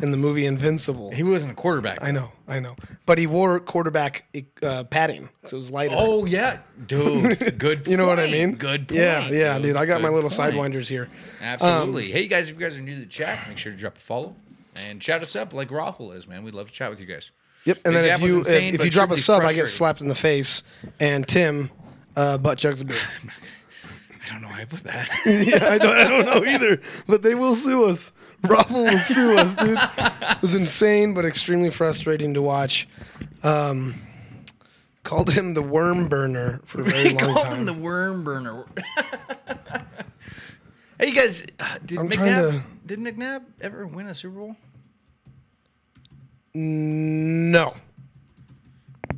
[0.00, 2.02] in the movie Invincible, He wasn't a quarterback.
[2.02, 2.76] I know, I know.
[3.06, 4.24] But he wore quarterback
[4.62, 5.96] uh, padding, so it was lighter.
[5.98, 7.58] Oh yeah, dude.
[7.58, 7.86] Good.
[7.88, 8.54] you know what I mean?
[8.54, 8.88] Good.
[8.88, 9.76] Point, Yeah, yeah, dude.
[9.76, 10.54] I got my little point.
[10.54, 11.08] sidewinders here.
[11.40, 12.10] Absolutely.
[12.10, 13.96] hey, you guys, if you guys are new to the chat, make sure to drop
[13.96, 14.34] a follow
[14.86, 16.42] and chat us up like Raffle is, man.
[16.44, 17.30] We'd love to chat with you guys.
[17.64, 17.78] Yep.
[17.84, 20.08] And then if you insane, if, if you drop a sub, I get slapped in
[20.08, 20.62] the face,
[20.98, 21.70] and Tim
[22.16, 22.98] uh, butt chugs a beer.
[24.24, 25.08] I don't know why I put that.
[25.26, 28.12] yeah, I don't, I don't know either, but they will sue us.
[28.48, 29.78] Raffle will sue us, dude.
[29.78, 32.88] It was insane, but extremely frustrating to watch.
[33.42, 33.94] Um,
[35.04, 37.60] called him the worm burner for a very long called time.
[37.60, 38.64] him the worm burner.
[40.98, 44.56] hey, you guys, uh, did I'm McNabb to- did McNabb ever win a Super Bowl?
[46.54, 47.74] no,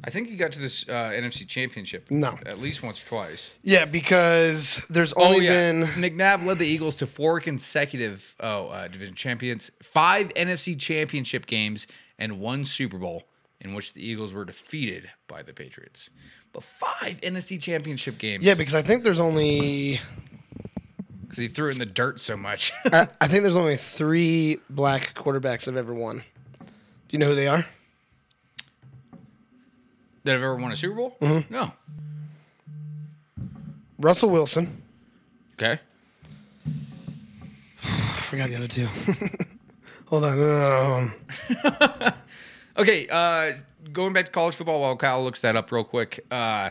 [0.06, 2.10] I think he got to this uh, NFC Championship.
[2.10, 2.38] No.
[2.44, 3.52] at least once or twice.
[3.62, 8.68] yeah, because there's Oh only yeah, been McNabb led the Eagles to four consecutive oh
[8.68, 11.86] uh, division champions, five NFC Championship games,
[12.18, 13.24] and one Super Bowl
[13.60, 16.10] in which the Eagles were defeated by the Patriots.
[16.52, 18.44] But five NFC Championship games.
[18.44, 20.00] yeah, because I think there's only
[21.22, 22.72] because he threw it in the dirt so much.
[22.92, 26.18] I, I think there's only three black quarterbacks have ever won.
[26.18, 26.64] Do
[27.10, 27.64] you know who they are?
[30.24, 31.16] That have ever won a Super Bowl?
[31.20, 31.52] Mm-hmm.
[31.52, 31.72] No.
[33.98, 34.82] Russell Wilson.
[35.54, 35.78] Okay.
[37.84, 38.88] I forgot the other two.
[40.06, 41.12] Hold on.
[42.02, 42.14] Um,
[42.76, 43.52] Okay, uh,
[43.92, 46.24] going back to college football while Kyle looks that up real quick.
[46.28, 46.70] Uh,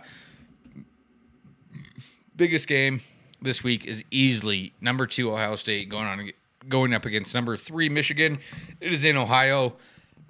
[2.36, 3.00] biggest game
[3.42, 6.32] this week is easily number two Ohio State going on
[6.68, 8.40] going up against number three Michigan.
[8.82, 9.76] It is in Ohio.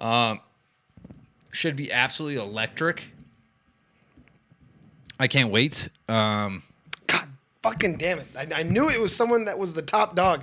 [0.00, 0.40] Um,
[1.50, 3.10] should be absolutely electric.
[5.18, 5.88] I can't wait.
[6.08, 6.62] Um,
[7.06, 7.28] God
[7.62, 8.26] fucking damn it.
[8.36, 10.42] I, I knew it was someone that was the top dog.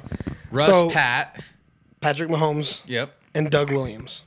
[0.52, 1.44] Russ So- Pat.
[2.00, 3.14] Patrick Mahomes Yep.
[3.36, 4.24] and Doug Williams.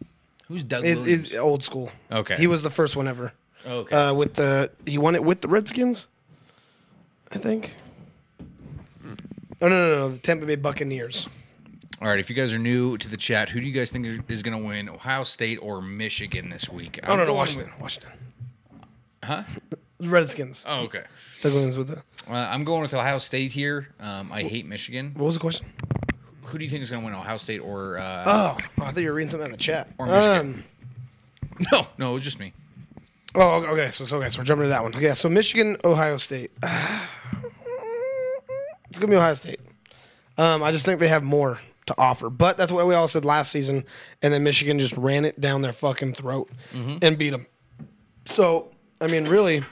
[0.47, 1.25] Who's Doug It's, Williams?
[1.33, 1.91] it's old school.
[2.13, 2.37] Okay.
[2.37, 3.33] He was the first one ever.
[3.67, 3.97] okay.
[3.97, 6.07] Uh, with the he won it with the Redskins,
[7.33, 7.75] I think.
[9.61, 11.29] Oh no no no the Tampa Bay Buccaneers.
[12.03, 14.07] All right, if you guys are new to the chat, who do you guys think
[14.31, 17.01] is going to win, Ohio State or Michigan this week?
[17.05, 17.71] Oh no, Washington.
[17.73, 18.11] with- Washington.
[19.25, 19.43] Huh?
[20.01, 20.65] Redskins.
[20.69, 21.03] Oh, okay.
[21.45, 21.99] Williams with the.
[22.29, 23.89] Uh, I'm going with Ohio State here.
[24.01, 25.13] Um, I hate Michigan.
[25.17, 25.67] What was the question?
[26.45, 27.99] Who do you think is going to win, Ohio State or?
[27.99, 29.89] Uh, Oh, I thought you were reading something in the chat.
[29.99, 30.55] Or Michigan.
[30.55, 30.65] Um,
[31.73, 32.53] No, no, it was just me.
[33.37, 33.91] oh, okay.
[33.91, 34.95] So, so, okay, so we're jumping to that one.
[34.95, 36.51] Okay, so Michigan, Ohio State.
[38.91, 39.61] it's gonna be Ohio State.
[40.37, 43.25] Um, I just think they have more to offer, but that's what we all said
[43.25, 43.85] last season,
[44.23, 47.47] and then Michigan just ran it down their fucking throat and beat them.
[48.27, 48.71] So,
[49.01, 49.63] I mean, really,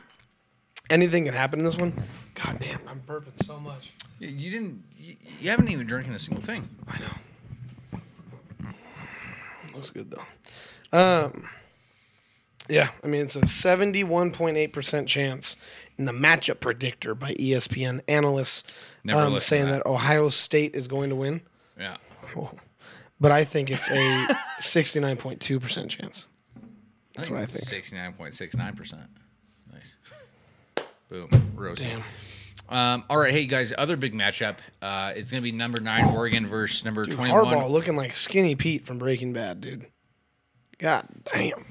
[0.93, 1.93] anything can happen in this one.
[2.35, 3.93] God damn, I'm burping so much.
[4.19, 4.85] You, didn't.
[4.99, 6.69] You, you haven't even drinking a single thing.
[6.87, 8.01] I know.
[9.75, 10.97] Looks good though.
[10.97, 11.49] Um.
[12.69, 15.57] Yeah, I mean it's a 71.8% chance
[15.99, 18.73] in the matchup predictor by ESPN analysts
[19.13, 19.83] um, saying that.
[19.83, 19.87] that.
[19.87, 21.43] Ohio State is going to win.
[21.77, 21.97] Yeah.
[22.37, 22.53] Oh.
[23.21, 23.95] But I think it's a
[24.61, 26.29] 69.2% chance.
[27.15, 27.85] That's I what I think.
[27.85, 29.07] 69.69%.
[31.13, 31.29] Boom.
[31.55, 31.85] Rosie.
[31.85, 32.03] Damn.
[32.69, 33.71] Um, all right, hey guys.
[33.77, 34.57] Other big matchup.
[34.81, 37.45] Uh, it's gonna be number nine Oregon versus number twenty-one.
[37.45, 39.87] Harbaugh looking like Skinny Pete from Breaking Bad, dude.
[40.79, 41.65] God damn.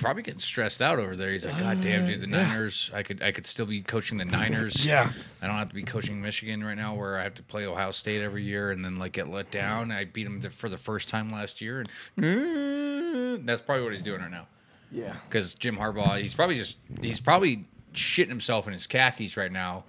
[0.00, 1.30] Probably getting stressed out over there.
[1.30, 2.90] He's like, God damn, dude, the Niners.
[2.92, 4.84] I could, I could still be coaching the Niners.
[4.86, 5.12] Yeah.
[5.40, 7.90] I don't have to be coaching Michigan right now, where I have to play Ohio
[7.90, 9.92] State every year and then like get let down.
[9.92, 11.84] I beat him for the first time last year,
[12.16, 14.46] and that's probably what he's doing right now.
[14.90, 15.14] Yeah.
[15.28, 19.84] because Jim Harbaugh, he's probably just he's probably shitting himself in his khakis right now.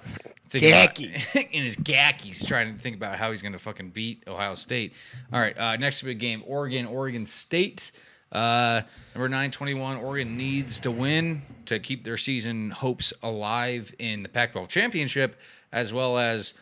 [0.50, 1.36] thinking about- Khakis.
[1.52, 4.94] in his khakis, trying to think about how he's going to fucking beat Ohio State.
[5.32, 7.92] All right, uh, next big game: Oregon, Oregon State.
[8.32, 8.82] Uh,
[9.14, 9.98] number nine twenty one.
[9.98, 15.36] Oregon needs to win to keep their season hopes alive in the Pac-12 championship,
[15.72, 16.54] as well as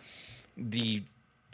[0.57, 1.03] the.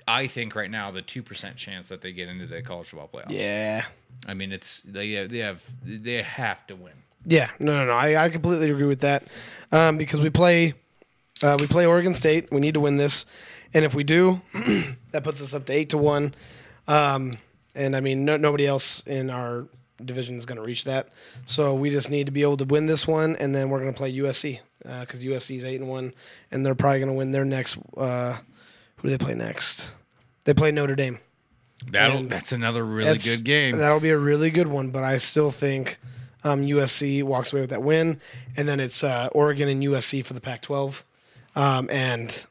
[0.07, 3.09] I think right now the two percent chance that they get into the college football
[3.11, 3.31] playoffs.
[3.31, 3.85] Yeah.
[4.27, 6.93] I mean, it's they they have they have to win.
[7.25, 7.93] Yeah, no, no, no.
[7.93, 9.23] I, I completely agree with that
[9.71, 10.73] um, because we play
[11.43, 12.51] uh, we play Oregon State.
[12.51, 13.25] We need to win this,
[13.73, 14.41] and if we do,
[15.11, 16.33] that puts us up to eight to one.
[16.87, 17.33] Um,
[17.73, 19.65] and I mean, no, nobody else in our
[20.03, 21.09] division is going to reach that.
[21.45, 23.93] So we just need to be able to win this one, and then we're going
[23.93, 24.59] to play USC
[25.01, 26.13] because USC is eight and one,
[26.51, 27.77] and they're probably going to win their next.
[27.97, 28.37] Uh,
[28.97, 29.93] who do they play next?
[30.45, 31.19] They play Notre Dame.
[31.91, 33.77] That'll And that's another really That's- good game.
[33.77, 35.97] That'll be a really good one, but I still think
[36.45, 38.21] um, USC walks away with that win,
[38.55, 41.03] and then it's uh, Oregon and USC for the Pac-12.
[41.55, 42.45] Um, and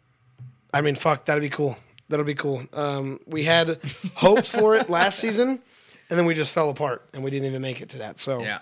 [0.73, 1.79] I mean, fuck, that'd be cool.
[2.09, 2.63] That'll be cool.
[2.73, 3.79] Um, we had
[4.15, 5.63] hopes for it last season,
[6.11, 8.19] and then we just fell apart, and we didn't even make it to that.
[8.19, 8.59] So Yeah.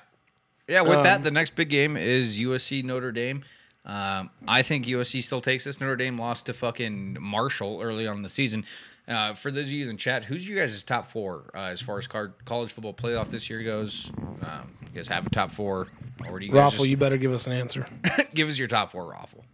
[0.68, 3.42] Yeah, with Um, that, the next big game is USC Notre Dame.
[3.84, 5.80] Um, I think USC still takes this.
[5.80, 8.64] Notre Dame lost to fucking Marshall early on in the season.
[9.08, 11.98] Uh, for those of you in chat, who's you guys' top four uh, as far
[11.98, 14.12] as college football playoff this year goes?
[14.40, 15.88] Um, you guys have a top four,
[16.28, 17.86] or do you Raffle, just- you better give us an answer.
[18.34, 19.44] give us your top four raffle.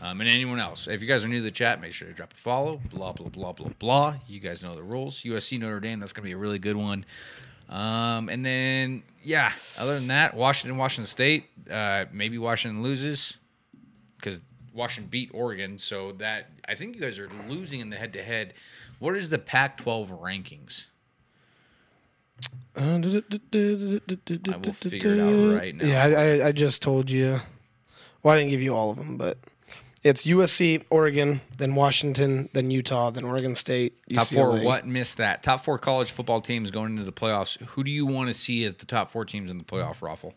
[0.00, 2.14] Um, and anyone else, if you guys are new to the chat, make sure to
[2.14, 2.80] drop a follow.
[2.90, 4.14] Blah blah blah blah blah.
[4.28, 5.22] You guys know the rules.
[5.22, 5.98] USC Notre Dame.
[5.98, 7.04] That's gonna be a really good one.
[7.68, 11.46] Um, and then yeah, other than that, Washington Washington State.
[11.68, 13.38] Uh, maybe Washington loses
[14.16, 14.40] because
[14.72, 15.78] Washington beat Oregon.
[15.78, 18.54] So that I think you guys are losing in the head to head.
[19.00, 20.86] What is the Pac-12 rankings?
[24.52, 25.86] I will figure it out right now.
[25.86, 27.40] Yeah, I, I, just told you.
[28.22, 29.38] Well, I didn't give you all of them, but
[30.04, 33.94] it's USC, Oregon, then Washington, then Utah, then Oregon State.
[34.12, 34.60] Top four.
[34.60, 35.42] What missed that?
[35.42, 37.60] Top four college football teams going into the playoffs.
[37.70, 40.34] Who do you want to see as the top four teams in the playoff raffle?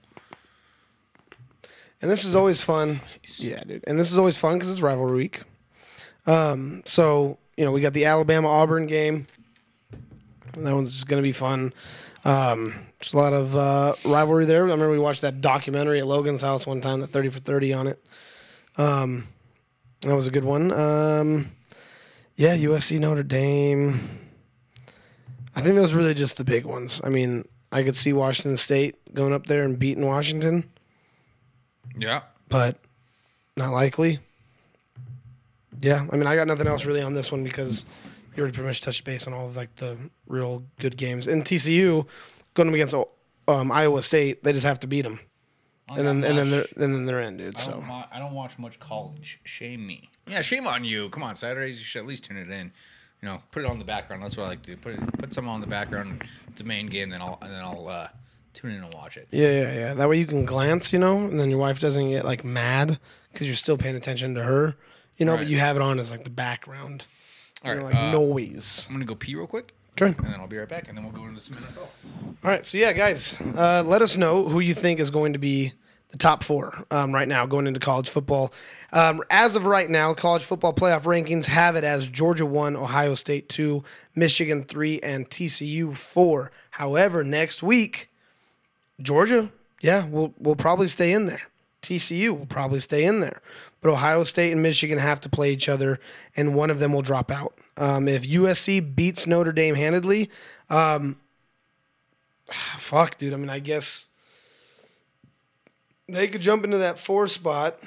[2.02, 3.00] And this is always fun.
[3.38, 3.84] Yeah, dude.
[3.86, 5.42] And this is always fun because it's rivalry week.
[6.26, 9.28] Um, so you know we got the Alabama Auburn game.
[10.54, 11.74] That one's just gonna be fun.
[12.24, 14.60] Um, just a lot of uh, rivalry there.
[14.60, 17.74] I remember we watched that documentary at Logan's house one time, the thirty for thirty
[17.74, 18.04] on it.
[18.78, 19.28] Um,
[20.02, 20.72] that was a good one.
[20.72, 21.52] Um,
[22.36, 24.00] yeah, USC Notre Dame.
[25.56, 27.02] I think those are really just the big ones.
[27.04, 30.64] I mean, I could see Washington State going up there and beating Washington
[31.96, 32.22] Yeah.
[32.48, 32.78] but
[33.58, 34.20] not likely.
[35.82, 37.86] Yeah, I mean, I got nothing else really on this one because
[38.36, 39.98] you already pretty much touched base on all of like the
[40.28, 41.28] real good games.
[41.28, 42.06] And TCU
[42.54, 42.96] going up against
[43.48, 45.20] um, Iowa State, they just have to beat them,
[45.90, 47.58] and then and then they're and then they're in, dude.
[47.60, 49.40] I don't, So I don't watch much college.
[49.44, 50.10] Shame me.
[50.28, 51.10] Yeah, shame on you.
[51.10, 52.72] Come on, Saturdays you should at least tune it in.
[53.22, 54.24] You know, put it on the background.
[54.24, 54.78] That's what I like to do.
[54.78, 56.24] Put it, put some on the background.
[56.48, 57.10] It's a main game.
[57.10, 58.08] Then I'll and then I'll uh,
[58.54, 59.28] tune in and watch it.
[59.32, 59.94] yeah, yeah, yeah.
[59.94, 63.00] That way you can glance, you know, and then your wife doesn't get like mad
[63.32, 64.76] because you're still paying attention to her,
[65.18, 65.34] you know.
[65.34, 65.42] Right.
[65.42, 67.06] But you have it on as like the background,
[67.64, 68.88] All right, like uh, noise.
[68.90, 69.74] I'm gonna go pee real quick.
[70.02, 70.16] Okay.
[70.18, 71.80] and then I'll be right back, and then we'll go into some NFL.
[72.44, 75.40] All right, so yeah, guys, uh, let us know who you think is going to
[75.40, 75.74] be
[76.12, 78.54] the top four um, right now going into college football.
[78.94, 83.14] Um, as of right now, college football playoff rankings have it as Georgia one, Ohio
[83.16, 83.84] State two,
[84.16, 86.52] Michigan three, and TCU four.
[86.72, 88.10] However, next week,
[89.02, 89.52] Georgia,
[89.82, 91.44] yeah, will will probably stay in there.
[91.82, 93.42] TCU will probably stay in there,
[93.82, 96.00] but Ohio State and Michigan have to play each other,
[96.36, 97.58] and one of them will drop out.
[97.78, 100.30] Um, if USC beats Notre Dame handedly,
[102.78, 103.34] fuck, dude.
[103.34, 104.08] I mean, I guess
[106.08, 107.80] they could jump into that four spot,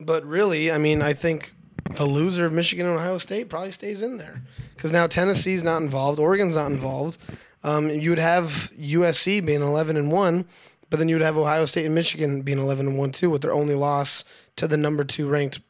[0.00, 1.54] but really, I mean, I think
[1.96, 4.42] the loser of Michigan and Ohio State probably stays in there
[4.74, 7.18] because now Tennessee's not involved, Oregon's not involved.
[7.64, 10.46] Um, you would have USC being eleven and one,
[10.90, 13.42] but then you would have Ohio State and Michigan being eleven and one too, with
[13.42, 14.24] their only loss
[14.56, 15.60] to the number two ranked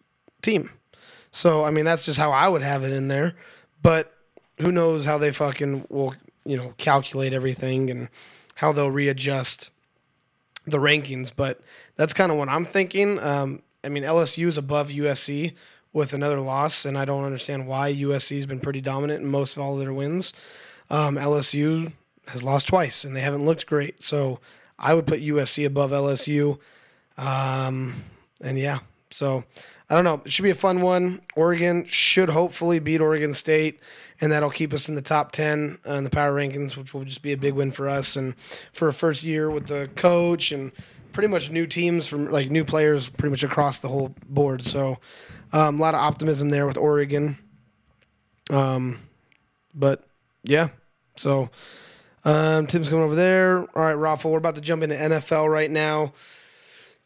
[0.43, 0.71] team.
[1.31, 3.35] So I mean, that's just how I would have it in there.
[3.83, 4.13] But
[4.59, 6.15] who knows how they fucking will,
[6.45, 8.09] you know, calculate everything and
[8.55, 9.71] how they'll readjust
[10.67, 11.33] the rankings.
[11.35, 11.61] But
[11.97, 13.19] that's kind of what I'm thinking.
[13.19, 15.55] Um, I mean, LSU is above USC
[15.93, 19.57] with another loss, and I don't understand why USC has been pretty dominant in most
[19.57, 20.33] of all of their wins.
[20.89, 21.93] Um, LSU
[22.29, 24.03] has lost twice, and they haven't looked great.
[24.03, 24.41] So
[24.79, 26.59] I would put USC above LSU.
[27.17, 27.95] Um,
[28.43, 29.45] and yeah, so
[29.89, 30.23] I don't know.
[30.25, 31.21] It should be a fun one.
[31.37, 33.81] Oregon should hopefully beat Oregon State,
[34.21, 37.05] and that'll keep us in the top 10 uh, in the power rankings, which will
[37.05, 38.17] just be a big win for us.
[38.17, 38.37] And
[38.73, 40.73] for a first year with the coach and
[41.13, 44.63] pretty much new teams from like new players pretty much across the whole board.
[44.63, 44.99] So
[45.53, 47.37] um, a lot of optimism there with Oregon.
[48.51, 48.99] Um,
[49.75, 50.05] but
[50.43, 50.71] yeah,
[51.17, 51.51] so
[52.25, 53.59] um, Tim's coming over there.
[53.59, 56.13] All right, Raffle, we're about to jump into NFL right now.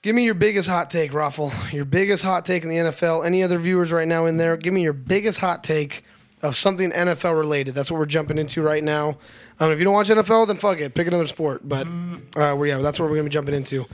[0.07, 1.51] Give me your biggest hot take, Raffle.
[1.73, 3.27] Your biggest hot take in the NFL.
[3.27, 4.57] Any other viewers right now in there?
[4.57, 6.05] Give me your biggest hot take
[6.43, 7.75] of something NFL related.
[7.75, 9.19] That's what we're jumping into right now.
[9.59, 11.69] Um, if you don't watch NFL, then fuck it, pick another sport.
[11.69, 11.89] But
[12.37, 13.85] uh, we yeah, that's what we're gonna be jumping into.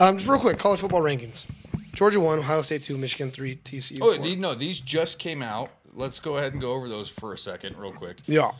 [0.00, 1.44] Um, just real quick, college football rankings:
[1.92, 3.98] Georgia one, Ohio State two, Michigan three, TCU.
[4.00, 5.70] Oh, these, no, these just came out.
[5.92, 8.16] Let's go ahead and go over those for a second, real quick.
[8.24, 8.52] Yeah.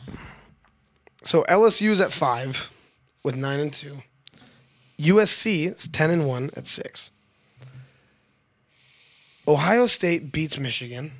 [1.23, 2.69] So LSU's at five
[3.23, 4.03] with nine and two.
[4.99, 7.11] USC is ten and one at six.
[9.47, 11.13] Ohio State beats Michigan.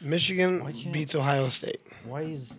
[0.00, 1.80] Michigan beats Ohio State.
[2.04, 2.58] Why is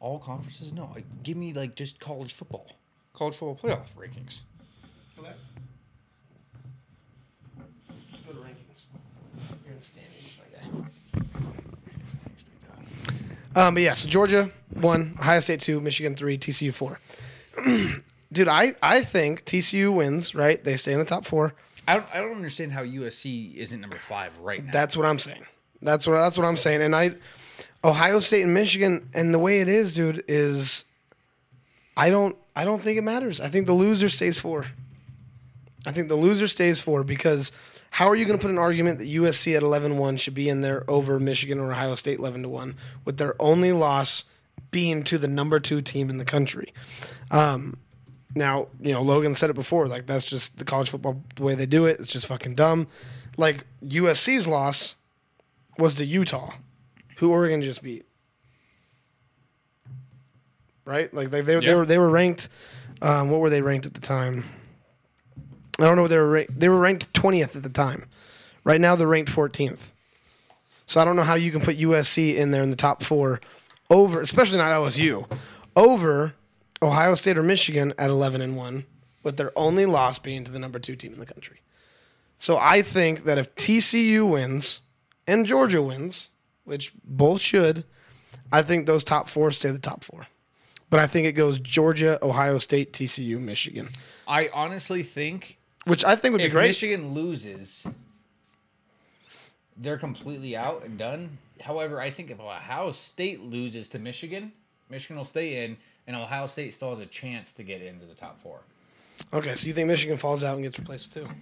[0.00, 0.72] all conferences?
[0.72, 2.66] No, like, give me like just college football,
[3.14, 4.40] college football playoff rankings.
[8.10, 8.82] Just go to rankings.
[9.64, 10.44] You're in standings, my
[13.54, 13.66] guy.
[13.68, 16.98] Um, but yeah, so Georgia one, Ohio State two, Michigan three, TCU four.
[18.36, 20.62] Dude, I, I think TCU wins, right?
[20.62, 21.54] They stay in the top four.
[21.88, 24.70] I don't, I don't understand how USC isn't number five right now.
[24.70, 25.46] That's what I'm saying.
[25.80, 26.82] That's what that's what I'm saying.
[26.82, 27.12] And I,
[27.82, 30.84] Ohio State and Michigan, and the way it is, dude, is
[31.96, 33.40] I don't I don't think it matters.
[33.40, 34.66] I think the loser stays four.
[35.86, 37.52] I think the loser stays four because
[37.88, 40.60] how are you going to put an argument that USC at 11-1 should be in
[40.60, 42.76] there over Michigan or Ohio State 11 to 1
[43.06, 44.24] with their only loss
[44.70, 46.74] being to the number 2 team in the country.
[47.30, 47.78] Um,
[48.36, 51.54] now, you know, Logan said it before, like that's just the college football the way
[51.54, 51.98] they do it.
[51.98, 52.86] It's just fucking dumb.
[53.36, 54.96] Like USC's loss
[55.78, 56.52] was to Utah,
[57.16, 58.04] who Oregon just beat.
[60.84, 61.12] Right?
[61.12, 62.48] Like they they, they were they were ranked
[63.02, 64.44] um, what were they ranked at the time?
[65.78, 66.58] I don't know what they were ranked.
[66.58, 68.06] They were ranked 20th at the time.
[68.64, 69.92] Right now they're ranked 14th.
[70.86, 73.40] So I don't know how you can put USC in there in the top 4
[73.88, 75.30] over especially not LSU
[75.76, 76.34] over
[76.82, 78.86] Ohio State or Michigan at 11 and 1
[79.22, 81.60] with their only loss being to the number 2 team in the country.
[82.38, 84.82] So I think that if TCU wins
[85.26, 86.30] and Georgia wins,
[86.64, 87.84] which both should,
[88.52, 90.26] I think those top 4 stay the top 4.
[90.88, 93.88] But I think it goes Georgia, Ohio State, TCU, Michigan,
[94.28, 96.68] I honestly think which I think would be if great.
[96.68, 97.84] Michigan loses,
[99.76, 101.38] they're completely out and done.
[101.60, 104.52] However, I think if Ohio State loses to Michigan,
[104.90, 105.76] Michigan will stay in,
[106.06, 108.60] and Ohio State still has a chance to get into the top four.
[109.32, 111.34] Okay, so you think Michigan falls out and gets replaced with two?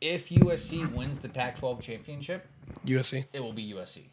[0.00, 2.46] If USC wins the Pac-12 championship,
[2.84, 3.24] USC.
[3.32, 4.04] it will be USC.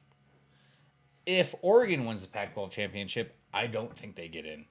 [1.26, 4.66] If Oregon wins the Pac-12 championship, I don't think they get in.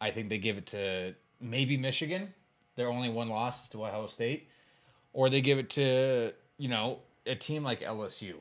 [0.00, 2.34] I think they give it to maybe Michigan.
[2.76, 4.48] Their only one loss is to Ohio State,
[5.12, 8.34] or they give it to you know a team like LSU,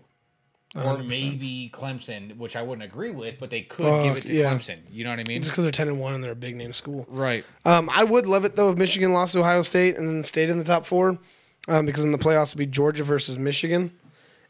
[0.76, 4.54] or maybe Clemson, which I wouldn't agree with, but they could give it to yeah.
[4.54, 4.80] Clemson.
[4.90, 5.42] You know what I mean?
[5.42, 7.06] Just because they're ten and one and they're a big name school.
[7.10, 7.46] Right.
[7.66, 10.50] Um, I would love it though if Michigan lost to Ohio State and then stayed
[10.50, 11.20] in the top four,
[11.68, 13.92] um, because in the playoffs would be Georgia versus Michigan,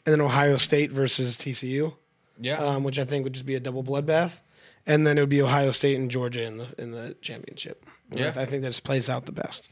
[0.05, 1.93] and then Ohio State versus TCU.
[2.39, 2.57] Yeah.
[2.57, 4.41] um, which I think would just be a double bloodbath,
[4.87, 7.85] and then it would be Ohio State and Georgia in the in the championship.
[8.19, 8.33] Yeah.
[8.35, 9.69] I think that just plays out the best.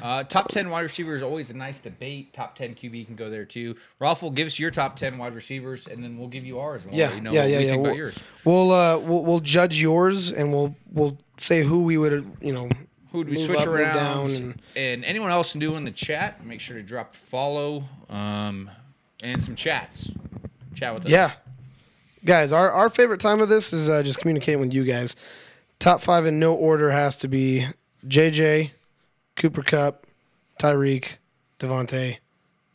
[0.00, 2.32] Uh, top 10 wide receiver is always a nice debate.
[2.32, 3.76] Top 10 QB can go there too.
[4.00, 6.82] Ralph will give us your top 10 wide receivers, and then we'll give you ours.
[6.84, 7.70] And we'll Yeah, you know yeah, what yeah, we yeah.
[7.70, 8.18] think We'll, about yours.
[8.44, 12.68] we'll uh we'll, we'll judge yours, and we'll we'll say who we would you know
[13.12, 13.94] Who would we switch up, around?
[13.96, 17.84] down, and- and, anyone else new in the chat, make sure to drop a follow
[18.08, 18.70] um,
[19.22, 20.10] and some chats.
[20.74, 21.10] Chat with us.
[21.12, 21.32] Yeah.
[22.24, 25.16] Guys, our, our favorite time of this is uh, just communicating with you guys.
[25.80, 27.66] Top five in no order has to be
[28.06, 28.70] JJ,
[29.36, 30.06] Cooper Kupp,
[30.58, 31.18] Tyreek,
[31.58, 32.18] Davante,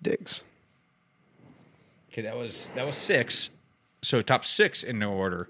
[0.02, 0.44] Diggs.
[2.12, 3.50] Okay, that was that was six.
[4.02, 5.50] So top six in no order.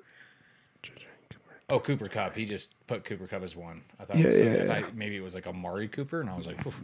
[1.69, 2.35] Oh, Cooper Kupp.
[2.35, 3.81] He just put Cooper Kupp as one.
[3.99, 4.81] I thought, it was yeah, I yeah.
[4.81, 6.79] thought maybe it was like Amari Cooper, and I was like, Oof.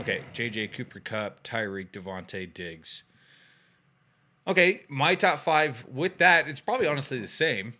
[0.00, 3.02] okay, JJ Cooper Kupp, Tyreek, Davante, Diggs.
[4.46, 7.74] Okay, my top five with that, it's probably honestly the same.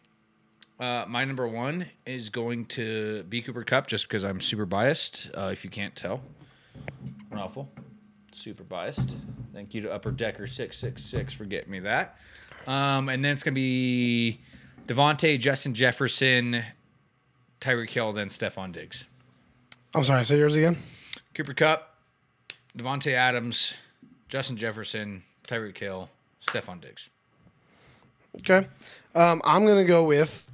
[0.81, 5.31] Uh, my number one is going to be Cooper Kupp just because I'm super biased,
[5.37, 6.23] uh, if you can't tell.
[7.31, 7.71] Raffle.
[8.33, 9.17] Super biased.
[9.53, 12.17] Thank you to Upper Decker 666 for getting me that.
[12.67, 14.41] Um, and then it's going to be
[14.87, 16.65] Davante, Justin Jefferson,
[17.61, 19.05] Tyreek Hill, then Stefon Diggs.
[19.95, 20.79] I'm sorry, say yours again.
[21.35, 21.97] Cooper Kupp,
[22.77, 23.75] Davante Adams,
[24.29, 26.09] Justin Jefferson, Tyreek Hill,
[26.45, 27.11] Stefon Diggs.
[28.39, 28.67] Okay.
[29.15, 30.51] Um, I'm going to go with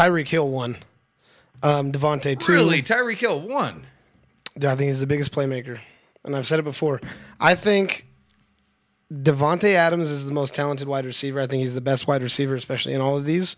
[0.00, 0.78] Tyreek Hill one,
[1.62, 2.52] um, Davante two.
[2.52, 2.82] Really?
[2.82, 3.86] Tyreek Hill won.
[4.56, 5.78] I think he's the biggest playmaker.
[6.24, 7.02] And I've said it before.
[7.38, 8.06] I think
[9.12, 11.38] Davante Adams is the most talented wide receiver.
[11.38, 13.56] I think he's the best wide receiver, especially in all of these.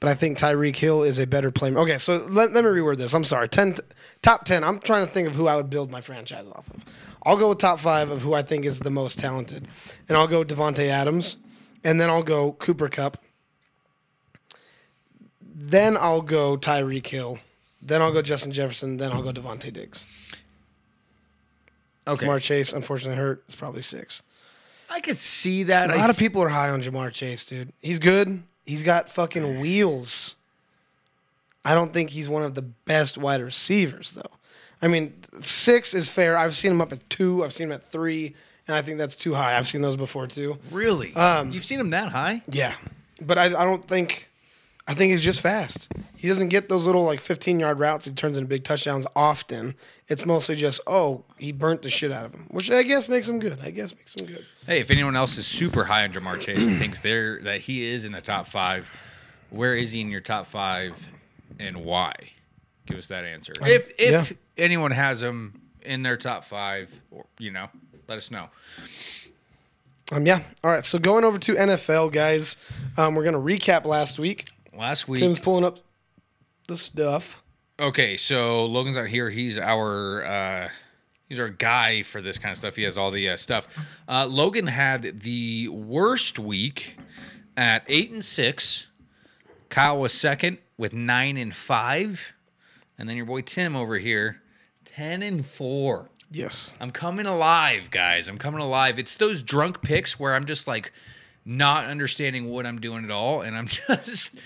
[0.00, 1.82] But I think Tyreek Hill is a better playmaker.
[1.82, 3.14] Okay, so let, let me reword this.
[3.14, 3.48] I'm sorry.
[3.48, 3.76] Ten
[4.20, 4.64] top ten.
[4.64, 6.84] I'm trying to think of who I would build my franchise off of.
[7.22, 9.68] I'll go with top five of who I think is the most talented.
[10.08, 11.36] And I'll go Davante Adams.
[11.84, 13.23] And then I'll go Cooper Kupp.
[15.54, 17.38] Then I'll go Tyreek Hill.
[17.80, 18.96] Then I'll go Justin Jefferson.
[18.96, 20.06] Then I'll go Devontae Diggs.
[22.06, 22.26] Okay.
[22.26, 23.44] Ja'Marr Chase, unfortunately hurt.
[23.46, 24.22] It's probably six.
[24.90, 25.90] I could see that.
[25.90, 27.72] A lot of people are high on Ja'Marr Chase, dude.
[27.80, 28.42] He's good.
[28.66, 30.36] He's got fucking wheels.
[31.64, 34.30] I don't think he's one of the best wide receivers, though.
[34.82, 36.36] I mean, six is fair.
[36.36, 37.42] I've seen him up at two.
[37.42, 38.34] I've seen him at three,
[38.68, 39.56] and I think that's too high.
[39.56, 40.58] I've seen those before too.
[40.70, 41.14] Really?
[41.14, 42.42] Um, You've seen him that high?
[42.50, 42.74] Yeah,
[43.20, 44.30] but I, I don't think.
[44.86, 45.90] I think he's just fast.
[46.14, 48.04] He doesn't get those little like 15 yard routes.
[48.04, 49.74] He turns into big touchdowns often.
[50.08, 53.28] It's mostly just oh he burnt the shit out of him, which I guess makes
[53.28, 53.60] him good.
[53.62, 54.44] I guess makes him good.
[54.66, 57.84] Hey, if anyone else is super high on Ja'Marr Chase and thinks there that he
[57.84, 58.90] is in the top five,
[59.50, 61.08] where is he in your top five,
[61.58, 62.14] and why?
[62.86, 63.54] Give us that answer.
[63.62, 64.36] If if yeah.
[64.58, 67.68] anyone has him in their top five, or you know,
[68.06, 68.48] let us know.
[70.12, 70.42] Um, yeah.
[70.62, 70.84] All right.
[70.84, 72.58] So going over to NFL, guys,
[72.98, 74.48] um, we're gonna recap last week.
[74.76, 75.78] Last week, Tim's pulling up
[76.68, 77.42] the stuff.
[77.78, 79.30] Okay, so Logan's out here.
[79.30, 80.68] He's our uh,
[81.28, 82.76] he's our guy for this kind of stuff.
[82.76, 83.68] He has all the uh, stuff.
[84.08, 86.96] Uh, Logan had the worst week
[87.56, 88.88] at eight and six.
[89.68, 92.34] Kyle was second with nine and five,
[92.98, 94.40] and then your boy Tim over here,
[94.84, 96.10] ten and four.
[96.30, 96.74] Yes.
[96.80, 98.28] I'm coming alive, guys.
[98.28, 98.98] I'm coming alive.
[98.98, 100.92] It's those drunk picks where I'm just like
[101.44, 104.36] not understanding what I'm doing at all, and I'm just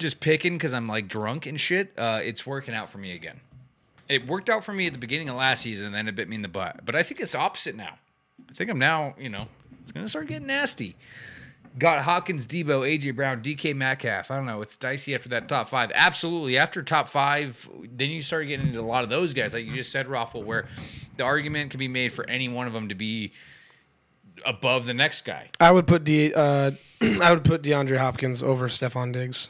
[0.00, 1.92] just picking because I'm like drunk and shit.
[1.96, 3.40] Uh, it's working out for me again.
[4.08, 6.28] It worked out for me at the beginning of last season, and then it bit
[6.28, 6.84] me in the butt.
[6.84, 7.98] But I think it's opposite now.
[8.48, 9.46] I think I'm now, you know,
[9.82, 10.96] it's gonna start getting nasty.
[11.78, 14.32] Got Hopkins, Debo, AJ Brown, DK Metcalf.
[14.32, 14.60] I don't know.
[14.60, 15.92] It's dicey after that top five.
[15.94, 16.58] Absolutely.
[16.58, 19.74] After top five, then you start getting into a lot of those guys, like you
[19.74, 20.66] just said, Raffle, where
[21.16, 23.32] the argument can be made for any one of them to be
[24.44, 25.48] above the next guy.
[25.60, 26.72] I would put De, uh,
[27.22, 29.48] I would put DeAndre Hopkins over Stefon Diggs.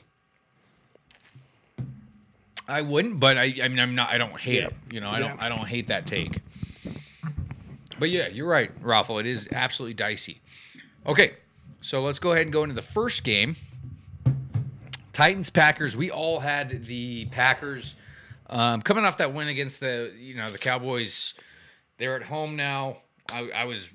[2.71, 4.11] I wouldn't, but I, I mean, I'm not.
[4.11, 4.67] I don't hate Yeah.
[4.69, 4.75] it.
[4.91, 5.41] You know, I don't.
[5.43, 6.41] I don't hate that take.
[7.99, 9.19] But yeah, you're right, Raffle.
[9.19, 10.41] It is absolutely dicey.
[11.07, 11.35] Okay,
[11.83, 13.57] so let's go ahead and go into the first game.
[15.13, 15.97] Titans Packers.
[15.97, 17.95] We all had the Packers
[18.49, 21.35] um, coming off that win against the you know the Cowboys.
[21.99, 22.99] They're at home now.
[23.33, 23.93] I, I was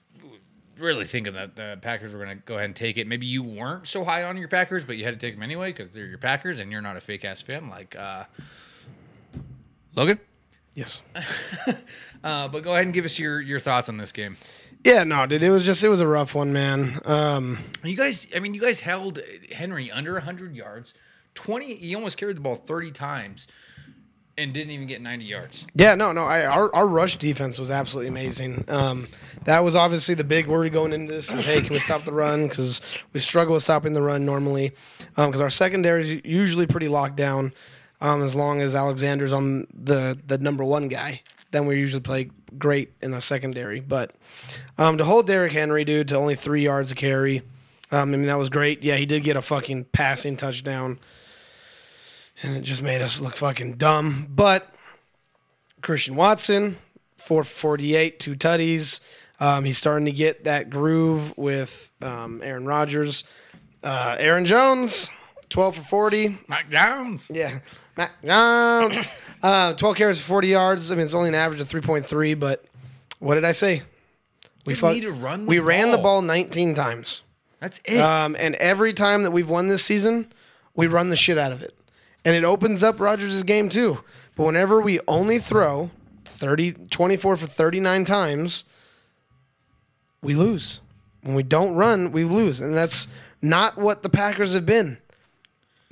[0.77, 3.07] really thinking that the Packers were going to go ahead and take it.
[3.07, 5.71] Maybe you weren't so high on your Packers, but you had to take them anyway
[5.71, 8.25] because they're your Packers and you're not a fake ass fan like uh,
[9.95, 10.19] Logan.
[10.73, 11.01] Yes.
[12.23, 14.35] Uh, but go ahead and give us your your thoughts on this game.
[14.83, 15.43] Yeah, no, dude.
[15.43, 16.99] It was just it was a rough one, man.
[17.05, 19.19] Um, You guys, I mean, you guys held
[19.51, 20.95] Henry under 100 yards.
[21.35, 23.47] 20, he almost carried the ball 30 times.
[24.39, 25.67] and didn't even get 90 yards.
[25.75, 26.23] Yeah, no, no.
[26.23, 28.65] I, our our rush defense was absolutely amazing.
[28.69, 29.07] Um,
[29.43, 31.31] that was obviously the big worry going into this.
[31.31, 32.47] Is hey, can we stop the run?
[32.47, 32.81] Because
[33.13, 34.71] we struggle with stopping the run normally.
[35.15, 37.53] Because our secondary is usually pretty locked down.
[38.01, 42.29] Um, as long as Alexander's on the the number one guy, then we usually play
[42.57, 43.79] great in the secondary.
[43.79, 44.11] But
[44.77, 47.41] um, to hold Derrick Henry, dude, to only three yards a carry,
[47.91, 48.83] um, I mean that was great.
[48.83, 50.99] Yeah, he did get a fucking passing touchdown
[52.41, 54.27] and it just made us look fucking dumb.
[54.29, 54.67] But
[55.81, 56.77] Christian Watson,
[57.17, 58.99] 448, two tutties.
[59.39, 63.23] Um, he's starting to get that groove with um, Aaron Rodgers.
[63.83, 65.11] Uh, Aaron Jones,
[65.49, 66.37] 12 for 40.
[66.47, 67.29] Mike Downs.
[67.33, 67.59] Yeah.
[67.97, 68.97] Mac Jones.
[69.43, 70.91] uh, 12 carries for 40 yards.
[70.91, 72.63] I mean, it's only an average of 3.3, but
[73.19, 73.83] what did I say?
[74.65, 76.03] We You fuck- need to run the We ran the ball.
[76.17, 77.21] ball 19 times.
[77.59, 77.99] That's it.
[77.99, 80.31] Um, and every time that we've won this season,
[80.75, 81.73] we run the shit out of it.
[82.23, 84.03] And it opens up Rodgers' game too.
[84.35, 85.91] But whenever we only throw
[86.25, 88.65] 30, 24 for 39 times,
[90.21, 90.81] we lose.
[91.21, 92.59] When we don't run, we lose.
[92.59, 93.07] And that's
[93.41, 94.97] not what the Packers have been.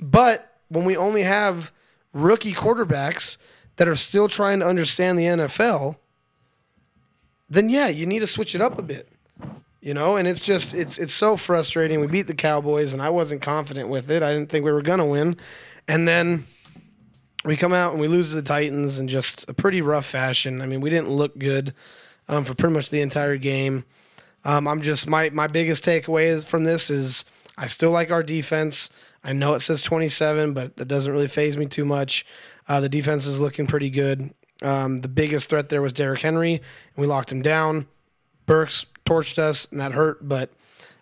[0.00, 1.72] But when we only have
[2.14, 3.36] rookie quarterbacks
[3.76, 5.96] that are still trying to understand the NFL,
[7.50, 9.10] then yeah, you need to switch it up a bit
[9.84, 10.16] you know?
[10.16, 12.00] And it's just it's it's so frustrating.
[12.00, 14.22] We beat the cowboys and i wasn't confident with it.
[14.22, 15.36] I didn't think we were going to win.
[15.86, 16.46] And then
[17.44, 20.62] we come out and we lose to the titans in just a pretty rough fashion.
[20.62, 21.74] I mean we didn't look good
[22.26, 23.84] um, for pretty much the entire game.
[24.46, 27.24] Um, i'm just my my biggest takeaway is from this is
[27.56, 28.90] i still like our defense
[29.24, 32.24] i know it says 27 but that doesn't really faze me too much
[32.68, 34.32] uh, the defense is looking pretty good
[34.62, 36.62] um, the biggest threat there was Derrick Henry, and
[36.96, 37.86] we locked him down.
[38.46, 40.26] Burks torched us, and that hurt.
[40.26, 40.50] But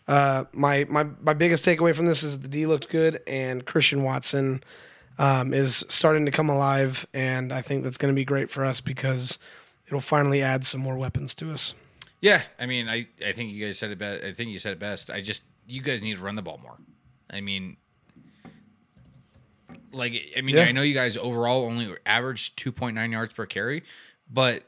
[0.09, 4.03] uh, my my my biggest takeaway from this is the D looked good, and Christian
[4.03, 4.63] Watson
[5.19, 8.65] um, is starting to come alive, and I think that's going to be great for
[8.65, 9.39] us because
[9.87, 11.75] it'll finally add some more weapons to us.
[12.21, 14.25] yeah, I mean, I, I think you guys said it best.
[14.25, 15.11] I think you said it best.
[15.11, 16.79] I just, you guys need to run the ball more.
[17.29, 17.77] I mean,
[19.93, 20.65] like, I mean, Yeah.
[20.65, 23.83] I know you guys overall only averaged 2.9 yards per carry,
[24.31, 24.65] but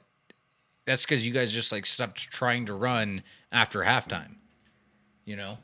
[0.86, 3.22] that's because you guys just like stopped trying to run
[3.52, 4.36] after halftime,
[5.24, 5.58] you know?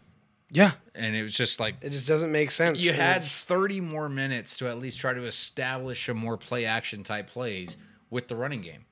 [0.53, 2.85] Yeah, And it was just like, it just doesn't make sense.
[2.85, 6.65] you had it's- 30 more minutes to at least try to establish a more play
[6.65, 7.77] action type plays
[8.11, 8.85] with the running game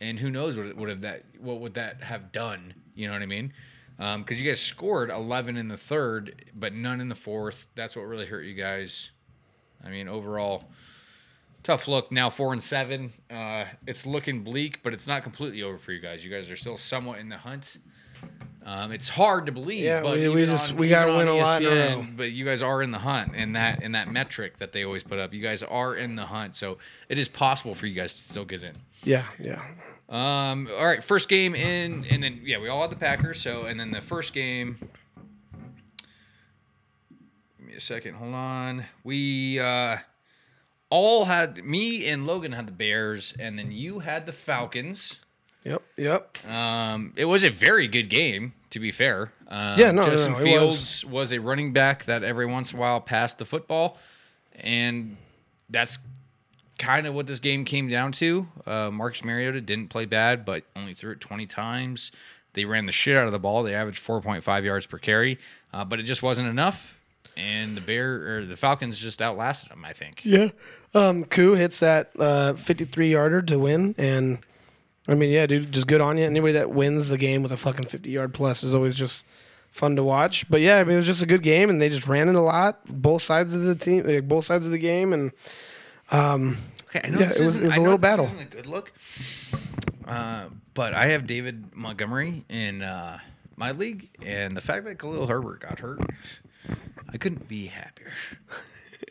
[0.00, 3.20] and who knows what would have that what would that have done you know what
[3.22, 3.52] i mean
[3.98, 7.94] um, because you guys scored 11 in the third but none in the fourth that's
[7.94, 9.10] what really hurt you guys
[9.84, 10.64] i mean overall
[11.62, 15.78] tough look now four and seven uh, it's looking bleak but it's not completely over
[15.78, 17.78] for you guys you guys are still somewhat in the hunt
[18.66, 21.34] um, it's hard to believe, Yeah, but we- we just- on- we gotta win a
[21.34, 24.72] lot in But you guys are in the hunt, and that in that metric that
[24.72, 26.56] they always put up, you guys are in the hunt.
[26.56, 26.78] So
[27.10, 28.74] it is possible for you guys to still get in.
[29.02, 29.60] yeah, yeah.
[30.08, 33.38] Um, all right, first game in, and then yeah, we all had the Packers.
[33.42, 34.78] So and then the first game.
[37.74, 38.14] Me a second.
[38.14, 38.84] Hold on.
[39.02, 39.96] We uh,
[40.90, 45.18] all had me and Logan had the Bears, and then you had the Falcons.
[45.64, 46.38] Yep, yep.
[46.48, 49.32] Um, it was a very good game, to be fair.
[49.48, 51.32] Um, Yeah, no, no, Justin no, it Fields was.
[51.32, 53.98] a running back that every once in a while passed the football,
[54.54, 55.16] and
[55.68, 55.98] that's
[56.78, 58.46] kind of what this game came down to.
[58.64, 62.12] Uh, Marcus Mariota didn't play bad, but only threw it 20 times.
[62.52, 63.64] They ran the shit out of the ball.
[63.64, 65.40] They averaged 4.5 yards per carry,
[65.72, 66.93] uh, but it just wasn't enough.
[67.36, 69.84] And the Bear or the Falcons just outlasted them.
[69.84, 70.24] I think.
[70.24, 70.50] Yeah.
[70.94, 73.94] Um, Koo hits that uh, 53 yarder to win.
[73.98, 74.38] And
[75.08, 76.24] I mean, yeah, dude, just good on you.
[76.24, 79.26] Anybody that wins the game with a fucking 50 yard plus is always just
[79.72, 80.48] fun to watch.
[80.48, 81.68] But yeah, I mean, it was just a good game.
[81.70, 84.64] And they just ran it a lot, both sides of the team, like, both sides
[84.66, 85.12] of the game.
[85.12, 85.32] And
[86.12, 88.24] Okay, I know Yeah, this it was- isn't- it was I a know little battle.
[88.26, 88.92] Isn't a good look.
[90.06, 90.44] Uh,
[90.74, 93.18] but I have David Montgomery in uh,
[93.56, 96.00] my league, and the fact that Khalil Herbert got hurt,
[97.12, 98.12] I couldn't be happier.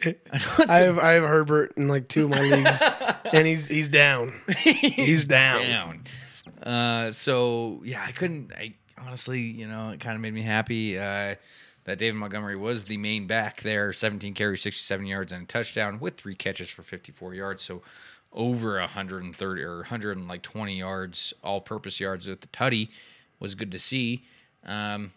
[0.06, 2.84] I know I have, I have Herbert in like two of my leagues.
[3.34, 4.34] and he's, he's down.
[4.60, 5.62] He's down.
[5.62, 6.04] down.
[6.62, 8.52] Uh, so yeah, I couldn't.
[8.54, 11.36] I honestly, you know, it kind of made me happy uh,
[11.86, 13.94] that David Montgomery was the main back there.
[13.94, 17.64] 17 carries, 67 yards, and a touchdown with three catches for 54 yards.
[17.64, 17.82] So
[18.32, 22.90] over 130 or 120 yards, all-purpose yards with the tutty
[23.40, 24.24] was good to see.
[24.66, 25.12] Um,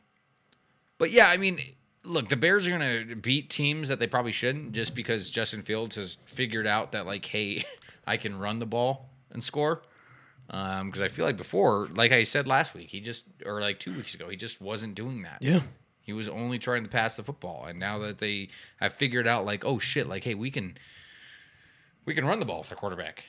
[0.98, 1.60] but yeah, I mean,
[2.06, 5.62] look, the Bears are going to beat teams that they probably shouldn't just because Justin
[5.62, 7.64] Fields has figured out that, like, hey,
[8.06, 9.82] I can run the ball and score.
[10.48, 13.80] Um, because I feel like before, like I said last week, he just, or like
[13.80, 15.38] two weeks ago, he just wasn't doing that.
[15.40, 15.60] Yeah.
[16.00, 17.64] He was only trying to pass the football.
[17.66, 20.78] And now that they have figured out, like, oh shit, like, hey, we can.
[22.04, 23.24] we can run the ball with our quarterback.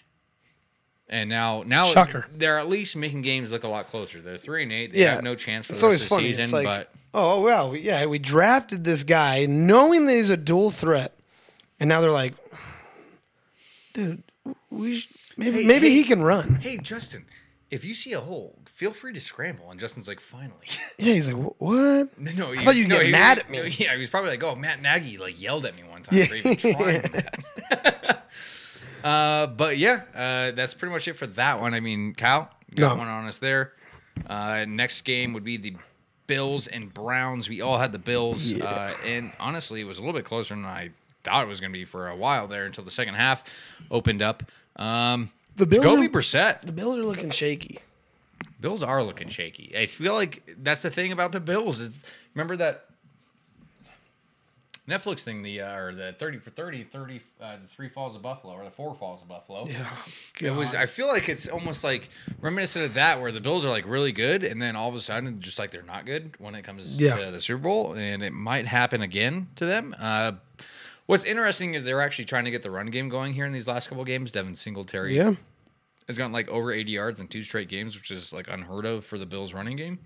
[1.10, 2.26] And now, now Shocker.
[2.34, 4.20] they're at least making games look a lot closer.
[4.22, 4.92] They're three and eight.
[4.92, 5.16] They Yeah.
[5.16, 6.28] have no chance for It's the rest of the funny.
[6.30, 6.44] season.
[6.44, 10.70] it's like, but oh well, yeah, we drafted this guy knowing that he's a dual
[10.72, 11.18] threat,
[11.80, 12.34] and now they're like,
[13.94, 14.24] dude,
[14.70, 15.96] we sh- maybe Hey, maybe hey.
[15.96, 16.56] he can run.
[16.56, 17.26] hey, Justin,
[17.72, 19.72] if you see a hole, feel free to scramble.
[19.72, 20.56] And Justin's like, finally.
[21.00, 22.20] Yeah, he's like, what?
[22.20, 23.58] No, no, I thought you'd no, get he- mad at me.
[23.60, 26.18] no, yeah, he was probably like, "Oh, Matt Nagy like yelled at me one time
[26.18, 26.26] Yeah.
[26.26, 28.14] for even trying that."
[29.04, 31.74] uh, but yeah, uh, that's pretty much it for that one.
[31.74, 32.96] I mean, Kyle got No.
[32.98, 33.74] one on us there.
[34.26, 35.76] Uh, next game would be the
[36.26, 37.48] Bills and Browns.
[37.48, 40.66] We all had the Bills, uh, and honestly, it was a little bit closer than
[40.66, 40.90] I
[41.24, 43.44] thought it was going to be for a while there until the second half
[43.92, 44.44] opened up.
[44.76, 46.62] Um, The Bills Jacoby are- Brissett.
[46.62, 47.80] The Bills are looking shaky.
[48.60, 49.74] Bills are looking shaky.
[49.78, 52.04] I feel like that's the thing about the Bills is
[52.34, 52.86] remember that
[54.88, 58.22] Netflix thing, the uh, or the thirty for 30, 30 uh, the three falls of
[58.22, 59.68] Buffalo or the four falls of Buffalo.
[59.68, 59.86] Yeah,
[60.42, 60.74] It was.
[60.74, 62.10] I feel like it's almost like
[62.40, 65.00] reminiscent of that, where the Bills are like really good, and then all of a
[65.02, 67.18] sudden, just like they're not good when it comes Yeah.
[67.18, 69.94] to the Super Bowl, and it might happen again to them.
[70.00, 70.34] Uh,
[71.06, 73.68] what's interesting is they're actually trying to get the run game going here in these
[73.68, 74.32] last couple games.
[74.32, 75.34] Devin Singletary yeah.
[76.08, 79.04] has gotten like over 80 yards in two straight games, which is like unheard of
[79.04, 80.00] for the Bills running game.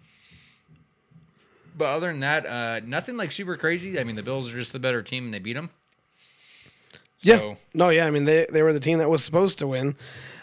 [1.77, 3.99] But other than that, uh, nothing like super crazy.
[3.99, 5.69] I mean, the Bills are just the better team and they beat them.
[7.19, 7.55] Yeah.
[7.73, 8.05] No, yeah.
[8.07, 9.95] I mean, they, they were the team that was supposed to win.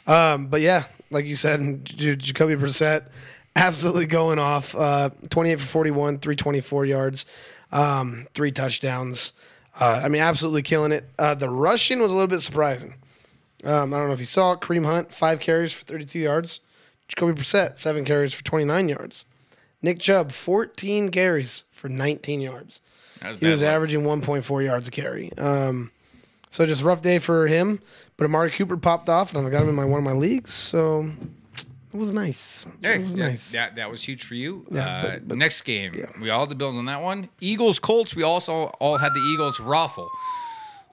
[0.06, 3.08] Um, but yeah, like you said, J- Jacoby Brissett
[3.56, 4.74] absolutely going off.
[4.74, 7.26] Uh, 28 for 41, 324 yards,
[7.72, 9.32] um, three touchdowns.
[9.78, 11.08] Uh, I mean, absolutely killing it.
[11.18, 12.94] Uh, the rushing was a little bit surprising.
[13.64, 14.60] Um, I don't know if you saw it.
[14.60, 16.60] Kareem Hunt, five carries for 32 yards.
[17.08, 19.24] Jacoby Brissett, seven carries for 29 yards.
[19.82, 22.80] Nick Chubb, 14 carries for 19 yards.
[23.22, 23.70] was He was luck.
[23.70, 25.32] averaging 1.4 yards a carry.
[25.38, 25.90] Um,
[26.50, 27.80] so just rough day for him.
[28.16, 30.52] But Amari Cooper popped off, and I got him in my one of my leagues.
[30.52, 31.08] So
[31.56, 32.66] it was nice.
[32.82, 33.52] It was yeah, nice.
[33.52, 34.66] That that was huge for you.
[34.70, 37.28] Yeah, uh, but- but- next game, we all had the Bills on that one.
[37.40, 38.16] Eagles Colts.
[38.16, 40.10] We also all had the Eagles raffle.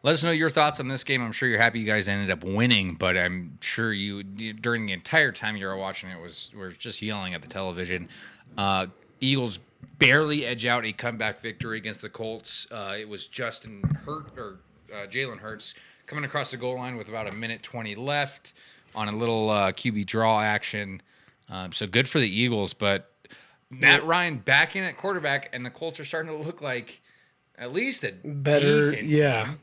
[0.03, 1.23] Let us know your thoughts on this game.
[1.23, 4.93] I'm sure you're happy you guys ended up winning, but I'm sure you during the
[4.93, 8.07] entire time you were watching it was were just yelling at the television.
[8.57, 8.87] Uh,
[9.19, 9.59] Eagles
[9.97, 12.67] barely edge out a comeback victory against the Colts.
[12.71, 14.59] Uh, it was Justin Hurt or
[14.93, 15.73] uh, Jalen Hurts
[16.05, 18.53] coming across the goal line with about a minute 20 left
[18.93, 21.01] on a little uh, QB draw action.
[21.49, 23.11] Um, so good for the Eagles, but
[23.69, 27.01] Matt Ryan back in at quarterback, and the Colts are starting to look like
[27.57, 29.45] at least a Better, decent yeah.
[29.45, 29.59] team.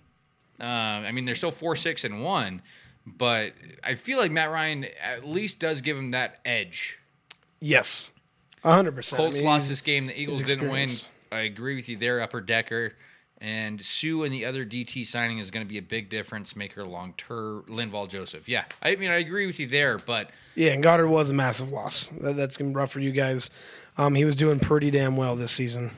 [0.60, 2.62] Um, I mean, they're still four, six, and one,
[3.04, 3.52] but
[3.82, 6.98] I feel like Matt Ryan at least does give him that edge.
[7.60, 8.12] Yes,
[8.62, 9.18] hundred percent.
[9.18, 10.06] Colts lost this game.
[10.06, 10.88] The Eagles didn't win.
[11.30, 12.94] I agree with you there, Upper Decker.
[13.38, 16.84] And Suh and the other DT signing is going to be a big difference maker
[16.84, 17.64] long term.
[17.68, 18.48] Linval Joseph.
[18.48, 18.66] Yeah.
[18.80, 22.08] I mean, I agree with you there, but Yeah, and Goedert was a massive loss.
[22.20, 23.50] That, that's gonna be rough for you guys.
[23.98, 25.90] Um, he was doing pretty damn well this season.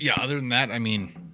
[0.00, 1.32] yeah, other than that, I mean,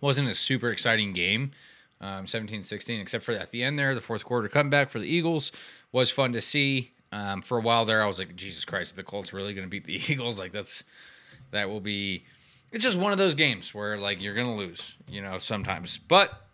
[0.00, 1.52] wasn't a super exciting game,
[2.00, 5.52] um, 17-16, except for at the end there, the fourth quarter comeback for the Eagles
[5.92, 6.90] was fun to see.
[7.12, 9.70] Um, for a while there, I was like, Jesus Christ, the Colts really going to
[9.70, 10.38] beat the Eagles?
[10.38, 10.82] Like that's
[11.50, 12.24] that will be.
[12.72, 15.98] It's just one of those games where like you're going to lose, you know, sometimes.
[15.98, 16.46] But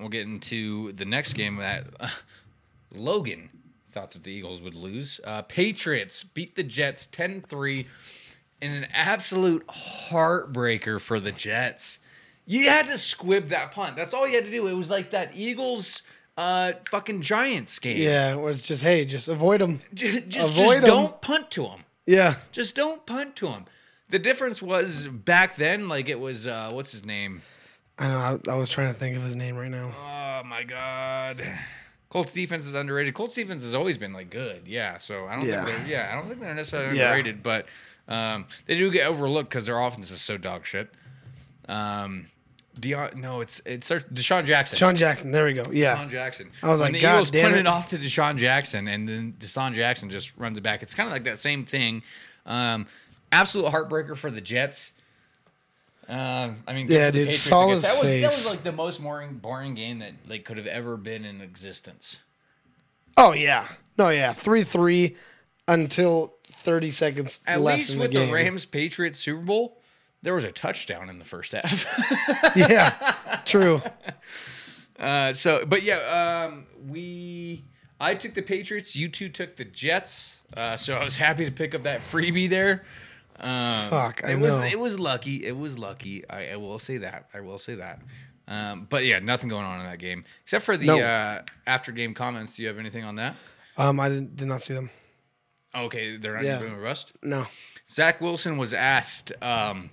[0.00, 2.08] we'll get into the next game that uh,
[2.94, 3.50] Logan
[3.90, 5.20] thought that the Eagles would lose.
[5.24, 7.86] Uh, Patriots beat the Jets 10-3
[8.60, 11.98] in an absolute heartbreaker for the Jets.
[12.46, 13.96] You had to squib that punt.
[13.96, 14.66] That's all you had to do.
[14.66, 16.02] It was like that Eagles
[16.36, 17.96] uh fucking Giants game.
[18.00, 19.80] Yeah, it was just hey, just avoid them.
[19.94, 20.84] J- Just, Avoid just 'em.
[20.84, 21.80] don't punt to them.
[22.06, 23.64] Yeah, Just don't punt to them.
[24.10, 27.42] The difference was back then, like it was uh what's his name?
[27.98, 28.18] I know.
[28.18, 29.90] I, I was trying to think of his name right now.
[29.96, 31.42] Oh my god.
[32.10, 33.14] Colts defense is underrated.
[33.14, 34.98] Colts defense has always been like good, yeah.
[34.98, 35.64] So I don't Yeah.
[35.64, 37.06] think they're yeah, I don't think they're necessarily Yeah.
[37.06, 37.66] underrated, but
[38.08, 40.88] um, they do get overlooked because their offense is so dog shit.
[41.68, 42.26] Um,
[42.76, 44.78] Deion, no, it's it's DeSean Jackson.
[44.78, 45.30] DeSean Jackson.
[45.30, 45.64] There we go.
[45.70, 45.96] Yeah.
[45.96, 46.50] DeSean Jackson.
[46.62, 47.58] I was like, the God Eagles damn it.
[47.58, 50.82] it off to DeSean Jackson, and then DeSean Jackson just runs it back.
[50.82, 52.02] It's kind of like that same thing.
[52.44, 52.86] Um,
[53.32, 54.92] absolute heartbreaker for the Jets.
[56.08, 58.70] Um, I mean, Yeah, dude, Patriots, saw I his That was that was like the
[58.72, 62.20] most boring boring game that like could have ever been in existence.
[63.16, 63.66] Oh yeah.
[63.98, 64.32] No, yeah.
[64.32, 65.16] Three three
[65.66, 68.32] until thirty seconds At least with the, the.
[68.32, 69.78] Rams Patriots Super Bowl,
[70.26, 71.86] there was a touchdown in the first half.
[72.56, 73.14] Yeah.
[73.46, 73.80] True.
[74.98, 77.64] Uh, so, but yeah, um, we
[78.00, 78.96] I took the Patriots.
[78.96, 80.40] You two took the Jets.
[80.56, 82.82] Uh, so I was happy to pick up that freebie there.
[83.38, 84.64] Um, Fuck, I it was know.
[84.64, 85.44] it was lucky.
[85.46, 86.26] It was lucky.
[86.30, 87.28] I, I will say that.
[87.34, 88.00] I will say that.
[88.48, 90.98] Um, but yeah, nothing going on in that game except for the No.
[90.98, 92.56] uh, after game comments.
[92.56, 93.36] Do you have anything on that?
[93.76, 94.88] Um, I didn't, did not see them.
[95.74, 96.58] Okay, they're not Yeah.
[96.62, 97.12] even rust.
[97.22, 97.46] No.
[97.90, 99.90] Zach Wilson was asked um,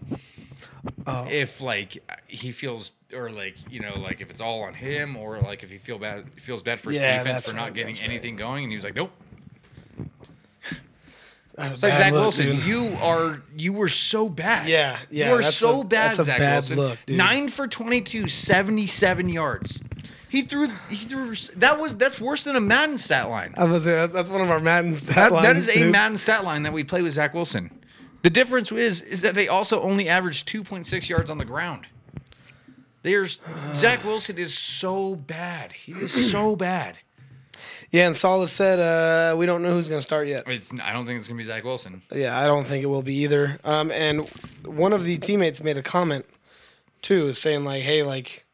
[1.07, 1.28] Oh.
[1.30, 1.98] if like
[2.28, 5.70] he feels or like you know like if it's all on him or like if
[5.72, 8.10] he feel bad feels bad for his Yeah, defense for not right, getting that's right.
[8.10, 9.11] anything going, and he was like, nope.
[11.56, 12.65] It's like Zach look, Wilson, dude.
[12.65, 14.68] you are you were so bad.
[14.68, 16.78] Yeah, yeah, You were so a- bad, that's a Zach bad Wilson.
[16.78, 17.18] look, dude.
[17.18, 19.80] Nine for 22, 77 yards.
[20.30, 23.53] He threw he threw that was that's worse than a Madden stat line.
[23.56, 25.91] I was that's one of our Madden stat That, that lines, is a dude.
[25.91, 27.70] Madden stat line that we play with Zach Wilson.
[28.24, 31.88] The difference is is that they also only averaged 2.6 yards on the ground.
[33.04, 33.40] There's
[33.76, 35.74] Zach Wilson is so bad.
[35.74, 36.98] He is so bad.
[37.91, 40.44] Yeah, and Saul has said uh, we don't know who's going to start yet.
[40.48, 42.02] It's I don't think it's gonna be Zach Wilson.
[42.12, 43.60] Yeah, I don't think it will be either.
[43.64, 44.28] Um, and
[44.66, 46.26] one of the teammates made a comment
[47.04, 48.45] too, saying like, "Hey, like,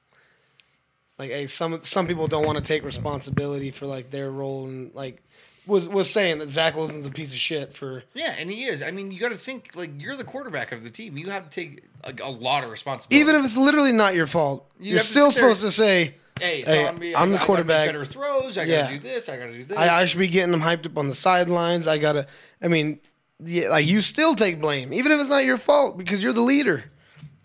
[1.17, 4.93] like, hey, some some people don't want to take responsibility for like their role and
[4.93, 5.23] like."
[5.69, 8.81] Was, was saying that Zach Wilson's a piece of shit for Yeah, and he is.
[8.81, 11.17] I mean, you got to think like you're the quarterback of the team.
[11.17, 13.21] You have to take a, a lot of responsibility.
[13.21, 14.69] even if it's literally not your fault.
[14.79, 16.87] You are to still supposed to say, hey, hey.
[16.87, 17.85] I'm I, the I quarterback.
[17.87, 18.57] Make better throws.
[18.57, 18.81] I Yeah.
[18.83, 19.29] gotta do this.
[19.29, 19.77] I gotta do this.
[19.77, 21.87] I, I should be getting them hyped up on the sidelines.
[21.87, 22.27] I gotta.
[22.61, 22.99] I mean,
[23.41, 26.41] yeah, like you still take blame, even if it's not your fault, because you're the
[26.41, 26.83] leader.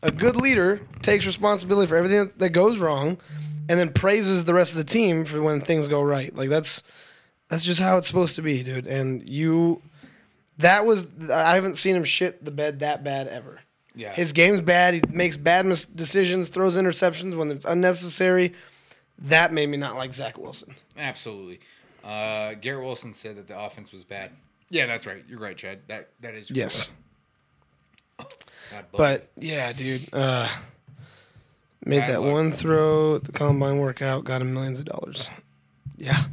[0.02, 3.18] A good leader takes responsibility for everything that goes wrong,
[3.68, 6.34] and then praises the rest of the team for when things go right.
[6.34, 6.82] Like that's
[7.54, 8.88] that's just how it's supposed to be, dude.
[8.88, 9.80] And you,
[10.58, 13.60] that was I haven't seen him shit the bed that bad ever.
[13.94, 14.12] Yeah.
[14.12, 14.94] His game's bad.
[14.94, 18.54] He makes bad mis- decisions, throws interceptions when it's unnecessary.
[19.20, 20.74] That made me not like Zach Wilson.
[20.98, 21.60] Absolutely.
[22.02, 24.32] Uh, Garrett Wilson said that the offense was bad.
[24.68, 25.22] Yeah, that's right.
[25.28, 25.78] You're right, Chad.
[25.86, 26.90] That that is Yes.
[28.90, 30.48] But yeah, dude, uh,
[31.84, 32.32] made Bad that luck.
[32.32, 35.30] one throw at the combine workout, got him millions of dollars.
[35.96, 36.24] Yeah,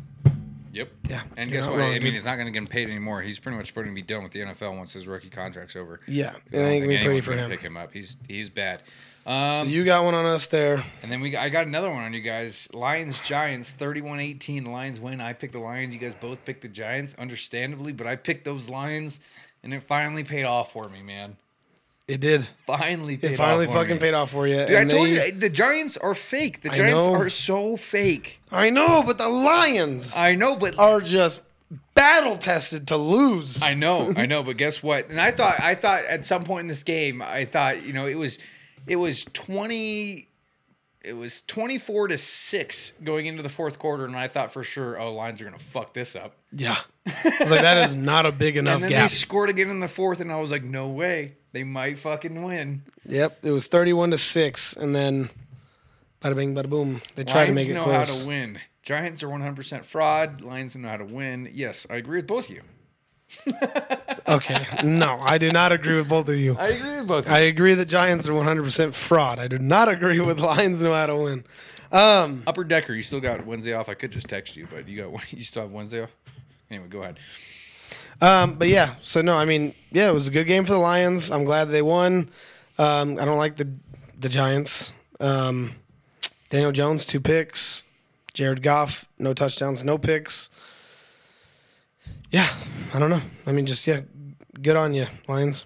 [0.73, 0.89] Yep.
[1.09, 1.81] Yeah, And guess what?
[1.81, 3.21] I mean, he's not going to get paid anymore.
[3.21, 5.99] He's pretty much going to be done with the NFL once his rookie contract's over.
[6.07, 7.49] yeah, I it don't ain't think gonna be pretty anyone's for gonna him.
[7.51, 7.91] Pick him up.
[7.93, 8.81] He's he's bad.
[9.25, 10.81] Um, So you got one on us there.
[11.03, 12.67] and then we I got another one on you guys.
[12.73, 14.63] Lions Giants 31-18.
[14.63, 15.19] The Lions win.
[15.21, 15.93] I picked the Lions.
[15.93, 19.19] You guys both picked the Giants, understandably, but I picked those Lions,
[19.63, 21.35] and it finally paid off for me, man.
[22.11, 22.47] It did.
[22.67, 23.99] Finally paid It finally off for fucking me.
[23.99, 24.57] paid off for you.
[24.65, 26.61] Dude, I and told they- you the Giants are fake.
[26.61, 27.13] The I Giants know.
[27.13, 28.41] are so fake.
[28.51, 31.41] I know, but the Lions I know, but are just
[31.95, 33.61] battle tested to lose.
[33.61, 35.09] I know, I know, but guess what?
[35.09, 38.05] And I thought, I thought at some point in this game, I thought, you know,
[38.07, 38.39] it was,
[38.87, 40.27] it was twenty,
[41.03, 44.63] it was twenty four to six going into the fourth quarter, and I thought for
[44.63, 46.33] sure, oh, Lions are gonna fuck this up.
[46.51, 46.75] yeah,
[47.05, 49.03] I was like, that is not a big enough And then gap.
[49.09, 52.43] they scored again in the fourth, and I was like, no way, they might fucking
[52.43, 52.83] win.
[53.05, 55.29] Yep, it was thirty-one to six, and then
[56.21, 57.01] bada bing, bada boom.
[57.15, 58.09] They tried to make it know close.
[58.09, 58.59] how to win.
[58.83, 60.41] Giants are one hundred percent fraud.
[60.41, 61.49] Lions know how to win.
[61.53, 62.61] Yes, I agree with both of you.
[64.27, 66.55] Okay, no, I do not agree with both of you.
[66.57, 67.25] I agree with both.
[67.25, 67.37] Of you.
[67.37, 69.39] I agree that Giants are 100% fraud.
[69.39, 71.43] I do not agree with Lions know how to win.
[71.91, 73.89] Um, Upper Decker, you still got Wednesday off.
[73.89, 76.15] I could just text you, but you got you still have Wednesday off.
[76.69, 77.19] Anyway, go ahead.
[78.21, 80.79] Um, but yeah, so no, I mean, yeah, it was a good game for the
[80.79, 81.31] Lions.
[81.31, 82.29] I'm glad they won.
[82.77, 83.71] Um, I don't like the
[84.17, 84.93] the Giants.
[85.19, 85.71] Um,
[86.49, 87.83] Daniel Jones, two picks.
[88.33, 90.49] Jared Goff, no touchdowns, no picks.
[92.29, 92.47] Yeah,
[92.93, 93.21] I don't know.
[93.45, 94.01] I mean, just yeah,
[94.61, 95.65] good on you, Lions.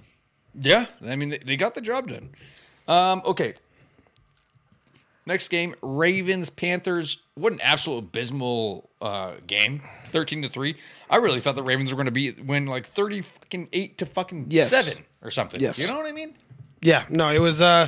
[0.60, 2.30] Yeah, I mean they, they got the job done.
[2.88, 3.54] Um, okay.
[5.28, 7.18] Next game, Ravens Panthers.
[7.34, 10.76] What an absolute abysmal uh, game, thirteen to three.
[11.10, 14.06] I really thought the Ravens were going to be win like thirty fucking eight to
[14.06, 14.70] fucking Yes.
[14.70, 15.60] seven or something.
[15.60, 15.80] Yes.
[15.80, 16.36] you know what I mean.
[16.82, 17.62] Yeah, no, it was.
[17.62, 17.88] Uh,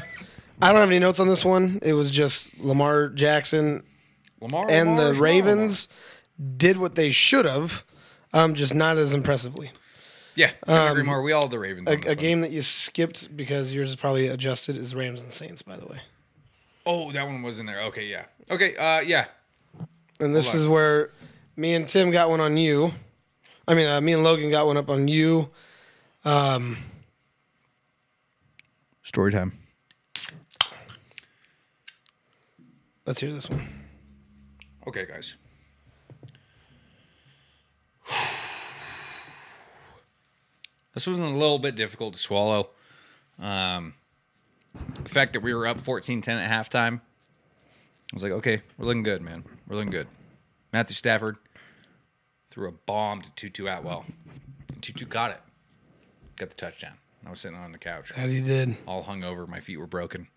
[0.61, 1.77] I don't have any notes on this one.
[1.83, 3.83] It was just Lamar Jackson
[4.41, 5.89] Lamar and Lamar, the Lamar, Ravens
[6.57, 7.85] did what they should have,
[8.33, 9.67] um, just not as impressively.
[9.67, 9.79] Lamar.
[10.35, 11.21] Yeah, couldn't agree more.
[11.21, 11.87] We all the Ravens.
[11.87, 12.17] A, on this a one.
[12.17, 15.85] game that you skipped because yours is probably adjusted is Rams and Saints, by the
[15.85, 15.99] way.
[16.89, 17.81] Oh, that one was in there.
[17.81, 18.23] Okay, yeah.
[18.49, 19.25] Okay, uh, yeah.
[20.21, 20.61] And this Hold on.
[20.61, 21.09] is where
[21.57, 22.91] me and Tim got one on you.
[23.67, 25.49] I mean, uh, me and Logan got one up on you.
[26.23, 26.77] Um,
[29.03, 29.51] Story time.
[33.05, 33.67] let's hear this one.
[34.87, 35.35] Okay, guys.
[40.93, 42.69] This was a little bit difficult to swallow.
[43.39, 43.93] Um,
[45.03, 48.85] the fact that we were up 14 10 at halftime, I was like, okay, we're
[48.85, 49.43] looking good, man.
[49.67, 50.07] We're looking good.
[50.73, 51.37] Matthew Stafford
[52.49, 54.05] threw a bomb to Tutu Atwell.
[54.73, 55.41] And Tutu got it.
[56.37, 56.93] Got the touchdown.
[57.25, 58.77] I was sitting on the couch, That you did.
[58.87, 59.45] all hung over.
[59.47, 60.27] My feet were broken.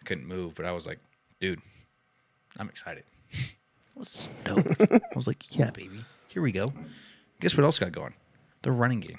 [0.00, 0.98] I couldn't move, but I was like,
[1.40, 1.60] dude,
[2.58, 3.04] I'm excited.
[3.34, 4.80] I was stoked.
[4.92, 6.72] I was like, yeah, baby, here we go.
[7.40, 8.14] Guess what else got going?
[8.62, 9.18] The running game.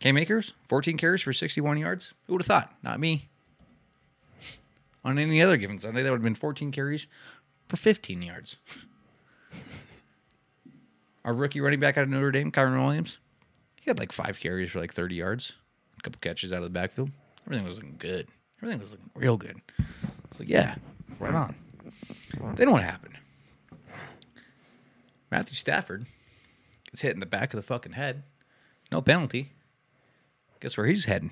[0.00, 2.12] Cam Akers, 14 carries for 61 yards.
[2.26, 2.74] Who would have thought?
[2.82, 3.28] Not me.
[5.04, 7.06] On any other given Sunday, that would have been 14 carries
[7.68, 8.56] for 15 yards.
[11.24, 13.18] Our rookie running back out of Notre Dame, Kyren Williams,
[13.80, 15.52] he had like five carries for like 30 yards,
[15.98, 17.10] a couple catches out of the backfield.
[17.46, 18.28] Everything was looking good.
[18.58, 19.60] Everything was looking real good.
[20.30, 20.74] It's like, yeah,
[21.18, 21.54] right on.
[22.54, 23.16] Then what happened?
[25.30, 26.06] Matthew Stafford
[26.90, 28.24] gets hit in the back of the fucking head.
[28.90, 29.52] No penalty.
[30.66, 31.30] Guess where he's heading?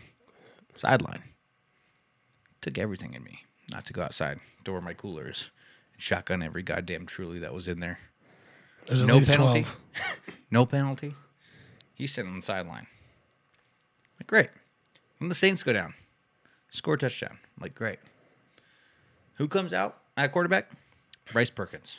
[0.77, 1.25] Sideline.
[2.61, 5.51] Took everything in me not to go outside to where my cooler is
[5.93, 7.99] and shotgun every goddamn truly that was in there.
[8.87, 9.65] There's No penalty.
[9.65, 10.21] 12.
[10.53, 11.17] No penalty.
[11.95, 12.87] He's sitting on the sideline.
[14.21, 14.51] Like, great.
[15.19, 15.95] When the Saints go down,
[16.71, 17.33] score a touchdown.
[17.57, 17.99] I'm like, great.
[19.39, 20.71] Who comes out at quarterback?
[21.33, 21.99] Bryce Perkins.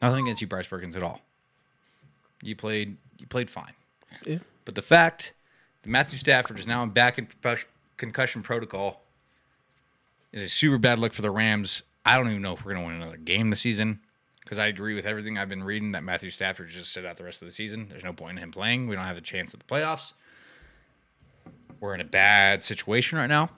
[0.00, 1.20] Nothing against you, Bryce Perkins, at all.
[2.44, 3.72] You played you played fine.
[4.24, 4.38] Yeah.
[4.64, 5.32] But the fact
[5.84, 7.28] Matthew Stafford is now back in
[7.96, 9.02] concussion- protocol
[10.32, 11.82] is a super bad look for the Rams.
[12.04, 14.00] I don't even know if we're going to win another game this season
[14.40, 17.24] because I agree with everything I've been reading that Matthew Stafford just sit out the
[17.24, 17.86] rest of the season.
[17.88, 18.88] There's no point in him playing.
[18.88, 20.14] We don't have a chance at the playoffs.
[21.80, 23.50] We're in a bad situation right now.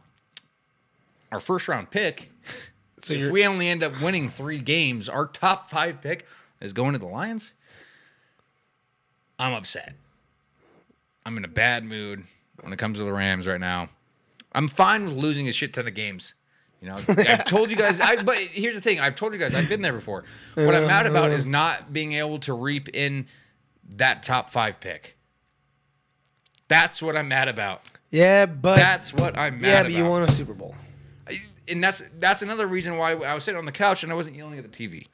[1.32, 2.30] Our first round pick,
[3.04, 6.26] So if we only end up winning three games, our top five pick
[6.60, 7.52] is going to the Lions.
[9.38, 9.94] I'm upset.
[11.26, 12.24] I'm in a bad mood
[12.60, 13.88] when it comes to the Rams right now.
[14.52, 16.34] I'm fine with losing a shit ton of games.
[16.80, 17.98] You know, I've told you guys.
[17.98, 20.24] I, but here's the thing: I've told you guys I've been there before.
[20.54, 23.26] What I'm mad about is not being able to reap in
[23.96, 25.16] that top five pick.
[26.68, 27.82] That's what I'm mad about.
[28.10, 29.82] yeah, but That's what I'm mad yeah, about.
[29.84, 30.74] but you won a Super Bowl.
[31.68, 34.36] and that's that's another reason why I was sitting on the couch and I wasn't
[34.36, 35.06] yelling at the TV.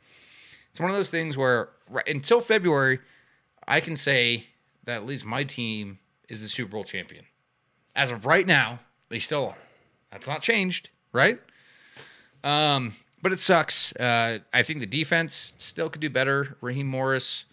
[0.70, 3.00] It's one of those things where right, until February,
[3.66, 4.46] I can say
[4.84, 5.98] that at least my team
[6.28, 7.24] is the Super Bowl champion.
[7.94, 9.58] As of right now, they still are.
[10.10, 11.40] That's not changed, right?
[12.42, 13.94] Um, but it sucks.
[13.96, 16.56] Uh, I think the defense still could do better.
[16.60, 17.44] Raheem Morris,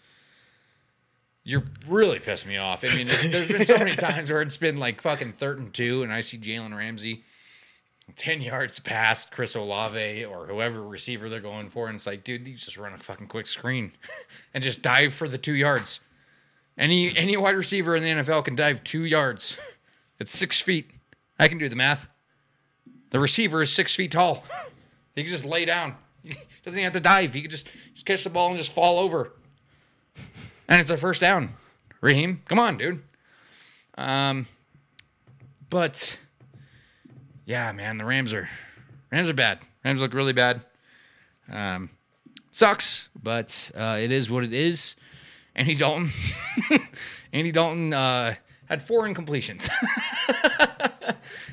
[1.44, 2.84] you're really pissed me off.
[2.84, 6.02] I mean, there's been so many times where it's been like fucking third and two,
[6.02, 7.24] and I see Jalen Ramsey
[8.16, 11.86] 10 yards past Chris Olave or whoever receiver they're going for.
[11.86, 13.92] And it's like, dude, you just run a fucking quick screen
[14.54, 16.00] and just dive for the two yards.
[16.78, 19.58] Any any wide receiver in the NFL can dive two yards.
[20.20, 20.90] It's six feet.
[21.38, 22.08] I can do the math.
[23.10, 24.44] The receiver is six feet tall.
[25.14, 25.96] He can just lay down.
[26.22, 26.30] He
[26.64, 27.34] doesn't even have to dive.
[27.34, 29.32] He can just, just catch the ball and just fall over.
[30.68, 31.54] And it's a first down.
[32.00, 33.02] Raheem, come on, dude.
[33.96, 34.46] Um,
[35.70, 36.18] but
[37.46, 38.48] yeah, man, the Rams are
[39.10, 39.60] Rams are bad.
[39.84, 40.60] Rams look really bad.
[41.50, 41.90] Um,
[42.50, 44.94] sucks, but uh, it is what it is.
[45.58, 46.10] Andy Dalton,
[47.32, 48.34] Andy Dalton uh,
[48.66, 49.68] had four incompletions.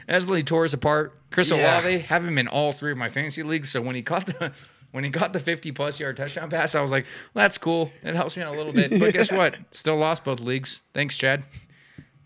[0.07, 1.17] Esley tore us apart.
[1.31, 1.57] Chris Yeah.
[1.79, 3.71] Olave have him in all three of my fantasy leagues.
[3.71, 4.53] So when he caught the
[4.91, 7.91] when he got the 50 plus yard touchdown pass, I was like, well, that's cool.
[8.03, 8.97] It helps me out a little bit.
[8.99, 9.57] But guess what?
[9.71, 10.81] Still lost both leagues.
[10.93, 11.43] Thanks, Chad.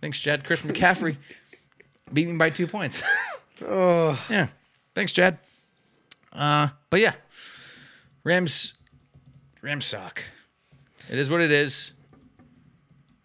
[0.01, 0.43] Thanks, Chad.
[0.43, 1.15] Chris McCaffrey
[2.11, 3.01] beat me by two points.
[3.65, 4.47] Oh, yeah.
[4.95, 5.38] Thanks, Chad.
[6.34, 7.14] Uh, but yeah,
[8.23, 8.73] Rams,
[9.61, 10.23] Rams suck.
[11.10, 11.94] It is what it is.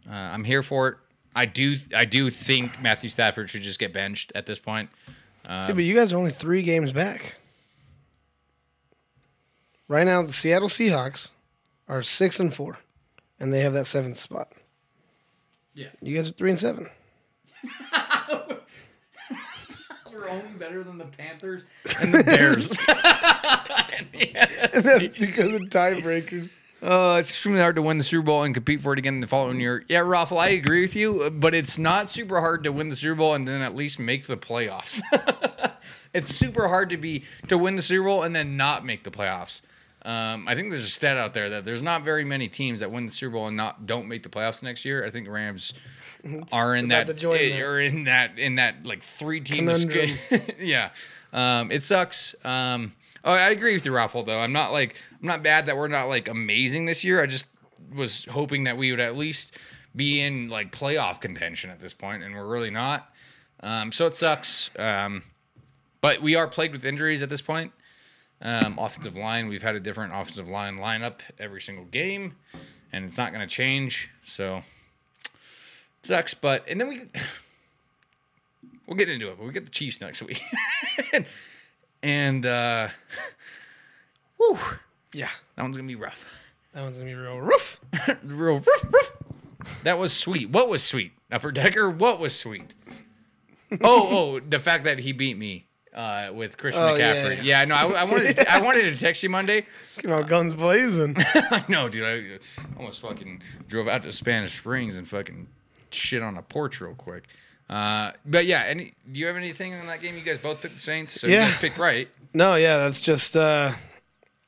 [0.09, 0.97] Uh, I'm here for it.
[1.37, 4.91] I do, I do think Matthew Stafford should just get benched at this point.
[5.61, 7.39] see, but you guys are only three games back.
[9.89, 11.33] Right now, the Seattle Seahawks
[11.89, 12.79] are six and four,
[13.39, 14.53] and they have that seventh spot.
[15.75, 15.89] Yeah.
[16.01, 16.89] You guys are three and seven.
[20.13, 21.65] We're only better than the Panthers
[22.01, 22.69] and the Bears.
[24.73, 26.55] That's because of tiebreakers.
[26.85, 29.27] Uh, it's extremely hard to win the Super Bowl and compete for it again the
[29.27, 29.87] following year.
[29.89, 33.15] Yeah, Raffle, I agree with you, but it's not super hard to win the Super
[33.15, 35.01] Bowl and then at least make the playoffs.
[36.13, 39.11] it's super hard to be to win the Super Bowl and then not make the
[39.11, 39.63] playoffs.
[40.03, 42.91] Um, I think there's a stat out there that there's not very many teams that
[42.91, 45.07] win the Super Bowl and not don't make the playoffs next year.
[45.07, 45.73] I think the Rams
[46.53, 47.63] are in that eh, that.
[47.63, 49.71] are in that in that like three team
[50.59, 50.91] yeah.
[51.33, 52.35] Um, it sucks.
[52.45, 52.93] Um,
[53.25, 54.23] oh, I agree with you, Raffle.
[54.23, 57.23] Though I'm not like I'm not bad that we're not like amazing this year.
[57.23, 57.47] I just
[57.95, 59.59] was hoping that we would at least
[59.97, 63.13] be in like playoff contention at this point, and we're really not.
[63.61, 64.71] Um, so it sucks.
[64.79, 65.23] Um,
[66.01, 67.73] but we are plagued with injuries at this point.
[68.43, 72.35] Um, offensive line, we've had a different offensive line lineup every single game,
[72.93, 74.11] and it's not going to change.
[74.27, 74.63] So
[76.03, 76.35] sucks.
[76.35, 77.01] But and then we
[78.87, 79.39] we'll get into it.
[79.39, 80.43] But we get the Chiefs next week,
[82.05, 82.89] and, uh,
[84.37, 84.59] whew,
[85.13, 86.25] Yeah, that one's gonna be rough.
[86.73, 87.81] that one's gonna be real rough.
[88.25, 89.13] Real rough, rough.
[89.85, 90.51] That was sweet.
[90.51, 91.13] What was sweet?
[91.33, 91.89] Upper Decker.
[91.91, 92.75] What was sweet?
[93.81, 97.39] Oh, oh, the fact that he beat me uh, with Christian Oh, McCaffrey.
[97.39, 97.63] yeah.
[97.63, 99.67] Yeah, no, I, I wanted I wanted to text you Monday.
[100.01, 101.17] You know, guns blazing.
[101.19, 102.05] I know, dude.
[102.05, 102.39] I
[102.79, 105.49] almost fucking drove out to Spanish Springs and fucking
[105.91, 107.27] shit on a porch real quick.
[107.69, 110.17] Uh, but yeah, any do you have anything in that game?
[110.17, 111.47] You guys both picked the Saints, so Yeah.
[111.47, 112.09] you guys picked right.
[112.35, 113.37] no, yeah, that's just.
[113.37, 113.73] uh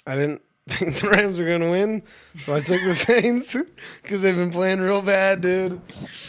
[0.07, 2.03] I didn't think the Rams were gonna win,
[2.39, 3.57] so I took the Saints
[4.03, 5.81] because they've been playing real bad, dude.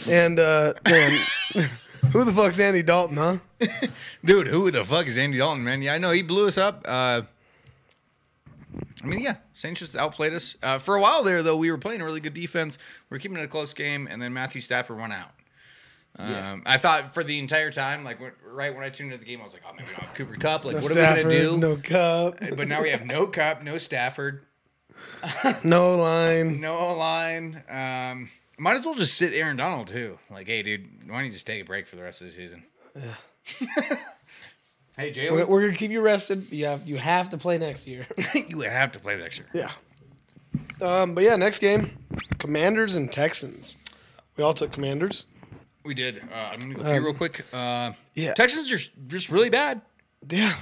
[0.07, 1.11] And uh man,
[2.11, 3.37] who the fuck's Andy Dalton, huh?
[4.23, 5.81] Dude, who the fuck is Andy Dalton, man?
[5.81, 6.85] Yeah, I know he blew us up.
[6.87, 7.23] Uh,
[9.03, 10.55] I mean, yeah, Saints just outplayed us.
[10.61, 12.77] Uh, for a while there, though, we were playing a really good defense.
[13.09, 15.31] we are keeping it a close game, and then Matthew Stafford went out.
[16.19, 19.29] Um, I thought for the entire time, like when, right when I tuned into the
[19.29, 20.65] game, I was like, "Oh, maybe we don't have Cooper Kupp.
[20.65, 23.61] Like, No what are we gonna do?" No Kupp, But now we have no Cup,
[23.63, 24.41] no Stafford,
[25.63, 26.59] no line.
[26.59, 27.63] no line.
[27.69, 30.17] Um, might as well just sit Aaron Donald too.
[30.31, 32.33] Like, hey, dude, why don't you just take a break for the rest of the
[32.33, 32.63] season?
[32.97, 33.61] hey,
[34.97, 36.47] We're, Jalen, we're gonna keep you rested.
[36.51, 38.07] You have you have to play next year.
[38.49, 39.47] you have to play next year.
[39.53, 39.71] yeah.
[40.81, 41.97] Um, but yeah, next game,
[42.39, 43.77] Commanders and Texans.
[44.35, 45.25] We all took Commanders.
[45.87, 46.21] We did.
[46.29, 47.45] Uh, I'm gonna go pee real quick.
[47.53, 48.33] Uh, yeah.
[48.33, 49.81] Texans are just really bad.
[50.29, 50.53] Yeah.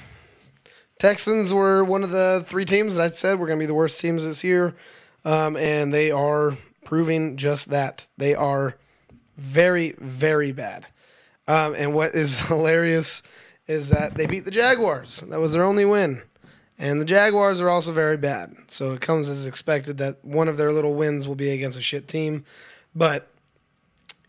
[0.99, 3.73] Texans were one of the three teams that I said were going to be the
[3.73, 4.76] worst teams this year.
[5.26, 6.53] Um, and they are
[6.85, 8.07] proving just that.
[8.18, 8.76] They are
[9.35, 10.85] very, very bad.
[11.47, 13.23] Um, and what is hilarious
[13.68, 15.22] is that they beat the Jaguars.
[15.22, 16.22] That was their only win.
[16.77, 18.56] And the Jaguars are also very bad.
[18.68, 21.81] So it comes as expected that one of their little wins will be against a
[21.81, 22.45] shit team.
[22.93, 23.27] But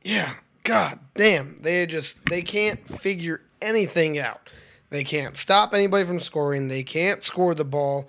[0.03, 0.35] yeah,
[0.67, 4.51] god damn, they just they can't figure anything out.
[4.91, 6.69] They can't stop anybody from scoring.
[6.69, 8.09] They can't score the ball.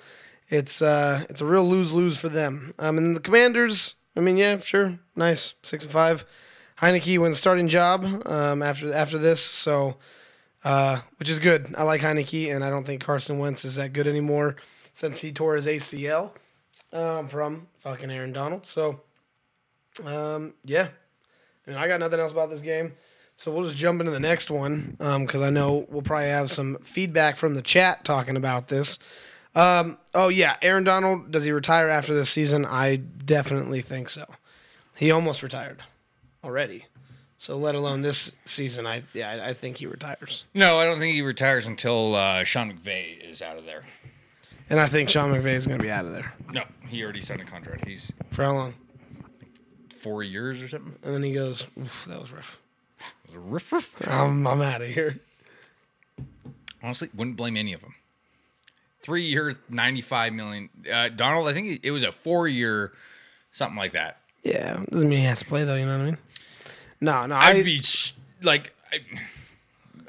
[0.49, 2.73] It's uh it's a real lose lose for them.
[2.79, 6.25] Um, and the Commanders, I mean, yeah, sure, nice six and five.
[6.79, 9.97] Heinicke wins starting job um, after after this, so
[10.63, 11.73] uh, which is good.
[11.77, 14.57] I like Heinicke, and I don't think Carson Wentz is that good anymore
[14.93, 16.31] since he tore his ACL
[16.93, 18.65] um, from fucking Aaron Donald.
[18.65, 19.01] So
[20.05, 20.89] um, yeah,
[21.67, 22.93] and I got nothing else about this game.
[23.35, 26.77] So we'll just jump into the next one because I know we'll probably have some
[26.83, 28.97] feedback from the chat talking about this.
[29.53, 32.65] Um, oh yeah, Aaron Donald does he retire after this season?
[32.65, 34.25] I definitely think so.
[34.95, 35.83] He almost retired
[36.43, 36.85] already.
[37.37, 40.97] So let alone this season, I yeah I, I think he retires, No, I don't
[40.97, 43.83] think he retires until uh, Sean McVay is out of there.
[44.71, 47.21] and I think Sean McVay is going to be out of there No, he already
[47.21, 47.85] signed a contract.
[47.87, 48.73] He's for how long?
[49.97, 50.95] Four years or something.
[51.03, 52.59] And then he goes, Oof, that was rough.
[53.33, 54.09] Riff, riff.
[54.09, 55.19] I'm I'm out of here.
[56.81, 57.95] Honestly, wouldn't blame any of them.
[59.01, 60.69] Three year, ninety five million.
[60.91, 62.91] Uh, Donald, I think it was a four year,
[63.51, 64.17] something like that.
[64.43, 65.75] Yeah, doesn't mean he has to play though.
[65.75, 66.17] You know what I mean?
[67.01, 67.35] No, no.
[67.35, 68.99] I'd I, be s- like, I,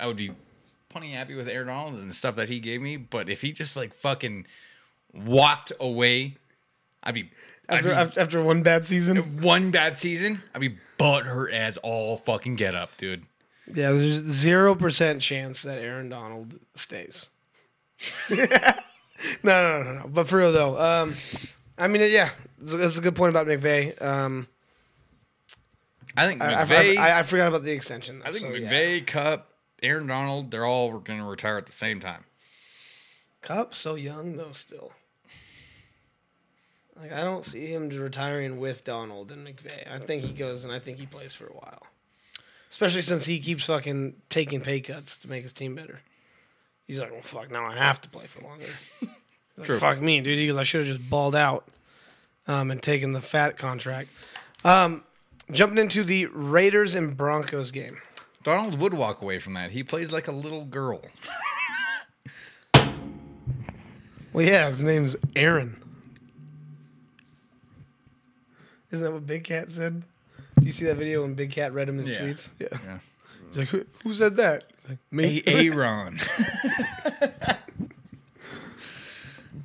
[0.01, 0.31] I would be
[0.89, 2.97] plenty happy with Aaron Donald and the stuff that he gave me.
[2.97, 4.47] But if he just like fucking
[5.15, 6.37] walked away,
[7.03, 7.31] I'd be
[7.69, 9.17] after, I'd after after one bad season.
[9.43, 10.43] one bad season.
[10.55, 13.25] I'd be butthurt as all fucking get up, dude.
[13.67, 17.31] Yeah, there's zero percent chance that Aaron Donald stays.
[18.31, 18.47] no,
[19.43, 20.09] no, no, no.
[20.09, 21.15] But for real though, um,
[21.77, 24.01] I mean, yeah, that's a, good point about McVay.
[24.03, 24.49] Um,
[26.17, 28.23] I think I, I, I, I forgot about the extension.
[28.25, 29.01] I think so, yeah.
[29.01, 32.25] Kupp, Aaron Donald, they're all going to retire at the same time.
[33.43, 34.93] Kupp so young though still.
[37.01, 39.91] Like I don't see him retiring with Donald and McVay.
[39.91, 41.87] I think he goes and I think he plays for a while.
[42.71, 46.01] Especially since he keeps fucking taking pay cuts to make his team better.
[46.87, 48.67] He's like, well, fuck, now I have to play for longer.
[49.57, 49.79] Like, True.
[49.81, 50.39] fuck me, dude.
[50.39, 51.67] He goes, I should have just balled out
[52.47, 54.09] um, and taken the fat contract.
[54.65, 55.03] Um,
[55.51, 57.99] jumping into the Raiders and Broncos game.
[58.45, 59.73] Donald would walk away from that.
[59.73, 61.03] He plays like a little girl.
[64.33, 65.83] Well, yeah, his name's Aaron.
[68.91, 70.03] Isn't that what Big Cat said?
[70.59, 72.21] Do you see that video when Big Cat read him his Yeah.
[72.21, 72.49] tweets?
[72.59, 72.69] Yeah.
[72.73, 72.99] Yeah.
[73.47, 74.65] He's like, who, who said that?
[74.81, 75.43] He's like, me.
[75.47, 76.19] Aaron.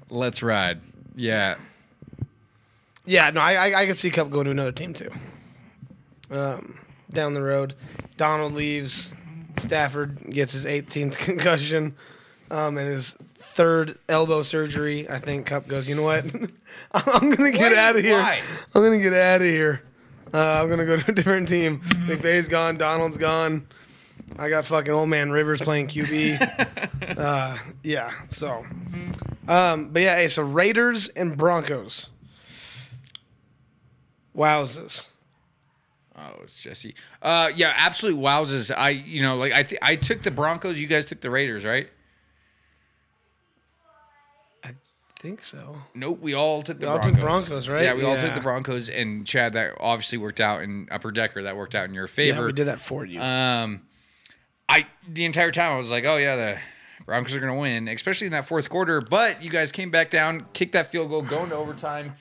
[0.09, 0.79] Let's ride.
[1.15, 1.55] Yeah.
[3.05, 5.09] yeah, no, I, I I could see Kupp going to another team too.
[6.29, 6.77] Um,
[7.11, 7.73] down the road,
[8.17, 9.13] Donald leaves.
[9.57, 11.95] Stafford gets his 18th concussion,
[12.49, 15.07] um, and his third elbow surgery.
[15.09, 15.87] I think Kupp goes.
[15.87, 16.25] You know what?
[16.91, 18.19] I'm gonna get out of here.
[18.19, 18.41] Why?
[18.73, 19.81] I'm gonna get out of here.
[20.33, 21.79] Uh, I'm gonna go to a different team.
[21.79, 22.77] McVay's gone.
[22.77, 23.67] Donald's gone.
[24.37, 27.17] I got fucking old man Rivers playing QB.
[27.17, 28.11] uh, yeah.
[28.29, 28.65] So,
[29.47, 30.15] um, but yeah.
[30.15, 32.09] Hey, so Raiders and Broncos.
[34.35, 35.07] Wowzers.
[36.15, 36.95] Oh, it's Jesse.
[37.21, 38.71] Uh, yeah, absolute wowzers.
[38.75, 40.79] I, you know, like I, th- I took the Broncos.
[40.79, 41.89] You guys took the Raiders, right?
[45.23, 45.77] Think so.
[45.95, 47.13] Nope, we all took the all Broncos.
[47.13, 47.83] took Broncos, right?
[47.83, 51.43] Yeah, we all took the Broncos, and Chad, that obviously worked out in Upper Decker.
[51.43, 52.45] That worked out in your Yeah, favor.
[52.47, 53.21] we did that for you.
[53.21, 53.83] Um,
[54.67, 56.57] I the entire time I was like, oh yeah, the
[57.05, 58.99] Broncos are gonna win, especially in that fourth quarter.
[58.99, 62.15] But you guys came back down, kicked that field goal, go into overtime.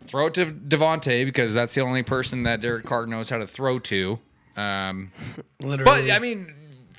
[0.00, 3.46] Throw it to Davante because that's the only person that Derek Carr knows how to
[3.46, 4.18] throw to.
[4.56, 5.12] Um,
[5.60, 5.84] Literally.
[6.08, 6.52] but I mean,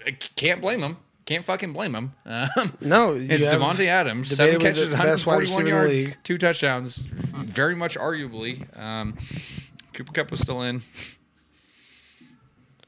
[0.08, 0.96] I can't blame him.
[1.26, 2.14] Can't fucking blame him.
[2.26, 6.00] Um, no, it's have Davante Adams, seven catches, the best wide 141 receiver in the
[6.00, 6.98] yards, two touchdowns.
[6.98, 8.78] Very much arguably.
[8.78, 9.18] Um,
[9.94, 10.84] Cooper Kupp was still in.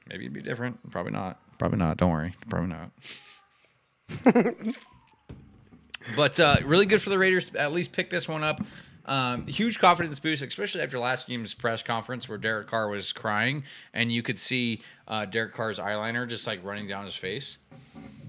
[0.08, 0.92] Maybe it'd be different.
[0.92, 1.40] Probably not.
[1.58, 1.98] Probably not.
[1.98, 2.34] Don't worry.
[2.50, 2.92] Probably not.
[6.16, 8.62] but uh, really good for the Raiders to at least pick this one up.
[9.08, 13.64] Um, huge confidence boost, especially after last game's press conference where Derek Carr was crying
[13.94, 17.58] and you could see uh, Derek Carr's eyeliner just like running down his face.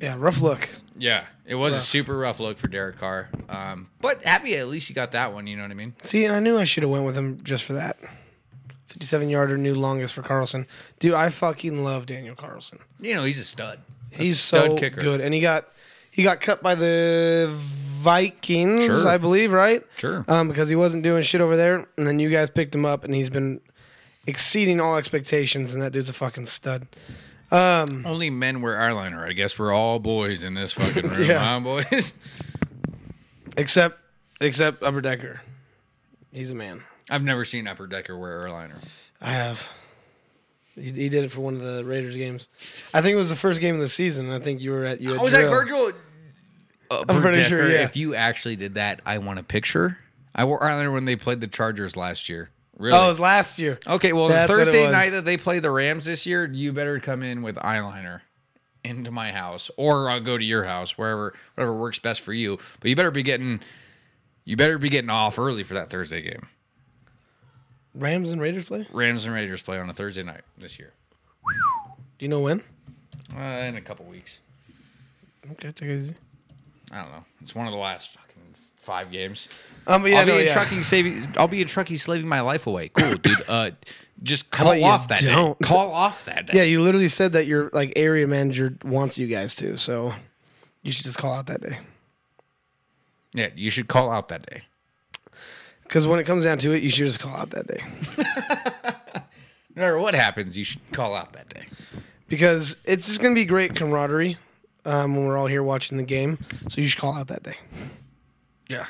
[0.01, 0.69] Yeah, rough look.
[0.97, 3.29] Yeah, it was a super rough look for Derek Carr.
[3.49, 5.49] Um, but happy at least you got that one.
[5.49, 5.95] You know what I mean?
[6.03, 7.97] See, and I knew I should have went with him just for that.
[8.87, 10.67] 57 yarder, new longest for Carlson.
[11.01, 12.79] Dude, I fucking love Daniel Carlson.
[13.01, 13.81] You know he's a stud.
[14.15, 15.01] A He's stud so kicker.
[15.01, 15.69] good, and he got
[16.19, 17.49] he got cut by the
[18.01, 19.07] Vikings, Sure.
[19.09, 19.82] I believe, right?
[19.99, 20.24] Sure.
[20.27, 23.05] Um, because he wasn't doing shit over there, and then you guys picked him up,
[23.05, 23.61] and he's been
[24.27, 26.89] exceeding all expectations, and that dude's a fucking stud.
[27.53, 29.24] Only men wear eyeliner.
[29.28, 31.39] I guess we're all boys in this fucking room, Yeah.
[31.39, 32.12] huh, boys?
[33.57, 33.99] Except
[34.40, 35.40] except Upper Decker,
[36.32, 36.82] he's a man.
[37.11, 38.77] I've never seen Upper Decker wear eyeliner.
[39.20, 39.73] I have.
[40.74, 42.49] He, he did it for one of the Raiders games.
[42.95, 44.31] I think it was the first game of the season.
[44.31, 45.16] I think you were at you.
[45.16, 45.51] Oh, was that drill.
[45.53, 45.90] Virgil?
[46.90, 47.82] Upper pretty sure, yeah.
[47.85, 49.98] If you actually did that, I want a picture.
[50.35, 52.51] I wore eyeliner when they played the Chargers last year.
[52.78, 52.97] Really?
[52.97, 53.78] Oh, it was last year.
[53.86, 56.47] Okay, well, That's the what it Thursday night that they play the Rams this year,
[56.47, 58.20] you better come in with eyeliner
[58.85, 62.59] into my house, or I'll go to your house, wherever, whatever works best for you.
[62.81, 63.60] But you better be getting,
[64.44, 66.47] you better be getting off early for that Thursday game.
[67.94, 68.86] Rams and Raiders play.
[68.93, 70.93] Rams and Raiders play on a Thursday night this year,
[72.19, 72.62] Do you know when?
[73.36, 74.39] uh, in a couple weeks.
[75.52, 76.15] Okay, take it easy.
[76.90, 77.24] I don't know.
[77.43, 79.48] It's one of the last fucking five games.
[79.86, 80.52] Um, but yeah, I'll be no, in yeah.
[80.52, 81.27] trucking saving.
[81.36, 82.89] I'll be in trucking slaving my life away.
[82.89, 83.36] Cool, dude.
[83.48, 83.70] Uh,
[84.23, 85.59] just call off that don't?
[85.59, 85.66] day.
[85.69, 86.59] Call off that day.
[86.59, 90.12] Yeah, you literally said that your like area manager wants you guys to, so
[90.82, 91.78] you should just call out that day.
[93.32, 93.48] yeah.
[93.55, 94.62] You should call out that day.
[95.85, 97.82] Because when it comes down to it, you should just call out that day.
[99.78, 101.66] No matter what happens, you should call out that day.
[102.27, 104.36] Because it's just gonna be great camaraderie
[104.89, 106.39] um, when we're all here watching the game.
[106.69, 107.56] So you should call out that day.
[108.69, 108.86] Yeah.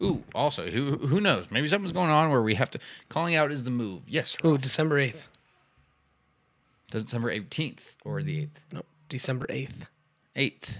[0.00, 1.50] Ooh, also, who who knows?
[1.50, 2.78] Maybe something's going on where we have to
[3.08, 4.02] calling out is the move.
[4.06, 5.26] Yes, Ooh, December eighth.
[6.90, 8.60] December eighteenth or the eighth.
[8.72, 9.88] No, December eighth.
[10.36, 10.78] Eighth.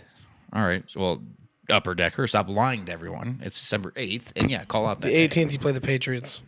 [0.52, 0.84] All right.
[0.94, 1.20] Well,
[1.68, 3.40] upper decker, stop lying to everyone.
[3.42, 5.08] It's December eighth, and yeah, call out that.
[5.08, 6.40] The eighteenth, you play the Patriots.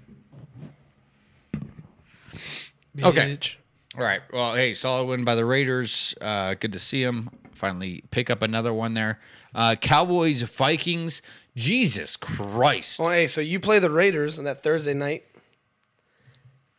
[3.02, 3.36] Okay.
[3.36, 3.56] Bitch.
[3.96, 4.20] All right.
[4.32, 6.14] Well, hey, solid win by the Raiders.
[6.20, 7.30] Uh, good to see them
[7.60, 9.20] finally pick up another one there.
[9.54, 11.22] Uh, Cowboys, Vikings.
[11.56, 12.98] Jesus Christ.
[12.98, 15.24] Well, hey, so you play the Raiders on that Thursday night.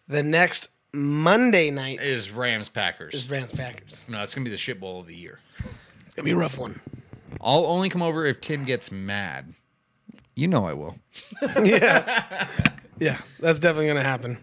[0.08, 3.14] The next Monday night Is Rams Packers?
[3.14, 4.04] is Rams Packers.
[4.10, 5.40] no, it's gonna be the shit bowl of the year.
[6.06, 6.82] It's gonna be a rough one.
[7.40, 9.54] I'll only come over if Tim gets mad.
[10.36, 10.98] You know I will.
[11.64, 12.48] yeah,
[13.00, 14.38] yeah, that's definitely gonna happen.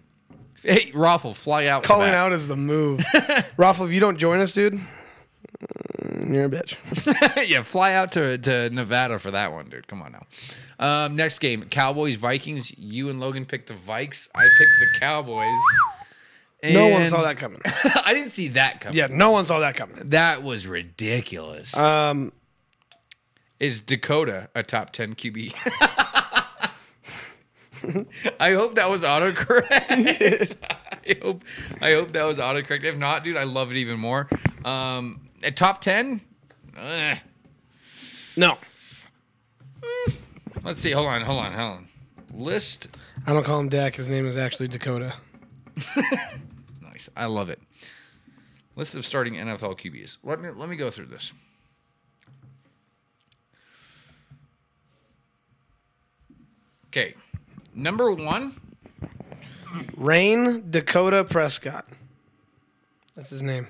[0.62, 1.82] Hey, Raffle, fly out.
[1.82, 3.04] Calling out is the move.
[3.56, 4.78] Raffle, if you don't join us, dude,
[5.60, 6.76] you're a bitch.
[7.48, 9.88] yeah, fly out to, to Nevada for that one, dude.
[9.88, 10.26] Come on now.
[10.78, 12.76] Um, next game, Cowboys, Vikings.
[12.78, 14.28] You and Logan picked the Vikes.
[14.34, 15.56] I picked the Cowboys.
[16.62, 17.60] No one And- saw that coming.
[18.04, 18.96] I didn't see that coming.
[18.96, 19.96] Yeah, no one saw that coming.
[20.10, 21.76] That was ridiculous.
[21.76, 22.32] Um,
[23.60, 25.54] Is Dakota a top 10 QB?
[28.40, 30.56] I hope that was autocorrect.
[31.10, 31.42] I hope
[31.80, 32.82] I hope that was autocorrect.
[32.84, 34.28] If not, dude, I love it even more.
[34.64, 36.20] Um, at top 10?
[36.76, 37.16] Eh.
[38.36, 38.58] no,
[40.64, 40.90] Let's see.
[40.90, 41.88] Hold on, hold on, hold on.
[42.34, 42.88] List.
[43.26, 43.94] I don't call him Dak.
[43.94, 45.14] His name is actually Dakota.
[46.82, 47.08] Nice.
[47.16, 47.60] I love it.
[48.74, 50.18] List of starting NFL QBs.
[50.24, 51.32] Let me let me go through this.
[56.88, 57.14] Okay.
[57.72, 58.60] Number one,
[59.96, 61.86] Rain Dakota Prescott.
[63.14, 63.68] That's his name.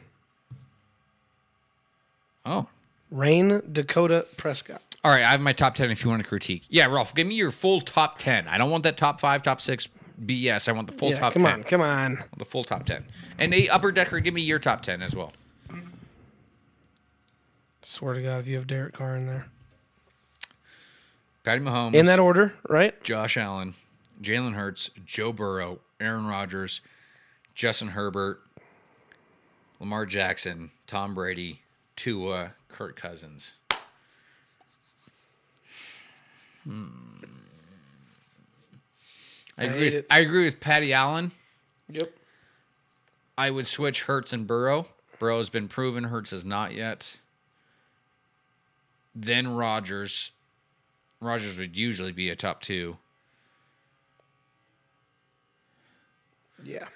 [2.48, 2.66] Oh.
[3.10, 4.82] Rain Dakota Prescott.
[5.04, 6.64] All right, I have my top 10 if you want to critique.
[6.68, 8.48] Yeah, Rolf, give me your full top 10.
[8.48, 9.88] I don't want that top 5, top 6
[10.24, 10.68] BS.
[10.68, 11.52] I want the full Yeah, top come 10.
[11.52, 12.24] on, come on.
[12.36, 13.04] The full top 10.
[13.38, 15.32] And a upper decker, give me your top 10 as well.
[17.82, 19.46] Swear to God, if you have Derek Carr in there.
[21.44, 23.00] Patty Mahomes, In that order, right?
[23.02, 23.74] Josh Allen,
[24.20, 26.80] Jalen Hurts, Joe Burrow, Aaron Rodgers,
[27.54, 28.42] Justin Herbert,
[29.80, 31.62] Lamar Jackson, Tom Brady,
[31.98, 33.54] Tua, Kirk Cousins.
[36.62, 36.86] Hmm.
[39.58, 39.84] I, I agree.
[39.86, 40.06] With, it.
[40.08, 41.32] I agree with Patty Allen.
[41.90, 42.12] Yep.
[43.36, 44.86] I would switch Hurts and Burrow.
[45.18, 46.04] Burrow has been proven.
[46.04, 47.16] Hurts has not yet.
[49.12, 50.30] Then Rodgers.
[51.20, 52.96] Rodgers would usually be a top two.
[56.62, 56.86] Yeah.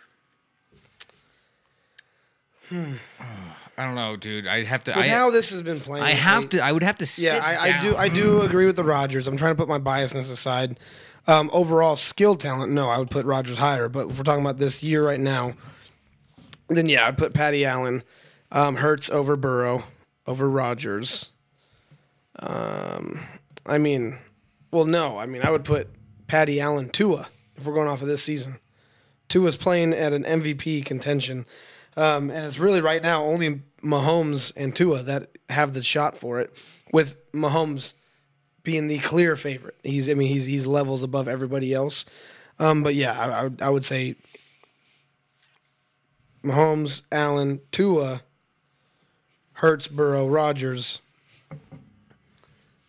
[2.73, 4.47] I don't know, dude.
[4.47, 4.93] I have to.
[4.93, 6.61] With I, how this has been playing, I have to.
[6.61, 7.07] I would have to.
[7.07, 7.97] Sit Yeah, I, I do.
[7.97, 9.27] I do agree with the Rodgers.
[9.27, 10.79] I'm trying to put my biasness aside.
[11.27, 13.89] Um, overall skill talent, no, I would put Rodgers higher.
[13.89, 15.55] But if we're talking about this year right now,
[16.69, 18.03] then yeah, I'd put Patty Allen,
[18.51, 19.85] um, Hurts over Burrow,
[20.27, 21.31] over Rodgers.
[22.39, 23.21] Um,
[23.67, 24.19] I mean,
[24.71, 25.89] well, no, I mean I would put
[26.27, 28.59] Patty Allen Tua if we're going off of this season.
[29.29, 31.47] Tua's playing at an MVP contention,
[31.97, 36.41] um, and it's really right now only Mahomes and Tua that have the shot for
[36.41, 36.63] it.
[36.93, 37.95] With Mahomes
[38.63, 42.05] being the clear favorite, he's I mean he's he's levels above everybody else.
[42.59, 44.15] Um, but yeah, I, I, would, I would say
[46.45, 48.23] Mahomes, Allen, Tua,
[49.55, 51.01] Hurts, Burrow, Rodgers.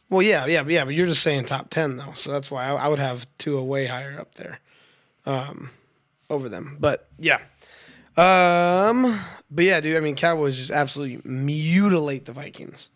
[0.10, 2.74] Well, yeah, yeah, yeah, but you're just saying top ten though, so that's why I,
[2.74, 4.60] I would have Tua way higher up there,
[5.26, 5.72] um,
[6.30, 6.78] over them.
[6.80, 7.40] But yeah,
[8.18, 9.20] um,
[9.50, 9.98] but yeah, dude.
[9.98, 12.90] I mean, Cowboys just absolutely mutilate the Vikings.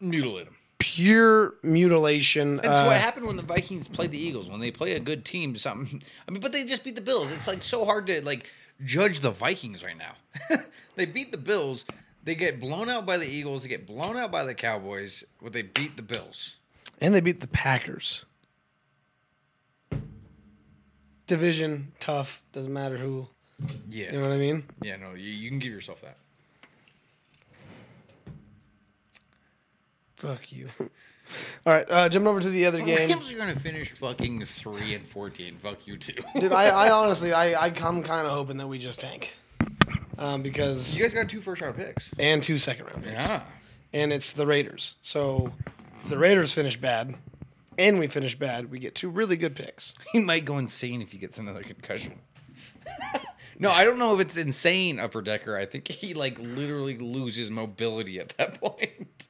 [0.00, 0.56] mutilate them.
[0.78, 2.56] Pure mutilation.
[2.56, 4.48] That's uh, what happened when the Vikings played the Eagles.
[4.48, 6.02] When they play a good team, something.
[6.28, 7.30] I mean, but they just beat the Bills.
[7.30, 8.50] It's like so hard to like
[8.84, 10.14] judge the Vikings right now.
[10.96, 11.84] they beat the Bills.
[12.22, 13.62] They get blown out by the Eagles.
[13.62, 15.24] They get blown out by the Cowboys.
[15.42, 16.56] But they beat the Bills.
[17.00, 18.26] and they beat the Packers.
[21.26, 22.42] Division tough.
[22.52, 23.28] Doesn't matter who.
[23.90, 24.12] Yeah.
[24.12, 24.64] You know what I mean?
[24.82, 24.96] Yeah.
[24.96, 26.16] No, you, you can give yourself that.
[30.16, 30.68] Fuck you.
[31.66, 33.08] All right, uh, jumping over to the other game.
[33.08, 35.56] Rams are gonna finish fucking three and fourteen.
[35.56, 36.22] Fuck you too.
[36.40, 39.36] Dude, I, I honestly, I, I come kind of hoping that we just tank,
[40.18, 42.12] um, because you guys got two first round picks.
[42.18, 43.42] and two second round picks, Yeah.
[43.94, 44.96] and it's the Raiders.
[45.00, 45.52] So
[46.02, 47.14] if the Raiders finish bad,
[47.78, 49.94] and we finish bad, we get two really good picks.
[50.12, 52.18] He might go insane if he gets another concussion.
[53.58, 55.56] No, I don't know if it's insane, Upper Decker.
[55.56, 59.28] I think he like literally loses mobility at that point.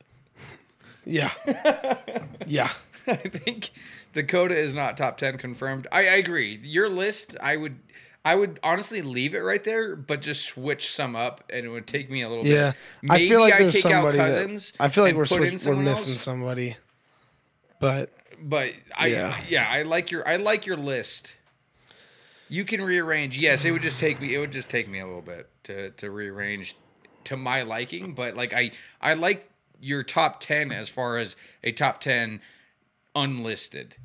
[1.05, 1.30] Yeah,
[2.46, 2.70] yeah.
[3.06, 3.70] I think
[4.14, 5.86] Dakota is not top ten confirmed.
[5.92, 6.59] I, I agree.
[6.62, 7.76] Your list, I would,
[8.24, 11.86] I would honestly leave it right there, but just switch some up, and it would
[11.86, 12.80] take me a little Yeah, bit.
[13.02, 14.18] Maybe I feel like there's take somebody.
[14.18, 14.70] out Cousins.
[14.72, 16.22] that, I feel like we're switch, we're missing else.
[16.22, 16.76] somebody,
[17.80, 18.10] but
[18.40, 19.36] But I Yeah.
[19.51, 19.68] yeah.
[19.68, 21.36] I like your I like your list.
[22.49, 23.39] You can rearrange.
[23.39, 25.91] Yes, it would just take me it would just take me a little bit to
[25.91, 26.77] to rearrange
[27.25, 29.49] to my liking, but like I I like
[29.81, 32.41] your top 10 as far as a top 10
[33.15, 33.97] unlisted.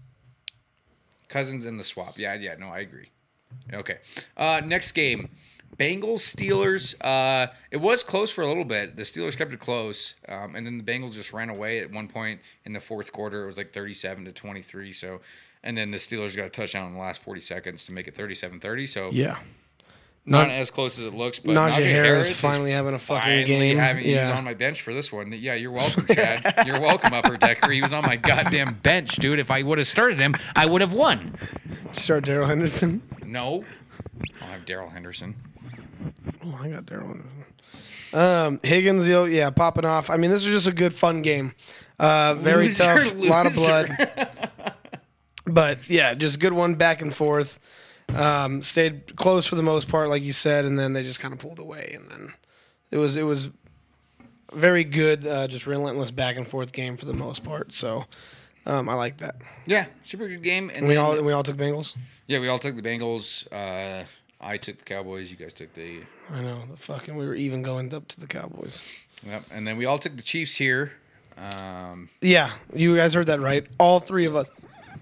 [1.28, 2.18] Cousins in the swap.
[2.18, 3.12] Yeah, yeah, no, I agree.
[3.74, 3.98] Okay.
[4.36, 5.30] Uh next game.
[5.78, 6.94] Bengals Steelers.
[7.00, 8.98] Uh, it was close for a little bit.
[8.98, 12.10] The Steelers kept it close, um, and then the Bengals just ran away at one
[12.10, 13.44] point in the fourth quarter.
[13.44, 14.92] It was like thirty-seven to twenty-three.
[14.92, 15.22] So,
[15.64, 18.16] and then the Steelers got a touchdown in the last forty seconds to make it
[18.16, 18.88] 37-30.
[18.88, 19.38] So, yeah.
[20.26, 21.40] not as close as it looks.
[21.40, 23.78] But Najee Najee, Harris is finally having a fucking game.
[23.78, 25.32] Having, He was on my bench for this one.
[25.34, 26.64] Yeah, you're welcome, Chad.
[26.66, 27.72] you're welcome, Upper Decker.
[27.72, 29.40] He was on my goddamn bench, dude.
[29.40, 31.36] If I would have started him, I would have won.
[31.94, 33.02] Start Darrell Henderson.
[33.26, 33.64] No,
[34.42, 35.36] I'll have Darrell Henderson.
[36.44, 37.34] Oh, I got Darrell Henderson.
[38.12, 40.10] Um, Higgins, yo, yeah, popping off.
[40.10, 41.54] I mean, this is just a good, fun game.
[42.00, 43.90] Uh, very Loser, tough, a lot of blood.
[45.54, 47.60] but yeah, just good one back and forth.
[48.16, 51.34] Um, stayed close for the most part, like you said, and then they just kind
[51.34, 52.34] of pulled away, and then
[52.92, 53.50] it was it was
[54.52, 57.72] very good, uh, just relentless back and forth game for the most part.
[57.74, 58.06] So
[58.66, 59.36] um, I like that.
[59.68, 60.72] Yeah, super good game.
[60.74, 61.96] And We then- all and we all took Bengals.
[62.28, 63.46] Yeah, we all took the Bengals.
[63.52, 64.06] Uh,
[64.42, 65.30] I took the Cowboys.
[65.30, 66.02] You guys took the.
[66.34, 68.88] I know the fucking we were even going up to the Cowboys.
[69.26, 69.44] Yep.
[69.52, 70.94] And then we all took the Chiefs here.
[71.38, 73.66] Um, Yeah, you guys heard that right.
[73.80, 74.50] All three of us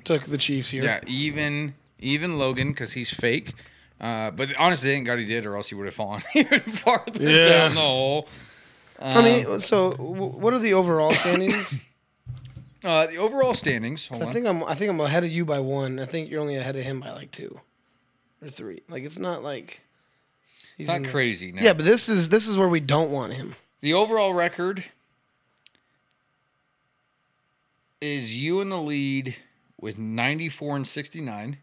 [0.07, 0.83] took the Chiefs here.
[0.83, 3.53] yeah, even even Logan because he's fake.
[3.99, 7.29] Uh, but honestly, thank God he did, or else he would have fallen even farther
[7.29, 7.43] Yeah.
[7.43, 8.27] down the hole.
[8.99, 11.75] I mean, so w- what are the overall standings?
[12.83, 14.05] Uh, the overall standings.
[14.07, 15.99] Hold I think I'm I think I'm ahead of you by one.
[15.99, 17.59] I think you're only ahead of him by like two
[18.41, 18.81] or three.
[18.87, 19.81] Like it's not like
[20.77, 21.51] he's not in the- crazy.
[21.51, 21.61] No.
[21.63, 23.55] Yeah, but this is this is where we don't want him.
[23.81, 24.85] The overall record
[27.99, 29.35] is you in the lead
[29.79, 31.57] with 94 and 69.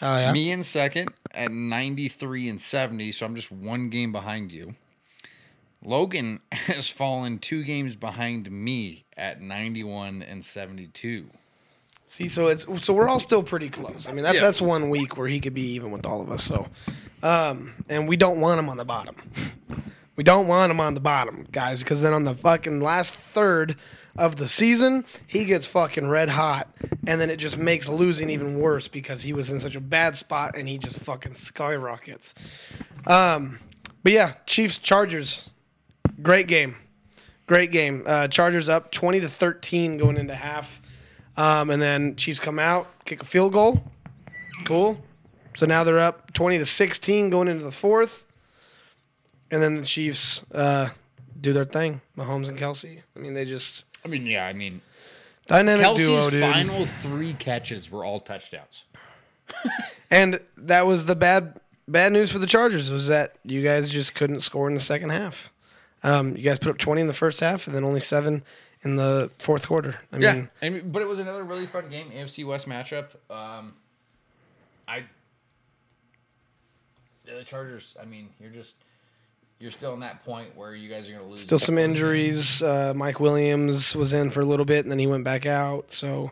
[0.00, 0.32] Oh yeah.
[0.32, 4.74] Me in second at 93 and 70, so I'm just one game behind you.
[5.84, 11.28] Logan has fallen two games behind me at 91 and 72.
[12.06, 14.08] See, so it's so we're all still pretty close.
[14.08, 14.40] I mean, that's Yeah.
[14.42, 16.42] that's one week where he could be even with all of us.
[16.42, 16.66] So,
[17.22, 19.14] um, and we don't want him on the bottom.
[20.18, 23.76] We don't want him on the bottom, guys, because then on the fucking last third
[24.16, 26.66] of the season, he gets fucking red hot,
[27.06, 30.16] and then it just makes losing even worse because he was in such a bad
[30.16, 32.34] spot and he just fucking skyrockets.
[33.06, 33.60] Um,
[34.02, 35.50] but yeah, Chiefs Chargers,
[36.20, 36.74] great game,
[37.46, 38.02] great game.
[38.04, 40.82] Uh, Chargers up twenty to thirteen going into half.
[41.36, 43.84] Um, and then Chiefs come out, kick a field goal.
[44.64, 45.00] Cool.
[45.54, 48.24] So now they're up 20 to 16 going into the fourth.
[49.50, 50.90] And then the Chiefs uh,
[51.40, 52.00] do their thing.
[52.16, 53.00] Mahomes and Kelce.
[53.16, 54.80] I mean, they just I mean, yeah, I mean,
[55.46, 56.42] dynamic Kelce's duo, dude.
[56.42, 58.84] final three catches were all touchdowns.
[60.10, 64.14] And that was the bad bad news for the Chargers was that you guys just
[64.14, 65.52] couldn't score in the second half.
[66.02, 68.42] Um, you guys put up 20 in the first half and then only seven
[68.82, 70.00] in the fourth quarter.
[70.10, 73.08] I Yeah, mean, mean, but it was another really fun game, AFC West matchup.
[73.28, 73.74] Um,
[74.86, 75.04] I
[77.26, 77.94] yeah, the Chargers.
[78.00, 78.76] I mean, you're just
[79.60, 81.40] you're still in that point where you guys are going to lose.
[81.40, 82.62] Still some injuries.
[82.62, 85.90] Uh, Mike Williams was in for a little bit, and then he went back out.
[85.90, 86.30] So,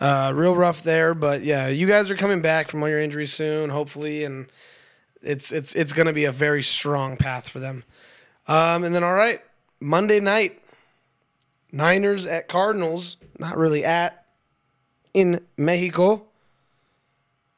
[0.00, 1.14] uh, real rough there.
[1.14, 4.50] But yeah, you guys are coming back from all your injuries soon, hopefully, and
[5.22, 7.84] it's it's it's going to be a very strong path for them.
[8.46, 9.40] Um, and then all right,
[9.80, 10.60] Monday night,
[11.70, 13.16] Niners at Cardinals.
[13.38, 14.26] Not really at
[15.12, 16.24] in Mexico.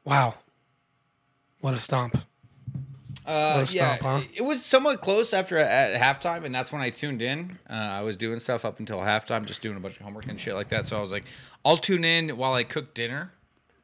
[0.03, 0.35] Wow,
[1.61, 2.17] what a stomp!
[3.27, 4.21] Uh, yeah, huh?
[4.33, 7.59] it was somewhat close after at halftime, and that's when I tuned in.
[7.69, 10.39] Uh, I was doing stuff up until halftime, just doing a bunch of homework and
[10.39, 10.85] shit like that.
[10.87, 11.25] So I was like,
[11.65, 13.33] I'll tune in while I cook dinner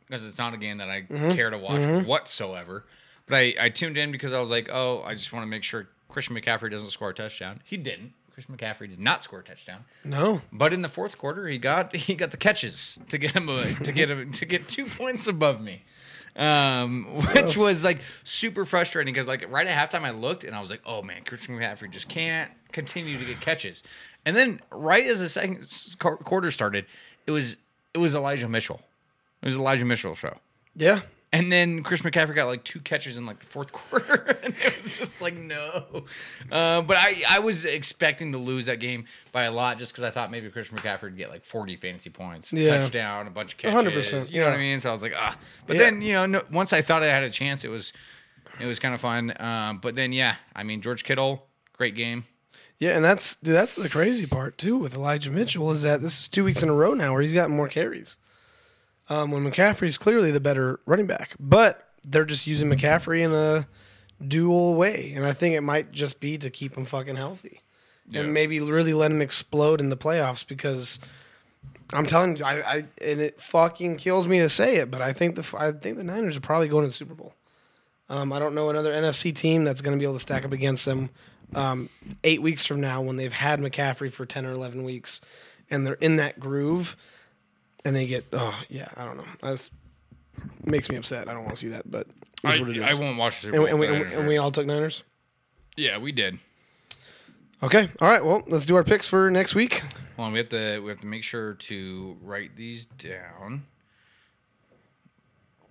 [0.07, 1.31] because it's not a game that I Mm-hmm.
[1.31, 2.85] care to watch whatsoever.
[3.25, 5.63] But I, I tuned in because I was like, oh, I just want to make
[5.63, 7.61] sure Christian McCaffrey doesn't score a touchdown.
[7.65, 8.13] He didn't.
[8.33, 9.85] Christian McCaffrey did not score a touchdown.
[10.03, 13.47] No, But in the fourth quarter, he got he got the catches to get him
[13.49, 15.83] a, to get him to get two points above me,
[16.35, 20.60] um, which was like super frustrating because like right at halftime I looked and I
[20.60, 23.84] was like, oh man, Christian McCaffrey just can't continue to get catches,
[24.26, 25.65] and then right as the second
[25.99, 26.85] quarter started,
[27.27, 27.57] it was
[27.93, 28.81] it was Elijah Mitchell,
[29.41, 30.38] it was Elijah Mitchell show.
[30.76, 31.01] yeah,
[31.34, 34.81] And then Chris McCaffrey got like two catches in like the fourth quarter, and it
[34.84, 36.05] was just like no.
[36.51, 40.03] Uh, but I, I was expecting to lose that game by a lot just because
[40.03, 42.77] I thought maybe Chris McCaffrey would get like forty fantasy points, Yeah.
[42.80, 44.14] touchdown, a bunch of catches.
[44.14, 44.80] 100%, You know what I mean?
[44.80, 45.35] So I was like, ah.
[45.65, 45.81] But Yeah.
[45.84, 47.93] then you know, no, once I thought I had a chance, it was
[48.60, 49.34] it was kind of fun.
[49.41, 52.26] Um, but then yeah, I mean George Kittle, great game.
[52.77, 56.19] Yeah, and that's dude, that's the crazy part too with Elijah Mitchell is that this
[56.22, 58.18] is two weeks in a row now where he's gotten more carries.
[59.14, 63.68] Um, when McCaffrey's clearly the better running back, but they're just using McCaffrey in a
[64.26, 67.61] dual way, and I think it might just be to keep him fucking healthy,
[68.10, 68.22] Yeah.
[68.22, 70.99] and maybe really let him explode in the playoffs because
[71.94, 75.14] I'm telling you, I, I and it fucking kills me to say it, but I
[75.14, 77.35] think the I think the Niners are probably going to the Super Bowl.
[78.10, 80.52] Um, I don't know another NFC team that's going to be able to stack up
[80.53, 81.10] against them
[81.56, 81.90] um,
[82.23, 85.22] eight weeks from now when they've had McCaffrey for 10 or 11 weeks
[85.69, 86.98] and they're in that groove
[87.85, 89.23] and they get, oh, yeah, I don't know.
[89.41, 89.69] That
[90.65, 91.27] makes me upset.
[91.27, 92.07] I don't want to see that, but
[92.43, 92.84] I, what it is.
[92.84, 94.51] I won't watch the Super and, Bowl we, and, we, and, we, and we all
[94.51, 95.03] took Niners?
[95.77, 96.39] yeah, we did.
[97.61, 97.89] Okay.
[98.01, 98.23] All right.
[98.23, 99.84] Well, let's do our picks for next week.
[100.18, 103.65] Hold on, we have to we have to make sure to write these down.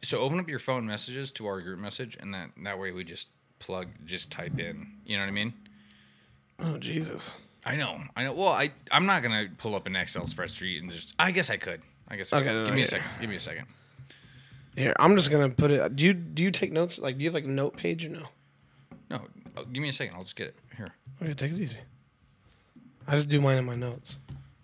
[0.03, 3.05] So open up your phone messages to our group message, and that that way we
[3.05, 3.29] just
[3.59, 4.87] plug, just type in.
[5.05, 5.53] You know what I mean?
[6.59, 7.39] Oh, Jesus.
[7.65, 8.33] I know, I know.
[8.33, 11.15] Well, I I'm not gonna pull up an Excel spreadsheet and just.
[11.19, 11.83] I guess I could.
[12.13, 12.33] I guess.
[12.33, 12.85] Okay, no, Give no, me yeah.
[12.85, 13.09] a second.
[13.21, 13.67] Give me a second.
[14.77, 15.97] Here, I'm just going to put it.
[15.97, 16.99] Do you, do you take notes?
[16.99, 18.27] Like, do you have like a note page or no?
[19.11, 19.23] No,
[19.57, 20.15] oh, give me a second.
[20.15, 20.93] I'll just get it here.
[21.23, 21.81] Okay, take it easy.
[23.09, 24.19] I just do mine in my notes.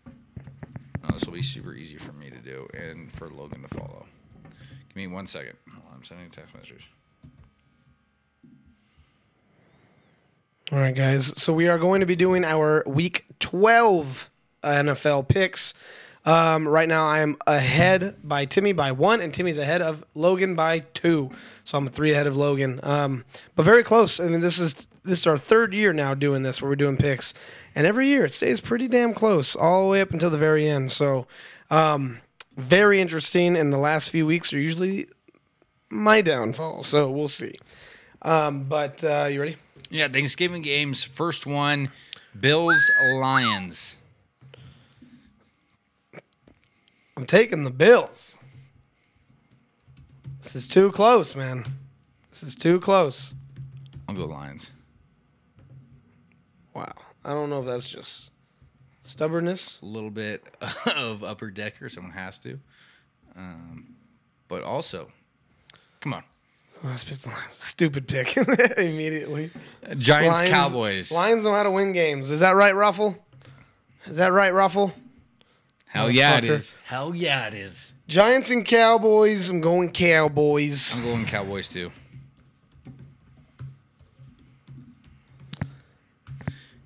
[0.07, 4.07] Oh, this will be super easy for me to do and for Logan to follow.
[4.89, 5.57] Give me one second.
[5.95, 6.83] I'm sending text messages.
[10.70, 11.33] All right, guys.
[11.41, 14.31] So we are going to be doing our week 12
[14.62, 15.73] NFL picks.
[16.24, 20.55] Um, right now, I am ahead by Timmy by one, and Timmy's ahead of Logan
[20.55, 21.31] by two.
[21.65, 23.24] So I'm three ahead of Logan, um,
[23.57, 24.20] but very close.
[24.20, 26.97] I mean, this is this is our third year now doing this, where we're doing
[26.97, 27.32] picks,
[27.74, 30.69] and every year it stays pretty damn close, all the way up until the very
[30.69, 30.90] end.
[30.90, 31.27] So,
[31.70, 32.20] um,
[32.57, 33.57] very interesting.
[33.57, 35.07] And the last few weeks are usually
[35.90, 36.85] my downfall.
[36.85, 37.59] So we'll see.
[38.23, 39.57] Um, but uh, you ready?
[39.90, 41.03] Yeah, Thanksgiving games.
[41.03, 41.90] First one,
[42.39, 43.97] Bills Lions.
[47.19, 48.39] I'm taking the Bills.
[50.40, 51.65] This is too close, man.
[52.31, 53.35] This is too close.
[54.09, 54.70] I'll go Lions.
[56.74, 56.93] Wow.
[57.24, 58.31] I don't know if that's just
[59.03, 59.81] stubbornness.
[59.82, 60.45] A little bit
[60.97, 61.89] of upper decker.
[61.89, 62.61] Someone has to.
[63.35, 63.97] Um,
[64.47, 65.11] but also,
[65.99, 66.23] come on,
[66.85, 67.51] I picked the Lions.
[67.55, 68.36] Stupid pick
[68.78, 69.51] immediately.
[69.97, 71.11] Giants Lions- Cowboys.
[71.11, 72.31] Lions know how to win games.
[72.31, 73.16] Is that right, Ruffle?
[74.07, 74.95] Is that right, Ruffle?
[75.89, 76.77] Hell yeah, it is.
[76.86, 77.93] Hell yeah, it is.
[78.06, 79.51] Giants and Cowboys.
[79.51, 80.97] I'm going Cowboys.
[80.97, 81.90] I'm going Cowboys too.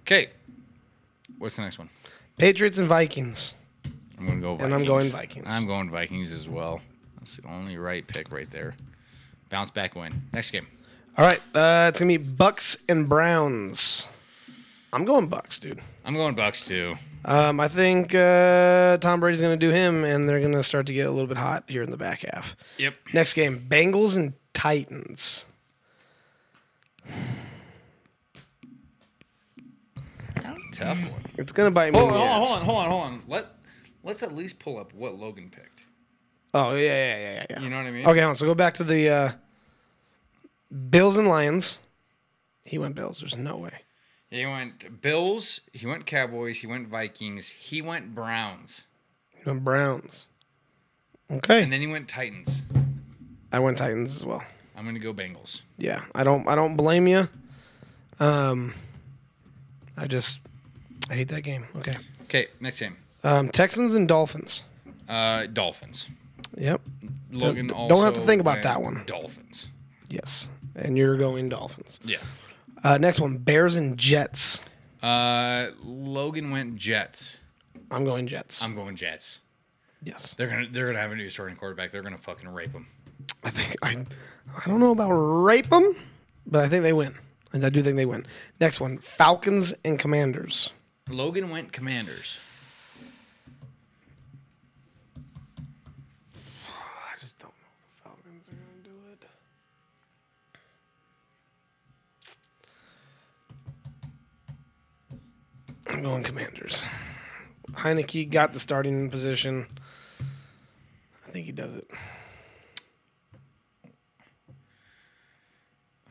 [0.02, 0.30] Okay,
[1.38, 1.88] what's the next one?
[2.38, 3.54] Patriots and Vikings.
[4.18, 4.64] I'm going to go Vikings.
[4.64, 5.46] And I'm going Vikings.
[5.48, 6.80] I'm going Vikings as well.
[7.18, 8.74] That's the only right pick right there.
[9.48, 10.10] Bounce back win.
[10.32, 10.66] Next game.
[11.16, 11.40] All right.
[11.54, 14.08] Uh, it's going to be Bucks and Browns.
[14.92, 15.80] I'm going Bucks, dude.
[16.04, 16.96] I'm going Bucks too.
[17.24, 20.86] Um, I think uh, Tom Brady's going to do him, and they're going to start
[20.86, 22.56] to get a little bit hot here in the back half.
[22.78, 22.94] Yep.
[23.12, 25.46] Next game, Bengals and Titans.
[30.72, 31.22] Tough one.
[31.36, 31.98] It's going to bite me.
[31.98, 32.62] Hold in on, the hold on, ass.
[32.62, 33.22] hold on, hold on.
[33.28, 33.46] Let
[34.04, 35.84] Let's at least pull up what Logan picked.
[36.54, 37.60] Oh yeah, yeah, yeah, yeah, yeah.
[37.60, 38.06] You know what I mean?
[38.06, 39.32] Okay, hold on, so go back to the uh,
[40.90, 41.80] Bills and Lions.
[42.64, 43.20] He went Bills.
[43.20, 43.82] There's no way.
[44.32, 45.60] He went Bills.
[45.74, 46.59] He went Cowboys.
[46.60, 47.48] He went Vikings.
[47.48, 48.84] He went Browns,
[49.36, 50.26] He went Browns.
[51.30, 52.62] Okay, and then he went Titans.
[53.52, 54.42] I went Titans as well.
[54.74, 55.60] I'm gonna go Bengals.
[55.76, 56.48] Yeah, I don't.
[56.48, 57.28] I don't blame you.
[58.20, 58.72] Um,
[59.98, 60.40] I just
[61.10, 61.66] I hate that game.
[61.76, 62.96] Okay, Okay, next game.
[63.24, 64.64] um, Texans and Dolphins.
[65.10, 66.09] Uh, Dolphins.
[66.56, 66.80] Yep.
[67.32, 69.02] Logan Don't- also don't have to think about that one.
[69.06, 69.68] Dolphins.
[70.09, 72.00] Yes, and you're going Dolphins.
[72.02, 72.16] Yeah.
[72.84, 74.64] Uh, next one, Bears and Jets.
[75.02, 77.38] Uh, Logan went Jets.
[77.90, 78.62] I'm going Jets.
[78.62, 79.40] I'm going Jets.
[80.02, 81.90] yes, They're gonna they're gonna have a new starting quarterback.
[81.90, 82.86] They're gonna fucking rape him.
[83.44, 84.04] I think I.
[84.64, 85.94] I don't know about rape them,
[86.46, 87.14] but I think they win,
[87.52, 88.26] and I do think they win.
[88.60, 90.70] Next one, Falcons and Commanders.
[91.09, 92.38] Logan went Commanders.
[105.93, 106.85] I'm going Commanders.
[107.73, 109.66] Heinicke got the starting position.
[111.27, 111.89] I think he does it.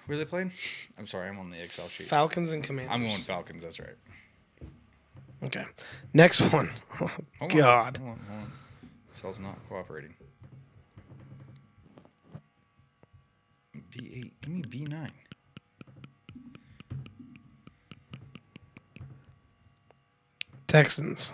[0.07, 0.51] Who are they playing?
[0.97, 2.07] I'm sorry, I'm on the Excel sheet.
[2.07, 2.93] Falcons and Commanders.
[2.93, 3.63] I'm going Falcons.
[3.63, 3.95] That's right.
[5.43, 5.65] Okay.
[6.13, 6.71] Next one.
[7.01, 7.07] Oh,
[7.39, 7.97] Hold on, God.
[7.97, 8.51] hold on, hold on.
[9.19, 10.13] Cell's not cooperating.
[13.91, 14.31] B8.
[14.41, 15.09] Give me B9.
[20.71, 21.33] Texans.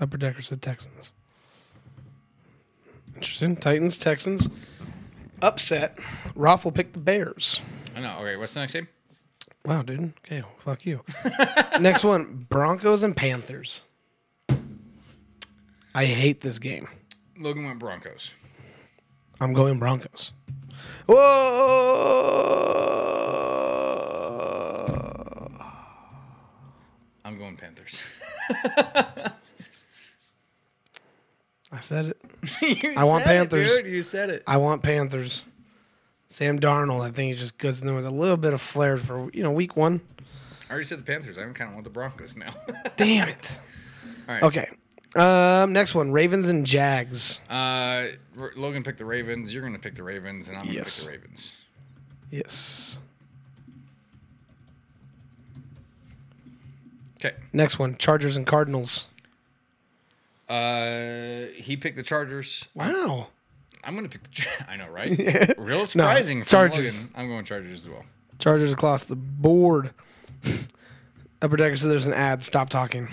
[0.00, 1.12] Upper Decker said Texans.
[3.14, 3.54] Interesting.
[3.54, 4.48] Titans, Texans.
[5.40, 5.96] Upset.
[6.34, 7.62] Roth will pick the Bears.
[7.94, 8.18] I know.
[8.18, 8.88] Okay, what's the next game?
[9.64, 10.14] Wow, dude.
[10.24, 11.04] Okay, well, fuck you.
[11.80, 13.82] Next one Broncos and Panthers.
[15.94, 16.88] I hate this game.
[17.38, 18.34] Logan went Broncos.
[19.40, 20.32] I'm going Broncos.
[21.06, 22.26] Whoa!
[27.36, 28.00] I'm going Panthers.
[31.70, 32.16] I said it.
[32.96, 33.82] I want said it, Panthers.
[33.82, 33.92] dude.
[33.92, 34.42] You said it.
[34.46, 35.46] I want Panthers.
[36.28, 37.78] Sam Darnold, I think he's just good.
[37.78, 40.00] And there was a little bit of flair for you know week one.
[40.68, 41.36] I already said the Panthers.
[41.36, 42.54] I kind of want the Broncos now.
[42.96, 43.60] Damn it.
[44.28, 44.42] All right.
[44.42, 44.66] Okay.
[45.14, 47.42] Um, next one, Ravens and Jags.
[47.50, 48.06] Uh,
[48.56, 49.52] Logan picked the Ravens.
[49.52, 51.04] You're gonna pick the Ravens, and I'm gonna Yes.
[51.04, 51.52] pick the Ravens.
[52.30, 52.98] Yes.
[57.16, 57.34] Okay.
[57.52, 59.06] Next one, Chargers and Cardinals.
[60.48, 62.68] Uh, he picked the Chargers.
[62.74, 63.28] Wow.
[63.82, 64.30] I'm gonna pick the.
[64.30, 65.54] Char- I know, right?
[65.58, 66.42] Real surprising.
[66.42, 67.04] from Chargers.
[67.04, 67.14] Logan.
[67.20, 68.04] I'm going Chargers as well.
[68.38, 69.90] Chargers across the board.
[71.40, 72.42] Upper Decker said there's an ad.
[72.42, 73.08] Stop talking.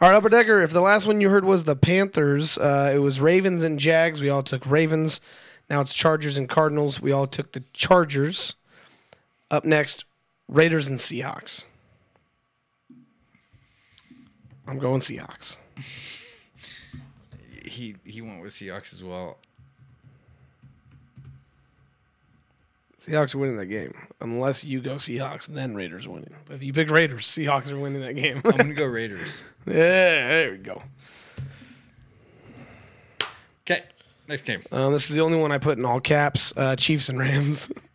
[0.00, 0.60] All right, Upper Decker.
[0.60, 4.20] If the last one you heard was the Panthers, uh, it was Ravens and Jags.
[4.20, 5.20] We all took Ravens.
[5.70, 7.00] Now it's Chargers and Cardinals.
[7.00, 8.54] We all took the Chargers.
[9.50, 10.04] Up next,
[10.48, 11.66] Raiders and Seahawks.
[14.66, 15.58] I'm going Seahawks.
[17.66, 19.38] He he went with Seahawks as well.
[23.04, 23.94] Seahawks are winning that game.
[24.20, 26.34] Unless you go Seahawks, then Raiders winning.
[26.46, 28.40] But if you pick Raiders, Seahawks are winning that game.
[28.44, 29.42] I'm gonna go Raiders.
[29.66, 30.82] yeah, there we go.
[33.62, 33.82] Okay,
[34.28, 34.62] next game.
[34.70, 36.52] Um, this is the only one I put in all caps.
[36.56, 37.70] Uh, Chiefs and Rams.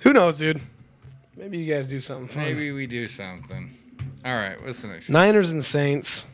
[0.00, 0.60] Who knows, dude?
[1.36, 2.44] Maybe you guys do something fun.
[2.44, 3.76] Maybe we do something.
[4.24, 5.08] All right, what's the next?
[5.08, 6.28] Niners and Saints.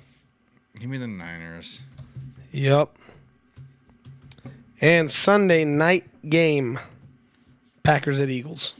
[0.79, 1.81] Give me the Niners.
[2.53, 2.97] Yep.
[4.81, 6.79] And Sunday night game.
[7.83, 8.75] Packers at Eagles.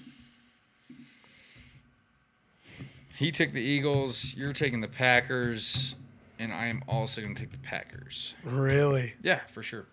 [3.17, 4.35] He took the Eagles.
[4.37, 5.95] You're taking the Packers,
[6.39, 8.35] and I am also going to take the Packers.
[8.45, 9.15] Really?
[9.23, 9.87] Yeah, for sure.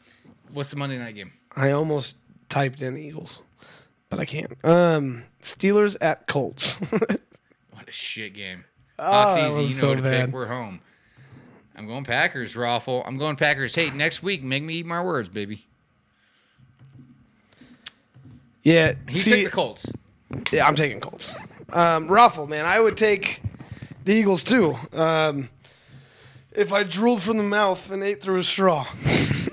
[0.53, 1.34] What's the Monday night game?
[1.55, 2.18] I almost
[2.49, 3.43] typed in Eagles,
[4.11, 4.55] but I can't.
[4.63, 6.79] Um, Steelers at Colts.
[7.71, 8.65] What a shit game.
[8.99, 9.59] Oh, Hawks that easy.
[9.61, 10.25] was You know so to bad.
[10.27, 10.35] pick.
[10.35, 10.81] We're home.
[11.75, 13.03] I'm going Packers, Raffle.
[13.07, 13.73] I'm going Packers.
[13.73, 15.65] Hey, next week, make me eat my words, baby.
[18.63, 19.91] yeah, He see, took the Colts.
[20.51, 21.33] yeah, I'm taking Colts.
[21.73, 23.41] Um, Ruffle, man, I would take
[24.05, 24.75] the Eagles too.
[24.93, 25.49] Um,
[26.51, 28.85] if I drooled from the mouth and ate through a straw.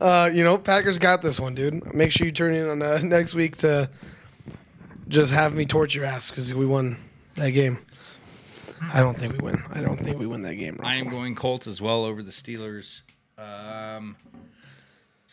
[0.00, 1.94] uh, you know, Packers got this one, dude.
[1.94, 3.90] Make sure you turn in on uh, next week to
[5.08, 6.96] just have me torture your ass because we won
[7.34, 7.78] that game.
[8.92, 9.62] I don't think we win.
[9.72, 10.78] I don't think we win that game.
[10.84, 13.02] I am going Colts as well over the Steelers.
[13.36, 14.16] Um,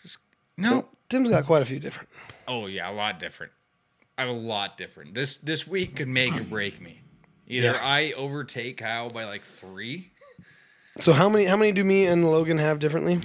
[0.02, 0.18] just
[0.58, 0.88] no.
[1.10, 2.10] Tim's got quite a few different.
[2.48, 3.52] Oh yeah, a lot different.
[4.18, 5.14] I have a lot different.
[5.14, 7.02] This this week could make or break me.
[7.48, 7.80] Either Yeah.
[7.82, 10.12] I overtake Kyle by like three.
[10.98, 11.46] So how many?
[11.46, 13.20] How many do me and Logan have differently?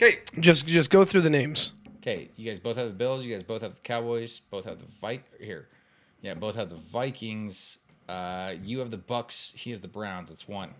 [0.00, 0.18] Okay.
[0.38, 1.72] Just just go through the names.
[1.98, 3.26] Okay, you guys both have the Bills.
[3.26, 4.40] You guys both have the Cowboys.
[4.50, 5.68] Both have the Vi Here,
[6.22, 7.78] yeah, both have the Vikings.
[8.08, 9.52] Uh, you have the Bucks.
[9.54, 10.30] He has the Browns.
[10.30, 10.70] That's one.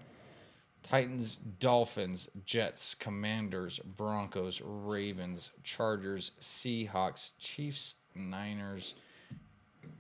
[0.83, 8.95] Titans, Dolphins, Jets, Commanders, Broncos, Ravens, Chargers, Seahawks, Chiefs, Niners.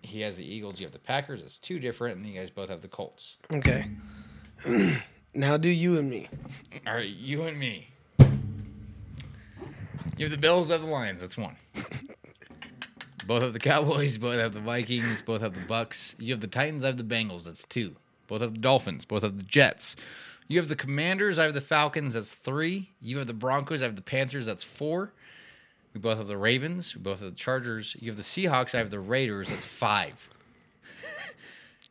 [0.02, 0.80] He has the Eagles.
[0.80, 1.42] You have the Packers.
[1.42, 3.36] It's two different, and you guys both have the Colts.
[3.52, 3.90] Okay.
[5.34, 6.28] now do you and me.
[6.86, 7.88] All right, you and me.
[10.16, 11.20] You have the Bills, I have the Lions.
[11.20, 11.56] That's one.
[13.26, 16.16] both have the Cowboys, both have the Vikings, both have the Bucks.
[16.18, 17.44] You have the Titans, I have the Bengals.
[17.44, 17.96] That's two.
[18.26, 19.96] Both have the Dolphins, both have the Jets.
[20.48, 22.14] You have the Commanders, I have the Falcons.
[22.14, 22.90] That's three.
[23.00, 24.46] You have the Broncos, I have the Panthers.
[24.46, 25.12] That's four.
[25.94, 26.94] We both have the Ravens.
[26.94, 27.96] We both have the Chargers.
[28.00, 29.50] You have the Seahawks, I have the Raiders.
[29.50, 30.28] That's five.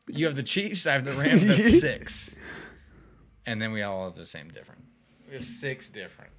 [0.08, 1.48] you have the Chiefs, I have the Rams.
[1.48, 2.32] That's six.
[3.46, 4.84] And then we all have the same different.
[5.28, 6.32] We have six different.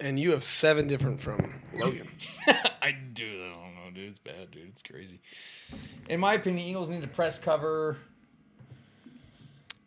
[0.00, 2.08] And you have seven different from Logan.
[2.82, 3.26] I do.
[3.26, 4.08] I don't know, dude.
[4.08, 4.68] It's bad, dude.
[4.68, 5.20] It's crazy.
[6.08, 7.98] In my opinion, Eagles need to press cover.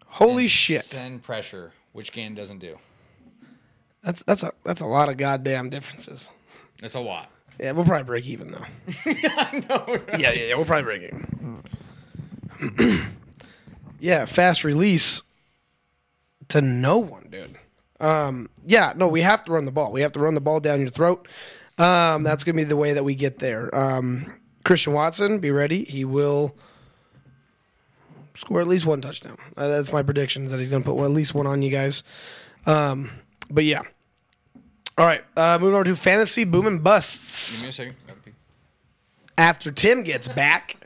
[0.05, 0.83] Holy and shit.
[0.83, 2.77] Send pressure, which Gannon doesn't do.
[4.03, 6.29] That's that's a that's a lot of goddamn differences.
[6.79, 7.29] That's a lot.
[7.59, 8.65] Yeah, we'll probably break even though.
[9.69, 10.55] no, Yeah, yeah, yeah.
[10.55, 11.63] We'll probably break even.
[13.99, 15.23] yeah, fast release
[16.49, 17.57] to no one, dude.
[18.03, 19.91] Um, yeah, no, we have to run the ball.
[19.91, 21.27] We have to run the ball down your throat.
[21.77, 23.73] Um, that's gonna be the way that we get there.
[23.73, 24.31] Um,
[24.65, 25.85] Christian Watson, be ready.
[25.85, 26.55] He will
[28.35, 29.37] score at least one touchdown.
[29.55, 32.03] Uh, that's my prediction that he's gonna put one, at least one on you guys.
[32.65, 33.09] Um,
[33.49, 33.81] but yeah.
[34.97, 37.95] All right, uh, moving over to fantasy boom and busts Give me a second.
[39.37, 40.77] After Tim gets back.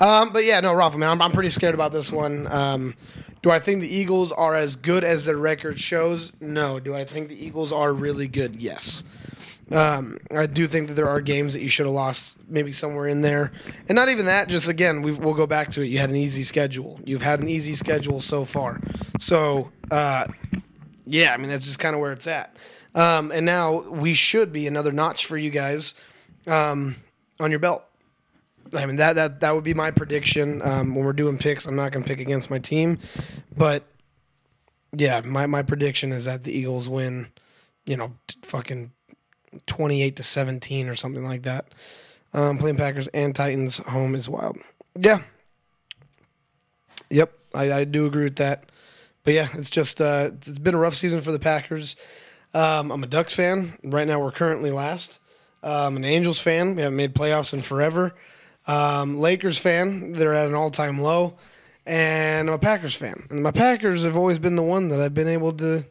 [0.00, 2.46] Um, but yeah, no, Rafa, man, I'm, I'm pretty scared about this one.
[2.46, 2.94] Um,
[3.42, 6.32] do I think the Eagles are as good as their record shows?
[6.40, 6.78] No.
[6.78, 8.56] Do I think the Eagles are really good?
[8.56, 9.02] Yes.
[9.70, 13.08] Um, I do think that there are games that you should have lost, maybe somewhere
[13.08, 13.52] in there,
[13.88, 14.48] and not even that.
[14.48, 15.86] Just again, we will go back to it.
[15.86, 17.00] You had an easy schedule.
[17.04, 18.80] You've had an easy schedule so far.
[19.18, 20.26] So, uh,
[21.06, 22.54] yeah, I mean that's just kind of where it's at.
[22.94, 25.94] Um, and now we should be another notch for you guys
[26.46, 26.96] um,
[27.40, 27.82] on your belt.
[28.74, 31.66] I mean that that that would be my prediction um, when we're doing picks.
[31.66, 32.98] I'm not going to pick against my team,
[33.56, 33.84] but
[34.96, 37.28] yeah, my my prediction is that the Eagles win.
[37.84, 38.12] You know,
[38.42, 38.92] fucking
[39.66, 41.66] twenty eight to seventeen or something like that.
[42.32, 44.56] Um, playing Packers and Titans home is wild.
[44.98, 45.22] Yeah.
[47.10, 48.70] Yep, I, I do agree with that.
[49.24, 51.96] But yeah, it's just uh, it's it's been a rough season for the Packers.
[52.54, 53.78] Um, I'm a Ducks fan.
[53.84, 55.20] Right now, we're currently last.
[55.62, 56.74] Um, an Angels fan.
[56.74, 58.14] We haven't made playoffs in forever.
[58.66, 60.12] Um, Lakers fan.
[60.12, 61.34] They're at an all time low.
[61.84, 63.26] And I'm a Packers fan.
[63.30, 65.84] And my Packers have always been the one that I've been able to,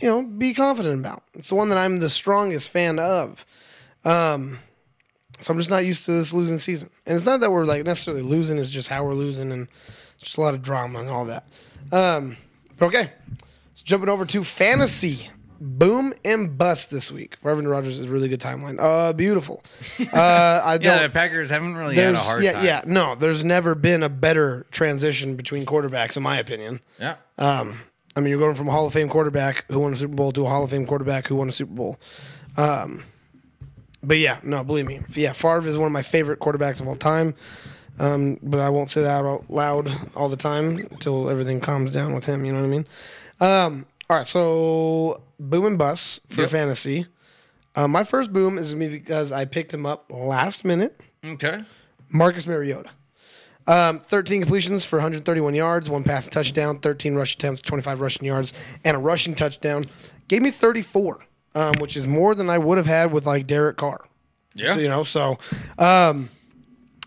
[0.00, 1.22] you know, be confident about.
[1.34, 3.44] It's the one that I'm the strongest fan of.
[4.04, 4.58] Um,
[5.40, 6.90] so I'm just not used to this losing season.
[7.06, 9.68] And it's not that we're like necessarily losing, it's just how we're losing and
[10.18, 11.46] Just a lot of drama and all that.
[11.92, 12.36] Um,
[12.80, 13.12] okay,
[13.74, 15.30] so jumping over to fantasy.
[15.60, 17.36] Boom and bust this week.
[17.42, 18.78] For Evan Rogers is a really good timeline.
[18.80, 19.62] Uh, beautiful.
[20.12, 20.96] Uh, I don't.
[20.96, 22.64] Yeah, the Packers haven't really had a hard yeah time.
[22.64, 23.14] yeah no.
[23.14, 26.80] There's never been a better transition between quarterbacks, in my opinion.
[27.00, 27.16] Yeah.
[27.36, 27.80] Um,
[28.16, 30.32] I mean, you're going from a Hall of Fame quarterback who won a Super Bowl
[30.32, 31.98] to a Hall of Fame quarterback who won a Super Bowl.
[32.56, 33.04] Um,
[34.02, 36.96] but yeah, no, believe me, yeah, Favre is one of my favorite quarterbacks of all
[36.96, 37.34] time.
[37.98, 42.14] Um, but I won't say that out loud all the time until everything calms down
[42.14, 42.44] with him.
[42.44, 42.86] You know what I mean?
[43.40, 46.50] Um, all right, so boom and bust for Yep.
[46.50, 47.06] fantasy.
[47.74, 50.98] Uh, my first boom is gonna because I picked him up last minute.
[51.24, 51.62] Okay.
[52.10, 52.90] Marcus Mariota.
[53.66, 58.54] Um, 13 completions for 131 yards, one pass touchdown, 13 rush attempts, 25 rushing yards,
[58.84, 59.84] and a rushing touchdown.
[60.28, 61.18] Gave me 34,
[61.54, 64.06] um, which is more than I would have had with like Derek Carr.
[64.54, 64.74] Yeah.
[64.74, 65.38] So, you know, so
[65.78, 66.30] um,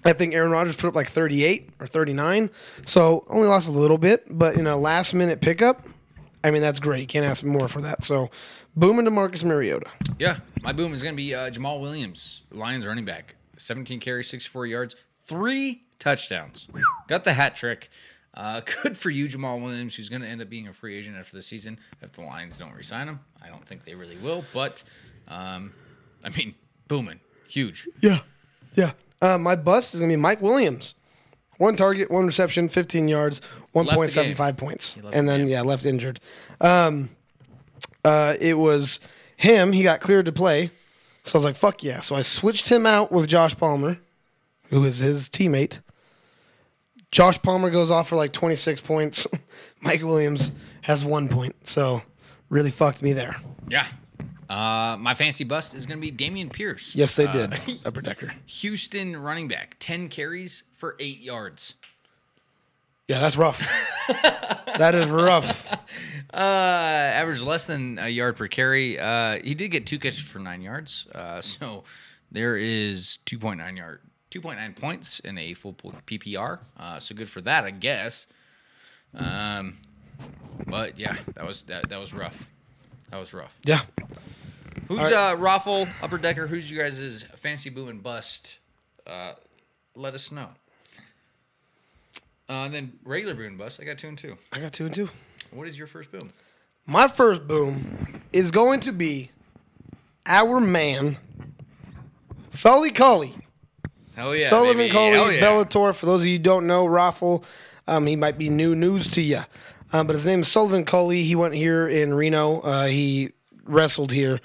[0.05, 2.51] I think Aaron Rodgers put up like 38 or 39.
[2.85, 5.83] So only lost a little bit, but you know, last minute pickup.
[6.43, 7.01] I mean, that's great.
[7.01, 8.03] You can't ask for more for that.
[8.03, 8.29] So,
[8.75, 9.87] boom into Marcus Mariota.
[10.17, 13.35] Yeah, my boom is going to be uh, Jamaal Williams, Lions running back.
[13.57, 14.95] 17 carries, 64 yards,
[15.25, 16.67] three touchdowns.
[17.07, 17.89] Got the hat trick.
[18.33, 21.17] Uh, good for you, Jamaal Williams, who's going to end up being a free agent
[21.17, 23.19] after the season if the Lions don't resign him.
[23.41, 24.83] I don't think they really will, but
[25.27, 25.73] um,
[26.23, 26.55] I mean,
[26.87, 27.87] booming, huge.
[27.99, 28.19] Yeah.
[28.75, 28.93] Yeah.
[29.21, 30.95] Uh, my bust is going to be Mike Williams.
[31.61, 33.39] One target, one reception, 15 yards,
[33.75, 34.95] 1.75 points.
[35.13, 36.19] And the then, yeah, left injured.
[36.59, 37.11] Um,
[38.03, 38.99] uh, it was
[39.37, 39.71] him.
[39.71, 40.71] He got cleared to play.
[41.23, 41.99] So I was like, fuck yeah.
[41.99, 43.99] So I switched him out with Josh Palmer,
[44.71, 45.81] who is his teammate.
[47.11, 49.27] Josh Palmer goes off for like 26 points.
[49.83, 50.51] Mike Williams
[50.81, 51.67] has one point.
[51.67, 52.01] So
[52.49, 53.35] really fucked me there.
[53.69, 53.85] Yeah.
[54.51, 56.93] Uh, my fantasy bust is going to be Dameon Pierce.
[56.93, 57.79] Yes, they Uh, did.
[57.85, 58.33] Upper decker.
[58.47, 61.75] Houston running back, 10 carries for eight yards.
[63.07, 63.59] Yeah, that's rough.
[64.77, 65.71] that is rough.
[66.33, 68.99] Uh, averaged less than a yard per carry.
[68.99, 71.07] Uh, he did get two catches for nine yards.
[71.15, 71.83] Uh, so
[72.31, 74.01] there is 2.9 yard,
[74.31, 76.59] 2.9 points in a full PPR.
[76.77, 78.27] Uh, so good for that, I guess.
[79.15, 79.77] Um,
[80.67, 82.47] but yeah, that was that, that was rough.
[83.09, 83.57] That was rough.
[83.65, 83.81] Yeah.
[84.87, 86.47] Who's uh Raffle Upper Decker?
[86.47, 88.57] Who's you guys' fantasy boom and bust?
[89.05, 89.33] Uh,
[89.95, 90.49] let us know.
[92.49, 93.79] Uh, and then regular boom and bust.
[93.81, 94.37] I got two and two.
[94.51, 95.09] I got two and two.
[95.51, 96.33] What is your first boom?
[96.85, 99.31] My first boom is going to be
[100.25, 101.17] our man,
[102.47, 103.33] Sully Cauley.
[104.15, 104.93] Hell yeah, Sullivan baby.
[104.93, 105.41] Hell yeah.
[105.41, 105.95] Bellator.
[105.95, 107.45] For those of you who don't know, Raffle,
[107.87, 109.43] um, he might be new news to you.
[109.93, 111.23] Um, but his name is Sullivan Cauley.
[111.23, 112.59] He went here in Reno.
[112.61, 113.31] Uh, he
[113.65, 114.39] wrestled here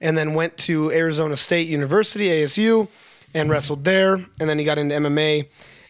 [0.00, 2.88] and then went to Arizona State University, ASU,
[3.34, 4.14] and wrestled there.
[4.14, 5.48] And then he got into MMA.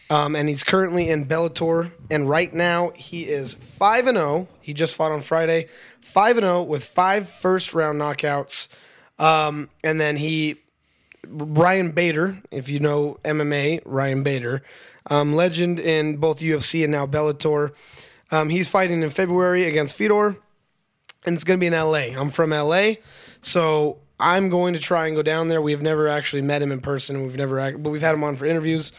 [0.09, 1.91] Um, and he's currently in Bellator.
[2.09, 4.47] And right now, he is 5 and 0.
[4.61, 5.67] He just fought on Friday.
[6.01, 8.69] 5 and 0 with five first round knockouts.
[9.19, 10.57] Um, and then he
[11.29, 14.63] Ryan Bader, if you know MMA, Ryan Bader,
[15.09, 17.73] um, legend in both UFC and now Bellator.
[18.31, 20.37] Um, he's fighting in February against Fedor,
[21.27, 22.17] and it's going to be in LA.
[22.19, 22.93] I'm from LA,
[23.41, 25.61] so I'm going to try and go down there.
[25.61, 27.27] We've never actually met him in person.
[27.27, 28.93] We've never, but we've had him on for interviews.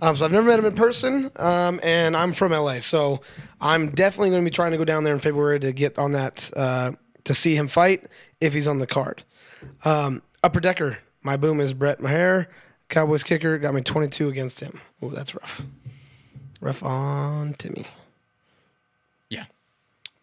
[0.00, 3.20] Um, so I've never met him in person, um, and I'm from LA, so
[3.60, 6.12] I'm definitely going to be trying to go down there in February to get on
[6.12, 6.92] that uh,
[7.24, 8.06] to see him fight
[8.40, 9.24] if he's on the card.
[9.84, 12.48] Um, upper decker, my boom is Brett Maher.
[12.88, 14.80] Cowboys kicker got me 22 against him.
[15.02, 15.64] Oh, that's rough.
[16.60, 17.86] Rough on Timmy.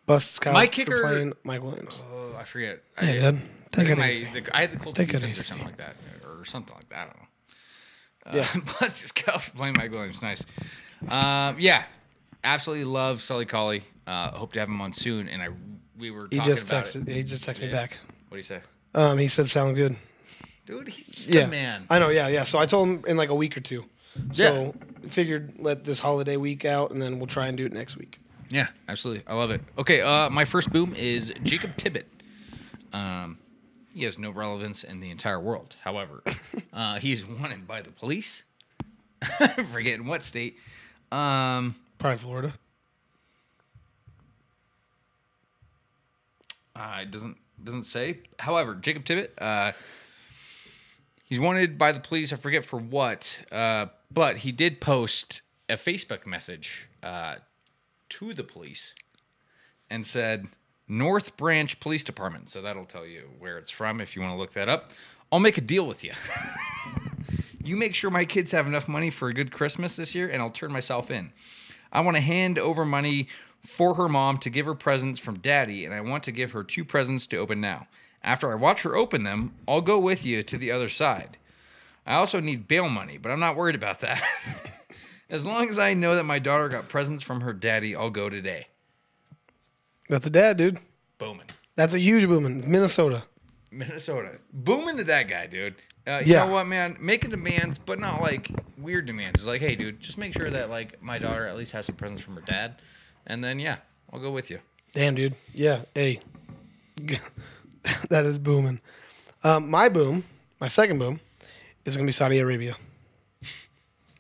[0.08, 0.14] Yeah.
[0.14, 0.54] Bust Scott.
[0.54, 2.04] My for kicker- playing Mike Williams.
[2.12, 2.82] Oh, I forget.
[2.98, 3.40] Hey, I, I,
[3.72, 4.28] take it my, easy.
[4.34, 6.98] the, I had the Colts Take defense or something like that, or something like that.
[7.00, 8.42] I don't know.
[8.42, 8.62] Uh, Yeah.
[8.80, 10.22] Bust his cup for playing Mike Williams.
[10.22, 10.44] Nice.
[11.08, 11.84] Um, yeah,
[12.44, 13.84] absolutely love Sully Cauley.
[14.06, 15.28] Uh, hope to have him on soon.
[15.28, 15.50] And I
[15.98, 17.08] we were He just texted.
[17.08, 17.14] it.
[17.14, 17.98] He just texted me back.
[18.30, 18.62] What do you say,
[18.96, 19.96] Um, he said sound good.
[20.66, 20.88] dude?
[20.88, 21.86] He's just Yeah, a man.
[21.90, 22.10] I know.
[22.10, 22.44] Yeah, yeah.
[22.44, 23.86] So I told him in like a week or two.
[24.32, 24.74] So
[25.10, 28.20] figured let this holiday week out, and then we'll try and do it next week.
[28.50, 29.24] Yeah, absolutely.
[29.28, 29.62] I love it.
[29.78, 32.08] Okay, uh, my first boom is Jacob Tibbet.
[32.94, 33.38] Um,
[33.94, 35.76] he has no relevance in the entire world.
[35.84, 36.24] However,
[36.74, 38.44] uh, he is wanted by the police.
[39.72, 40.58] Forgetting what state.
[41.12, 42.54] Um, Probably Florida.
[46.76, 48.20] uh, it doesn't doesn't say.
[48.40, 49.72] However, Jacob Tibbet, uh,
[51.26, 52.32] he's wanted by the police.
[52.32, 57.36] I forget for what, uh, but he did post a Facebook message uh,
[58.10, 58.94] to the police
[59.90, 60.48] and said
[60.88, 62.50] North Branch Police Department.
[62.50, 64.92] So that'll tell you where it's from if you want to look that up.
[65.32, 66.14] I'll make a deal with you.
[67.64, 70.42] you make sure my kids have enough money for a good Christmas this year, and
[70.42, 71.34] I'll turn myself in.
[71.92, 73.28] I want to hand over money
[73.62, 76.64] for her mom to give her presents from daddy, and I want to give her
[76.64, 77.88] two presents to open now.
[78.24, 81.38] After I watch her open them, I'll go with you to the other side.
[82.06, 84.24] I also need bail money, but I'm not worried about that.
[85.30, 88.30] as long as I know that my daughter got presents from her daddy, I'll go
[88.30, 88.68] today.
[90.10, 90.78] That's a dad, dude.
[91.18, 91.48] Booming.
[91.76, 92.70] That's a huge booming.
[92.70, 93.24] Minnesota.
[93.72, 94.40] Minnesota.
[94.54, 95.76] Booming to that guy, dude.
[96.08, 96.46] Uh, you Yeah.
[96.46, 96.96] know what, man?
[97.00, 99.42] Making demands, but not like weird demands.
[99.42, 101.96] It's like, hey, dude, just make sure that like my daughter at least has some
[101.96, 102.76] presents from her dad,
[103.26, 103.78] and then yeah,
[104.14, 104.60] I'll go with you.
[104.94, 105.36] Damn, dude.
[105.54, 105.82] Yeah.
[105.94, 106.22] Hey,
[108.10, 108.80] that is booming.
[109.44, 110.24] Um, my boom,
[110.62, 111.20] my second boom,
[111.86, 112.76] is going to be Saudi Arabia.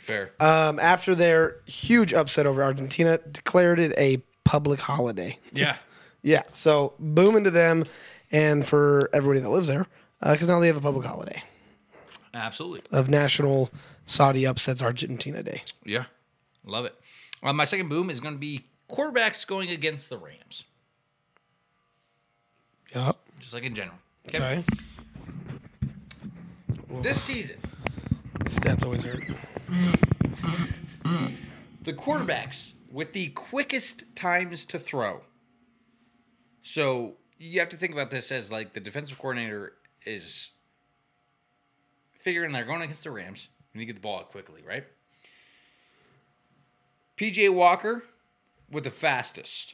[0.07, 0.31] Fair.
[0.39, 5.37] Um, after their huge upset over Argentina, declared it a public holiday.
[5.51, 5.77] yeah.
[6.23, 6.41] Yeah.
[6.51, 7.85] So booming to them
[8.31, 9.85] and for everybody that lives there
[10.21, 11.41] because now they have a public holiday
[12.33, 12.81] Absolutely.
[12.91, 13.69] of National
[14.05, 15.61] Saudi Upsets Argentina Day.
[15.85, 16.05] Yeah.
[16.65, 16.95] Love it.
[17.41, 20.65] Uh, my second boom is going to be quarterbacks going against the Rams,
[22.93, 23.19] Yup.
[23.39, 23.97] just like in general.
[24.27, 24.63] Okay.
[27.01, 27.57] This season,
[28.49, 29.23] Stats always hurt.
[31.83, 35.21] the quarterbacks with the quickest times to throw.
[36.61, 39.73] So you have to think about this as like the defensive coordinator
[40.05, 40.51] is
[42.13, 43.49] figuring they're going against the Rams.
[43.73, 44.85] And you get the ball out quickly, right?
[47.17, 48.03] PJ Walker
[48.71, 49.73] with the fastest.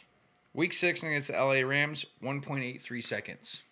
[0.53, 3.63] Week six against the LA Rams, 1.83 seconds.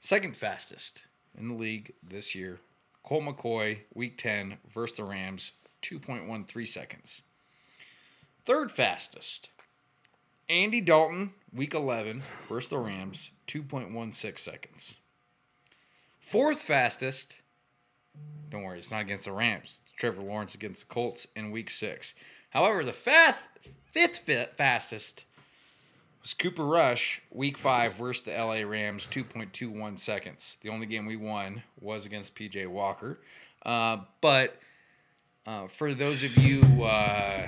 [0.00, 1.04] Second fastest
[1.38, 2.60] in the league this year,
[3.02, 5.52] Colt McCoy, week 10 versus the Rams,
[5.82, 7.22] 2.13 seconds.
[8.44, 9.50] Third fastest,
[10.48, 14.96] Andy Dalton, week 11 versus the Rams, 2.16 seconds.
[16.18, 17.38] Fourth fastest,
[18.50, 19.80] don't worry, it's not against the Rams.
[19.82, 22.14] It's Trevor Lawrence against the Colts in week six.
[22.50, 23.48] However, the fifth,
[23.90, 25.24] fifth fastest
[26.28, 30.58] was Cooper Rush, week five versus the LA Rams, 2.21 seconds.
[30.60, 33.18] The only game we won was against PJ Walker.
[33.64, 34.60] Uh, but
[35.46, 37.46] uh, for those of you uh,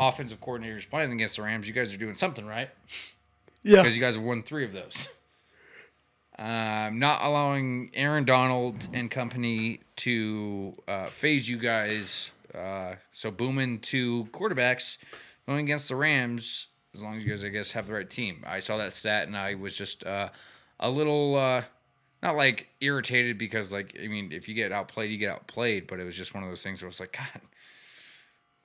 [0.00, 2.70] offensive coordinators playing against the Rams, you guys are doing something right
[3.62, 3.76] Yeah.
[3.82, 5.08] because you guys have won three of those.
[6.38, 12.30] Um, not allowing Aaron Donald and company to uh, faze you guys.
[12.54, 14.96] Uh, so booming two quarterbacks
[15.46, 16.68] going against the Rams.
[16.94, 18.42] As long as you guys, I guess, have the right team.
[18.46, 20.30] I saw that stat and I was just uh,
[20.80, 21.62] a little, uh,
[22.22, 25.86] not like irritated because, like, I mean, if you get outplayed, you get outplayed.
[25.86, 27.42] But it was just one of those things where it was like, God,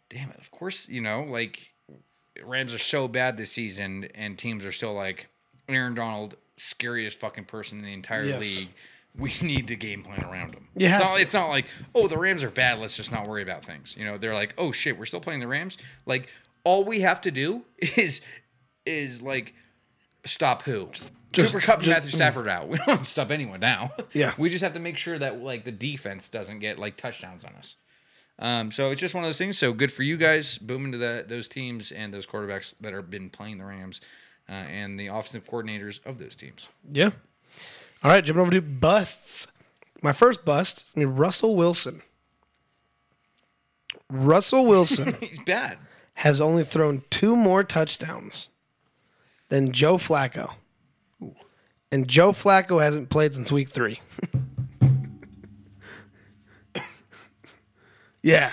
[0.10, 0.40] damn it.
[0.40, 1.74] Of course, you know, like
[2.44, 5.28] Rams are so bad this season, and teams are still like
[5.70, 8.60] Aaron Donald, scariest fucking person in the entire Yes.
[8.60, 8.70] league.
[9.16, 10.68] We need to game plan around him.
[10.76, 12.80] It's, not, it's not like, oh, the Rams are bad.
[12.80, 13.96] Let's just not worry about things.
[13.96, 15.78] You know, they're like, oh shit, we're still playing the Rams.
[16.08, 16.30] Like,
[16.64, 18.22] all we have to do is,
[18.86, 19.54] is like,
[20.26, 20.88] stop who?
[20.92, 22.68] just- Cooper Kupp and just- Matthew Stafford out.
[22.70, 23.92] We don't have to stop anyone now.
[24.14, 24.34] Yeah.
[24.38, 27.54] we just have to make sure that like the defense doesn't get like touchdowns on
[27.56, 27.76] us.
[28.40, 29.58] Um, so it's just one of those things.
[29.58, 33.10] So good for you guys, booming to the, those teams and those quarterbacks that have
[33.10, 34.02] been playing the Rams
[34.50, 36.68] uh, and the offensive coordinators of those teams.
[36.92, 37.12] Yeah.
[38.04, 39.48] All right, jumping over to busts.
[40.02, 42.02] My first bust is Russell Wilson.
[44.10, 45.78] Russell Wilson He's bad.
[46.16, 48.50] Has only thrown two more touchdowns
[49.50, 50.54] than Joe Flacco.
[51.92, 54.00] And Joe Flacco hasn't played since week three.
[58.24, 58.52] yeah.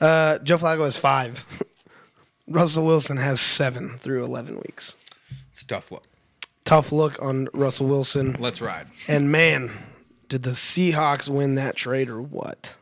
[0.00, 1.44] Uh, Joe Flacco has five.
[2.48, 4.96] Russell Wilson has seven through 11 weeks.
[5.50, 6.04] It's tough look.
[6.64, 8.36] Tough look on Russell Wilson.
[8.38, 8.88] Let's ride.
[9.08, 9.70] And man,
[10.28, 12.76] did the Seahawks win that trade or what?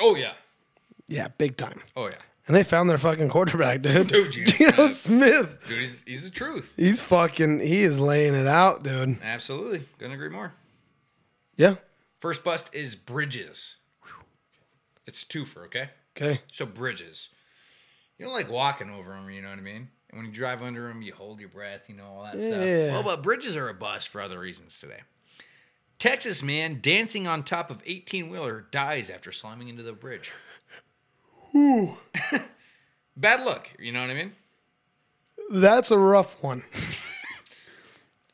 [0.00, 0.32] Oh yeah.
[1.08, 1.82] Yeah, big time.
[1.96, 2.14] Oh yeah.
[2.50, 4.08] And they found their fucking quarterback, dude.
[4.08, 4.96] Dude, Geno Geno Smith.
[4.96, 5.58] Smith.
[5.68, 6.74] Dude, he's, he's the truth.
[6.76, 9.18] He's fucking, he is laying it out, dude.
[9.22, 9.84] Absolutely.
[9.98, 10.52] Couldn't agree more.
[11.56, 11.76] Yeah.
[12.18, 13.76] First bust is Bridges.
[15.06, 15.90] It's twofer, okay?
[16.16, 16.40] Okay.
[16.50, 17.28] So Bridges.
[18.18, 19.86] You don't like walking over him, you know what I mean?
[20.10, 22.66] And when you drive under him, you hold your breath, you know, all that stuff.
[22.66, 22.90] Yeah.
[22.94, 25.02] Well, but bridges are a bust for other reasons today.
[26.00, 30.32] Texas man dancing on top of 18 wheeler dies after slamming into the bridge.
[33.16, 34.32] Bad look, you know what I mean?
[35.50, 36.64] That's a rough one.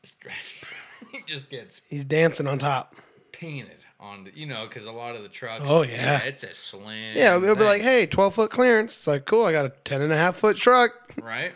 [1.11, 2.95] he just gets He's dancing on top.
[3.31, 5.63] painted on the, you know, because a lot of the trucks.
[5.65, 6.19] Oh, yeah.
[6.19, 7.15] it's a slam.
[7.15, 7.67] Yeah, it'll be thing.
[7.67, 8.95] like, hey, 12 foot clearance.
[8.95, 10.93] It's like, cool, I got a 10 and a half foot truck.
[11.21, 11.53] Right.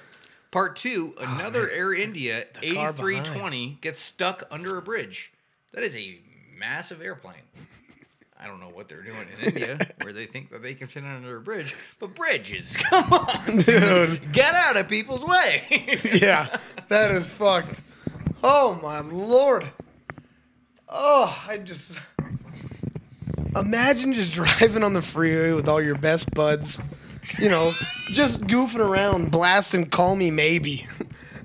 [0.52, 5.32] Part two, oh, another Air India car 8320 gets stuck under a bridge.
[5.72, 6.20] That is a
[6.58, 7.44] massive airplane.
[8.42, 11.03] I don't know what they're doing in India where they think that they can fit
[11.03, 14.32] under a bridge, but bridges, come on, Dude.
[14.34, 16.00] get out of people's way.
[16.16, 16.56] yeah,
[16.88, 17.82] that is fucked.
[18.44, 19.70] Oh my lord.
[20.90, 22.00] Oh, I just
[23.56, 26.80] imagine just driving on the freeway with all your best buds,
[27.38, 27.74] you know,
[28.08, 30.88] just goofing around, blasting "Call Me Maybe,"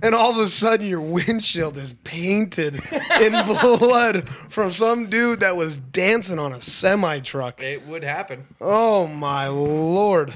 [0.02, 2.80] and all of a sudden your windshield is painted
[3.20, 7.62] in blood from some dude that was dancing on a semi truck.
[7.62, 8.46] it would happen.
[8.60, 10.34] Oh my lord.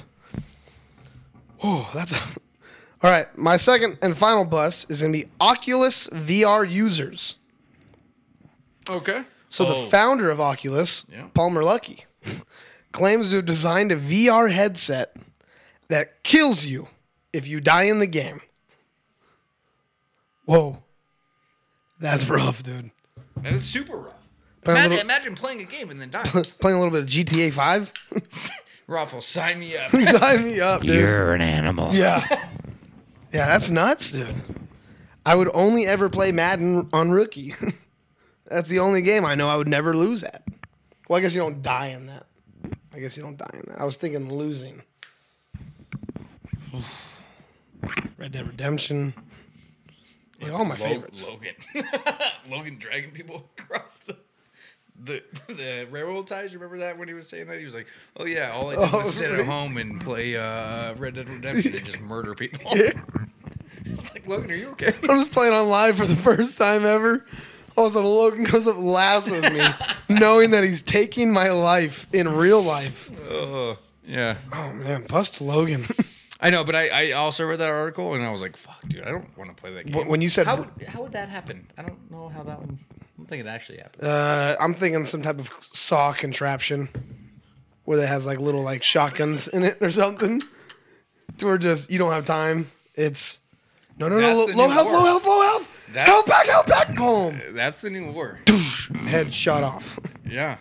[1.63, 2.15] Oh, that's
[3.03, 3.27] all right.
[3.37, 7.37] My second and final bus is gonna be Oculus VR users.
[8.89, 9.25] Okay.
[9.49, 9.87] So the Oh.
[9.87, 11.27] founder of Oculus, Yeah.
[11.35, 12.05] Palmer Luckey,
[12.93, 15.17] claims to have designed a VR headset
[15.89, 16.87] that kills you
[17.33, 18.41] if you die in the game.
[20.51, 20.83] Whoa,
[22.01, 22.91] that's rough, dude.
[23.37, 24.15] That is super rough.
[24.67, 26.27] Imagine, little, imagine playing a game and then dying.
[26.59, 27.93] playing a little bit of GTA Five.
[28.89, 29.91] Raffle, sign me up.
[29.93, 30.97] Sign me up, dude.
[30.97, 31.95] You're an animal.
[31.95, 32.27] Yeah.
[33.33, 34.35] Yeah, that's nuts, dude.
[35.25, 37.55] I would only ever play Madden on rookie.
[38.47, 40.43] that's the only game I know I would never lose at.
[41.09, 42.27] Well, I guess you don't die in that.
[42.93, 43.81] I guess you don't die in that.
[43.81, 44.83] I was thinking losing.
[48.19, 49.15] Red Dead Redemption.
[50.41, 51.29] Like all my Lo- favorites.
[51.29, 51.55] Logan.
[52.51, 54.17] Logan dragging people across the
[55.03, 56.55] the the railroad ties.
[56.55, 57.59] Remember that when he was saying that?
[57.59, 57.87] He was like,
[58.17, 59.41] "Oh yeah, all I did Oh, was sit really?
[59.43, 62.71] at home and play uh, Red Dead Redemption and just murder people."
[63.85, 64.93] It's like, Logan, are you okay?
[65.09, 67.25] I'm just playing on live for the first time ever.
[67.77, 69.63] All of a sudden, Logan comes up, and lassos me,
[70.09, 73.11] knowing that he's taking my life in real life.
[73.31, 75.85] Oh yeah, Oh man, bust Logan.
[76.43, 79.03] I know, but I, I also read that article and I was like, "Fuck, dude,
[79.03, 81.29] I don't want to play that game." when you said- how would, how would that
[81.29, 81.67] happen?
[81.77, 82.71] I don't know how that would.
[82.71, 84.05] I don't think it actually happened.
[84.09, 86.89] Uh, I'm thinking some type of saw contraption
[87.85, 90.43] where it has like little like shotguns in it or something.
[91.41, 92.67] Where just you don't have time.
[92.95, 93.39] It's
[93.99, 95.69] no no That's no the low health low health low health.
[95.93, 96.95] That's- Health back health back.
[96.95, 97.41] Boom.
[97.53, 98.41] That's the new war.
[99.07, 99.99] Head shot off.
[100.31, 100.59] Yeah.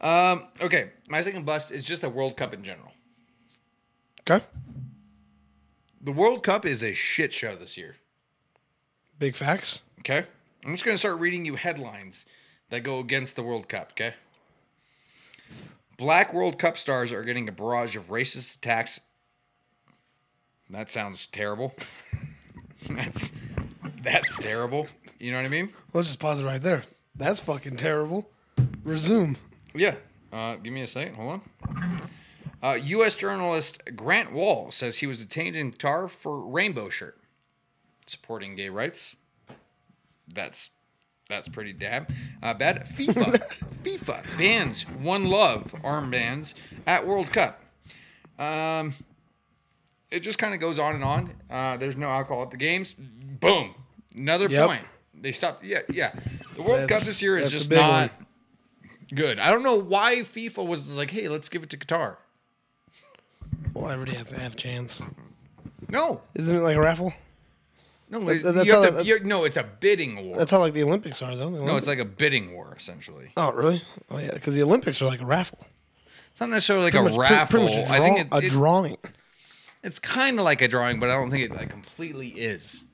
[0.00, 2.91] Um, okay, my second bust is just a World Cup in general.
[4.28, 4.44] Okay.
[6.00, 7.96] The World Cup is a shit show this year.
[9.18, 9.82] Big facts.
[10.00, 10.26] Okay?
[10.64, 12.24] I'm just going to start reading you headlines
[12.70, 14.14] that go against the World Cup, okay?
[15.96, 19.00] Black World Cup stars are getting a barrage of racist attacks.
[20.70, 21.74] That sounds terrible.
[22.90, 23.32] that's
[24.02, 24.88] that's terrible.
[25.20, 25.72] You know what I mean?
[25.92, 26.82] Let's just pause it right there.
[27.14, 28.28] That's fucking terrible.
[28.82, 29.36] Resume.
[29.74, 29.94] Yeah.
[30.32, 31.14] Uh, give me a second.
[31.16, 32.00] Hold on.
[32.62, 33.14] Uh, U.S.
[33.16, 37.18] journalist Grant Wahl says he was detained in Qatar for rainbow shirt,
[38.06, 39.16] supporting gay rights.
[40.32, 40.70] That's
[41.28, 42.10] that's pretty dab.
[42.42, 42.84] Uh, bad.
[42.94, 43.42] FIFA
[43.82, 46.54] FIFA bans One Love armbands
[46.86, 47.60] at World Cup.
[48.38, 48.94] Um,
[50.10, 51.32] it just kind of goes on and on.
[51.50, 52.94] Uh, there's no alcohol at the games.
[52.94, 53.74] Boom.
[54.14, 54.66] Another Yep.
[54.68, 54.82] point.
[55.14, 55.64] They stopped.
[55.64, 56.12] Yeah, yeah.
[56.56, 58.26] The World Cup this year is just not one.
[59.14, 59.38] good.
[59.38, 62.16] I don't know why FIFA was like, hey, let's give it to Qatar.
[63.74, 65.02] Well, everybody has a chance.
[65.88, 67.12] No, Isn't it like a raffle?
[68.10, 69.44] no, That- you that's have how- to, you're- no.
[69.44, 70.36] It's a bidding war.
[70.36, 71.46] That's how like the Olympics are, though.
[71.46, 73.32] The no, Olympics- it's like a bidding war essentially.
[73.36, 73.82] oh, really?
[74.10, 75.58] Oh, yeah, because the Olympics are like a raffle.
[76.30, 77.46] It's not necessarily like a pretty- raffle.
[77.60, 78.96] pretty much a I think draw- it, a it- drawing.
[79.82, 82.84] it's kind of like a drawing, but I don't think it like completely is.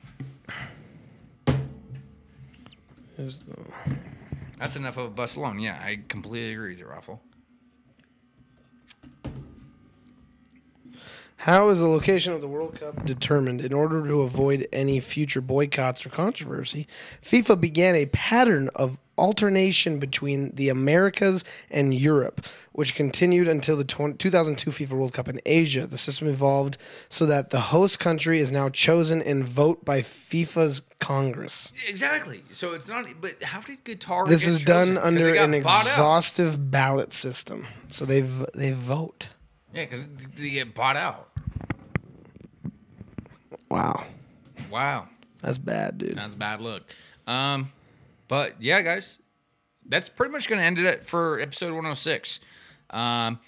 [4.59, 5.59] That's enough of a bust alone.
[5.61, 7.21] Yeah, I completely agree with you, Raffle.
[11.43, 13.61] How is the location of the World Cup determined?
[13.61, 16.89] In order to avoid any future boycotts or controversy,
[17.23, 23.85] FIFA began a pattern of alternation between the Americas and Europe, which continued until the
[23.85, 25.87] 2002 FIFA World Cup in Asia.
[25.87, 26.77] The system evolved
[27.09, 31.73] so that the host country is now chosen in vote by FIFA's Congress.
[31.89, 32.43] Exactly.
[32.53, 33.07] So it's not.
[33.21, 34.27] But how did Qatar?
[34.29, 35.83] This is done under an bought out.
[35.83, 37.67] exhaustive ballot system.
[37.91, 39.29] So they they vote.
[39.79, 41.29] Yeah, because they get bought out.
[43.71, 44.03] Wow.
[44.73, 45.09] Wow.
[45.41, 46.17] That's bad, dude.
[46.17, 46.83] That's a bad look.
[47.29, 47.71] Um,
[48.27, 49.19] but yeah, guys,
[49.87, 52.41] that's pretty much going to end it for episode 106.
[52.91, 53.39] Um,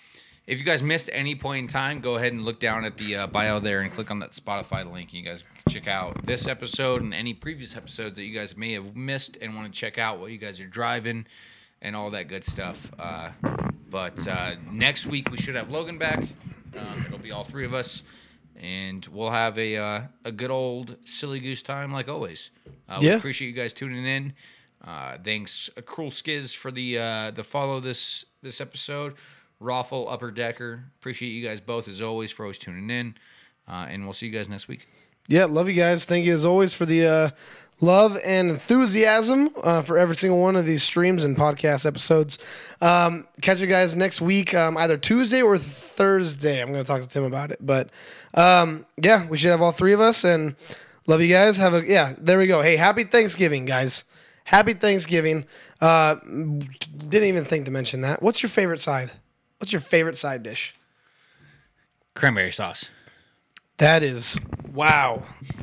[0.47, 3.17] if you guys missed any point in time, go ahead and look down at the
[3.17, 5.13] uh, bio there and click on that Spotify link.
[5.13, 8.73] You guys can check out this episode and any previous episodes that you guys may
[8.75, 11.27] have missed and want to check out while you guys are driving
[11.83, 12.91] and all that good stuff.
[12.99, 13.31] Uh,
[13.91, 16.19] but uh, next week we should have Logan back.
[16.77, 18.03] Um, it'll be all three of us,
[18.57, 22.51] and we'll have a uh, a good old silly goose time like always.
[22.89, 23.17] Uh, We Yeah.
[23.17, 24.35] appreciate you guys tuning in.
[24.83, 29.15] Uh, thanks, uh, Cruel Skiz, for the uh, the follow this this episode.
[29.63, 33.15] Raffle Upper Decker, appreciate you guys both as always for always tuning in,
[33.69, 34.87] uh, and we'll see you guys next week.
[35.29, 36.07] Yeah, love you guys.
[36.07, 37.31] Thank you as always for the uh,
[37.81, 42.39] love and enthusiasm uh, for every single one of these streams and podcast episodes.
[42.81, 46.61] Um, catch you guys next week, um, either Tuesday or Thursday.
[46.61, 47.91] I'm going to talk to Tim about it, but
[48.35, 50.25] um, yeah, we should have all three of us.
[50.25, 50.57] And
[51.07, 51.57] love you guys.
[51.57, 52.15] Have a yeah.
[52.19, 52.63] There we go.
[52.63, 54.05] Hey, happy Thanksgiving, guys.
[54.45, 55.47] Happy Thanksgiving.
[55.81, 58.23] Uh, didn't even think to mention that.
[58.23, 59.11] What's your favorite side?
[59.59, 60.75] What's your favorite side dish?
[62.15, 62.91] Cranberry sauce.
[63.77, 64.39] That is
[64.73, 65.23] wow.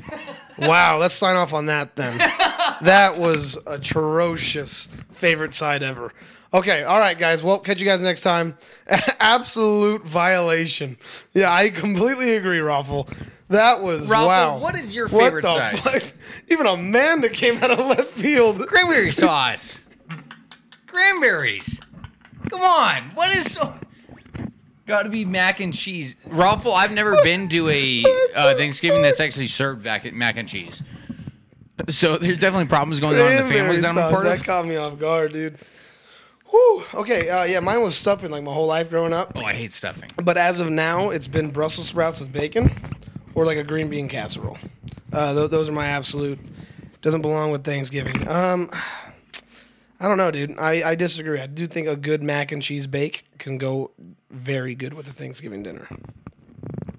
[0.59, 2.17] wow, let's sign off on that then.
[2.17, 6.13] that was atrocious favorite side ever.
[6.53, 7.43] Okay, all right, guys.
[7.43, 8.55] Well, catch you guys next time.
[9.19, 10.97] Absolute violation.
[11.33, 13.09] Yeah, I completely agree, Raffle.
[13.49, 14.57] That was Raffle, wow.
[14.59, 16.01] what is your favorite What the side?
[16.01, 16.13] fuck?
[16.49, 18.65] Even a man that came out of left field.
[18.67, 19.81] Cranberry sauce.
[20.85, 21.79] Cranberries.
[22.49, 23.11] Come on.
[23.13, 23.73] What is so?
[24.87, 26.15] Got to be mac and cheese.
[26.25, 30.81] Raffle, I've never been to a uh, Thanksgiving that's actually served mac, mac and cheese.
[31.89, 34.45] So there's definitely problems going on in the families that I'm a part that of.
[34.45, 35.57] caught me off guard, dude.
[36.49, 36.83] Whew.
[36.93, 39.33] Okay, uh, yeah, mine was stuffing like my whole life growing up.
[39.35, 40.09] Oh, I hate stuffing.
[40.23, 42.71] But as of now, it's been Brussels sprouts with bacon,
[43.35, 44.57] or like a green bean casserole.
[45.11, 46.39] Uh, th- those are my absolute.
[47.01, 48.27] Doesn't belong with Thanksgiving.
[48.27, 48.71] Um,
[49.99, 50.57] I don't know, dude.
[50.59, 51.39] I, I disagree.
[51.39, 53.91] I do think a good mac and cheese bake can go
[54.29, 55.87] very good with a Thanksgiving dinner.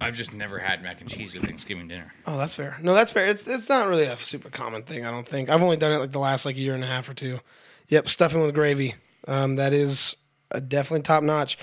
[0.00, 2.12] I've just never had mac and cheese with Thanksgiving dinner.
[2.26, 2.76] Oh, that's fair.
[2.82, 3.26] No, that's fair.
[3.26, 5.04] It's it's not really a super common thing.
[5.04, 5.50] I don't think.
[5.50, 7.40] I've only done it like the last like year and a half or two.
[7.88, 8.94] Yep, stuffing with gravy.
[9.26, 10.16] Um, that is
[10.50, 11.58] a definitely top notch.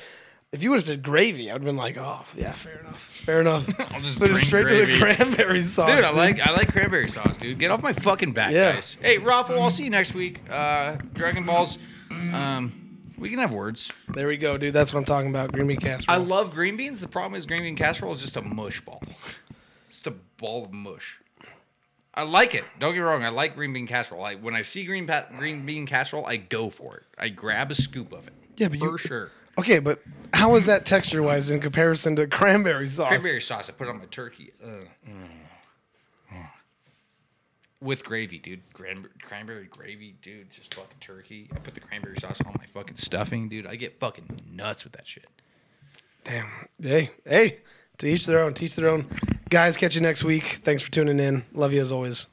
[0.55, 2.99] If you would have said gravy, I would have been like, oh yeah, fair enough,
[2.99, 3.67] fair enough.
[3.93, 4.93] I'll just Put it drink straight to gravy.
[4.93, 7.59] the cranberry sauce, Dude, I like I like cranberry sauce, dude.
[7.59, 8.73] Get off my fucking back, Yeah.
[8.73, 8.97] guys.
[9.01, 10.41] Hey, Raffle, I'll see you next week.
[10.49, 11.77] Uh, Dragon Balls.
[12.09, 13.91] Um, we can have words.
[14.09, 14.73] There we go, dude.
[14.73, 15.51] That's what I'm talking about.
[15.51, 16.03] Green bean casserole.
[16.15, 16.25] I casserole.
[16.25, 17.01] love green beans.
[17.01, 19.01] The problem is green bean casserole is just a mush ball.
[19.87, 21.19] It's just a ball of mush.
[22.13, 22.63] I like it.
[22.79, 23.23] Don't get me wrong.
[23.25, 24.23] I like green bean casserole.
[24.23, 27.03] I, when I see green pa- green bean casserole, I go for it.
[27.17, 28.33] I grab a scoop of it.
[28.55, 29.31] Yeah, but for you- sure.
[29.57, 30.01] Okay, but
[30.33, 33.09] how is that texture wise in comparison to cranberry sauce?
[33.09, 33.69] Cranberry sauce.
[33.69, 34.51] I put it on my turkey.
[34.63, 34.87] Mm.
[37.81, 38.61] With gravy, dude.
[38.73, 40.49] Cran- cranberry gravy, dude.
[40.49, 41.49] Just fucking turkey.
[41.53, 43.67] I put the cranberry sauce on my fucking stuffing, dude.
[43.67, 45.27] I get fucking nuts with that shit.
[46.23, 46.47] Damn.
[46.81, 47.59] Hey, hey.
[47.99, 48.53] To each their own.
[48.53, 49.07] Teach their own.
[49.49, 50.43] Guys, catch you next week.
[50.63, 51.45] Thanks for tuning in.
[51.53, 52.23] Love you as always.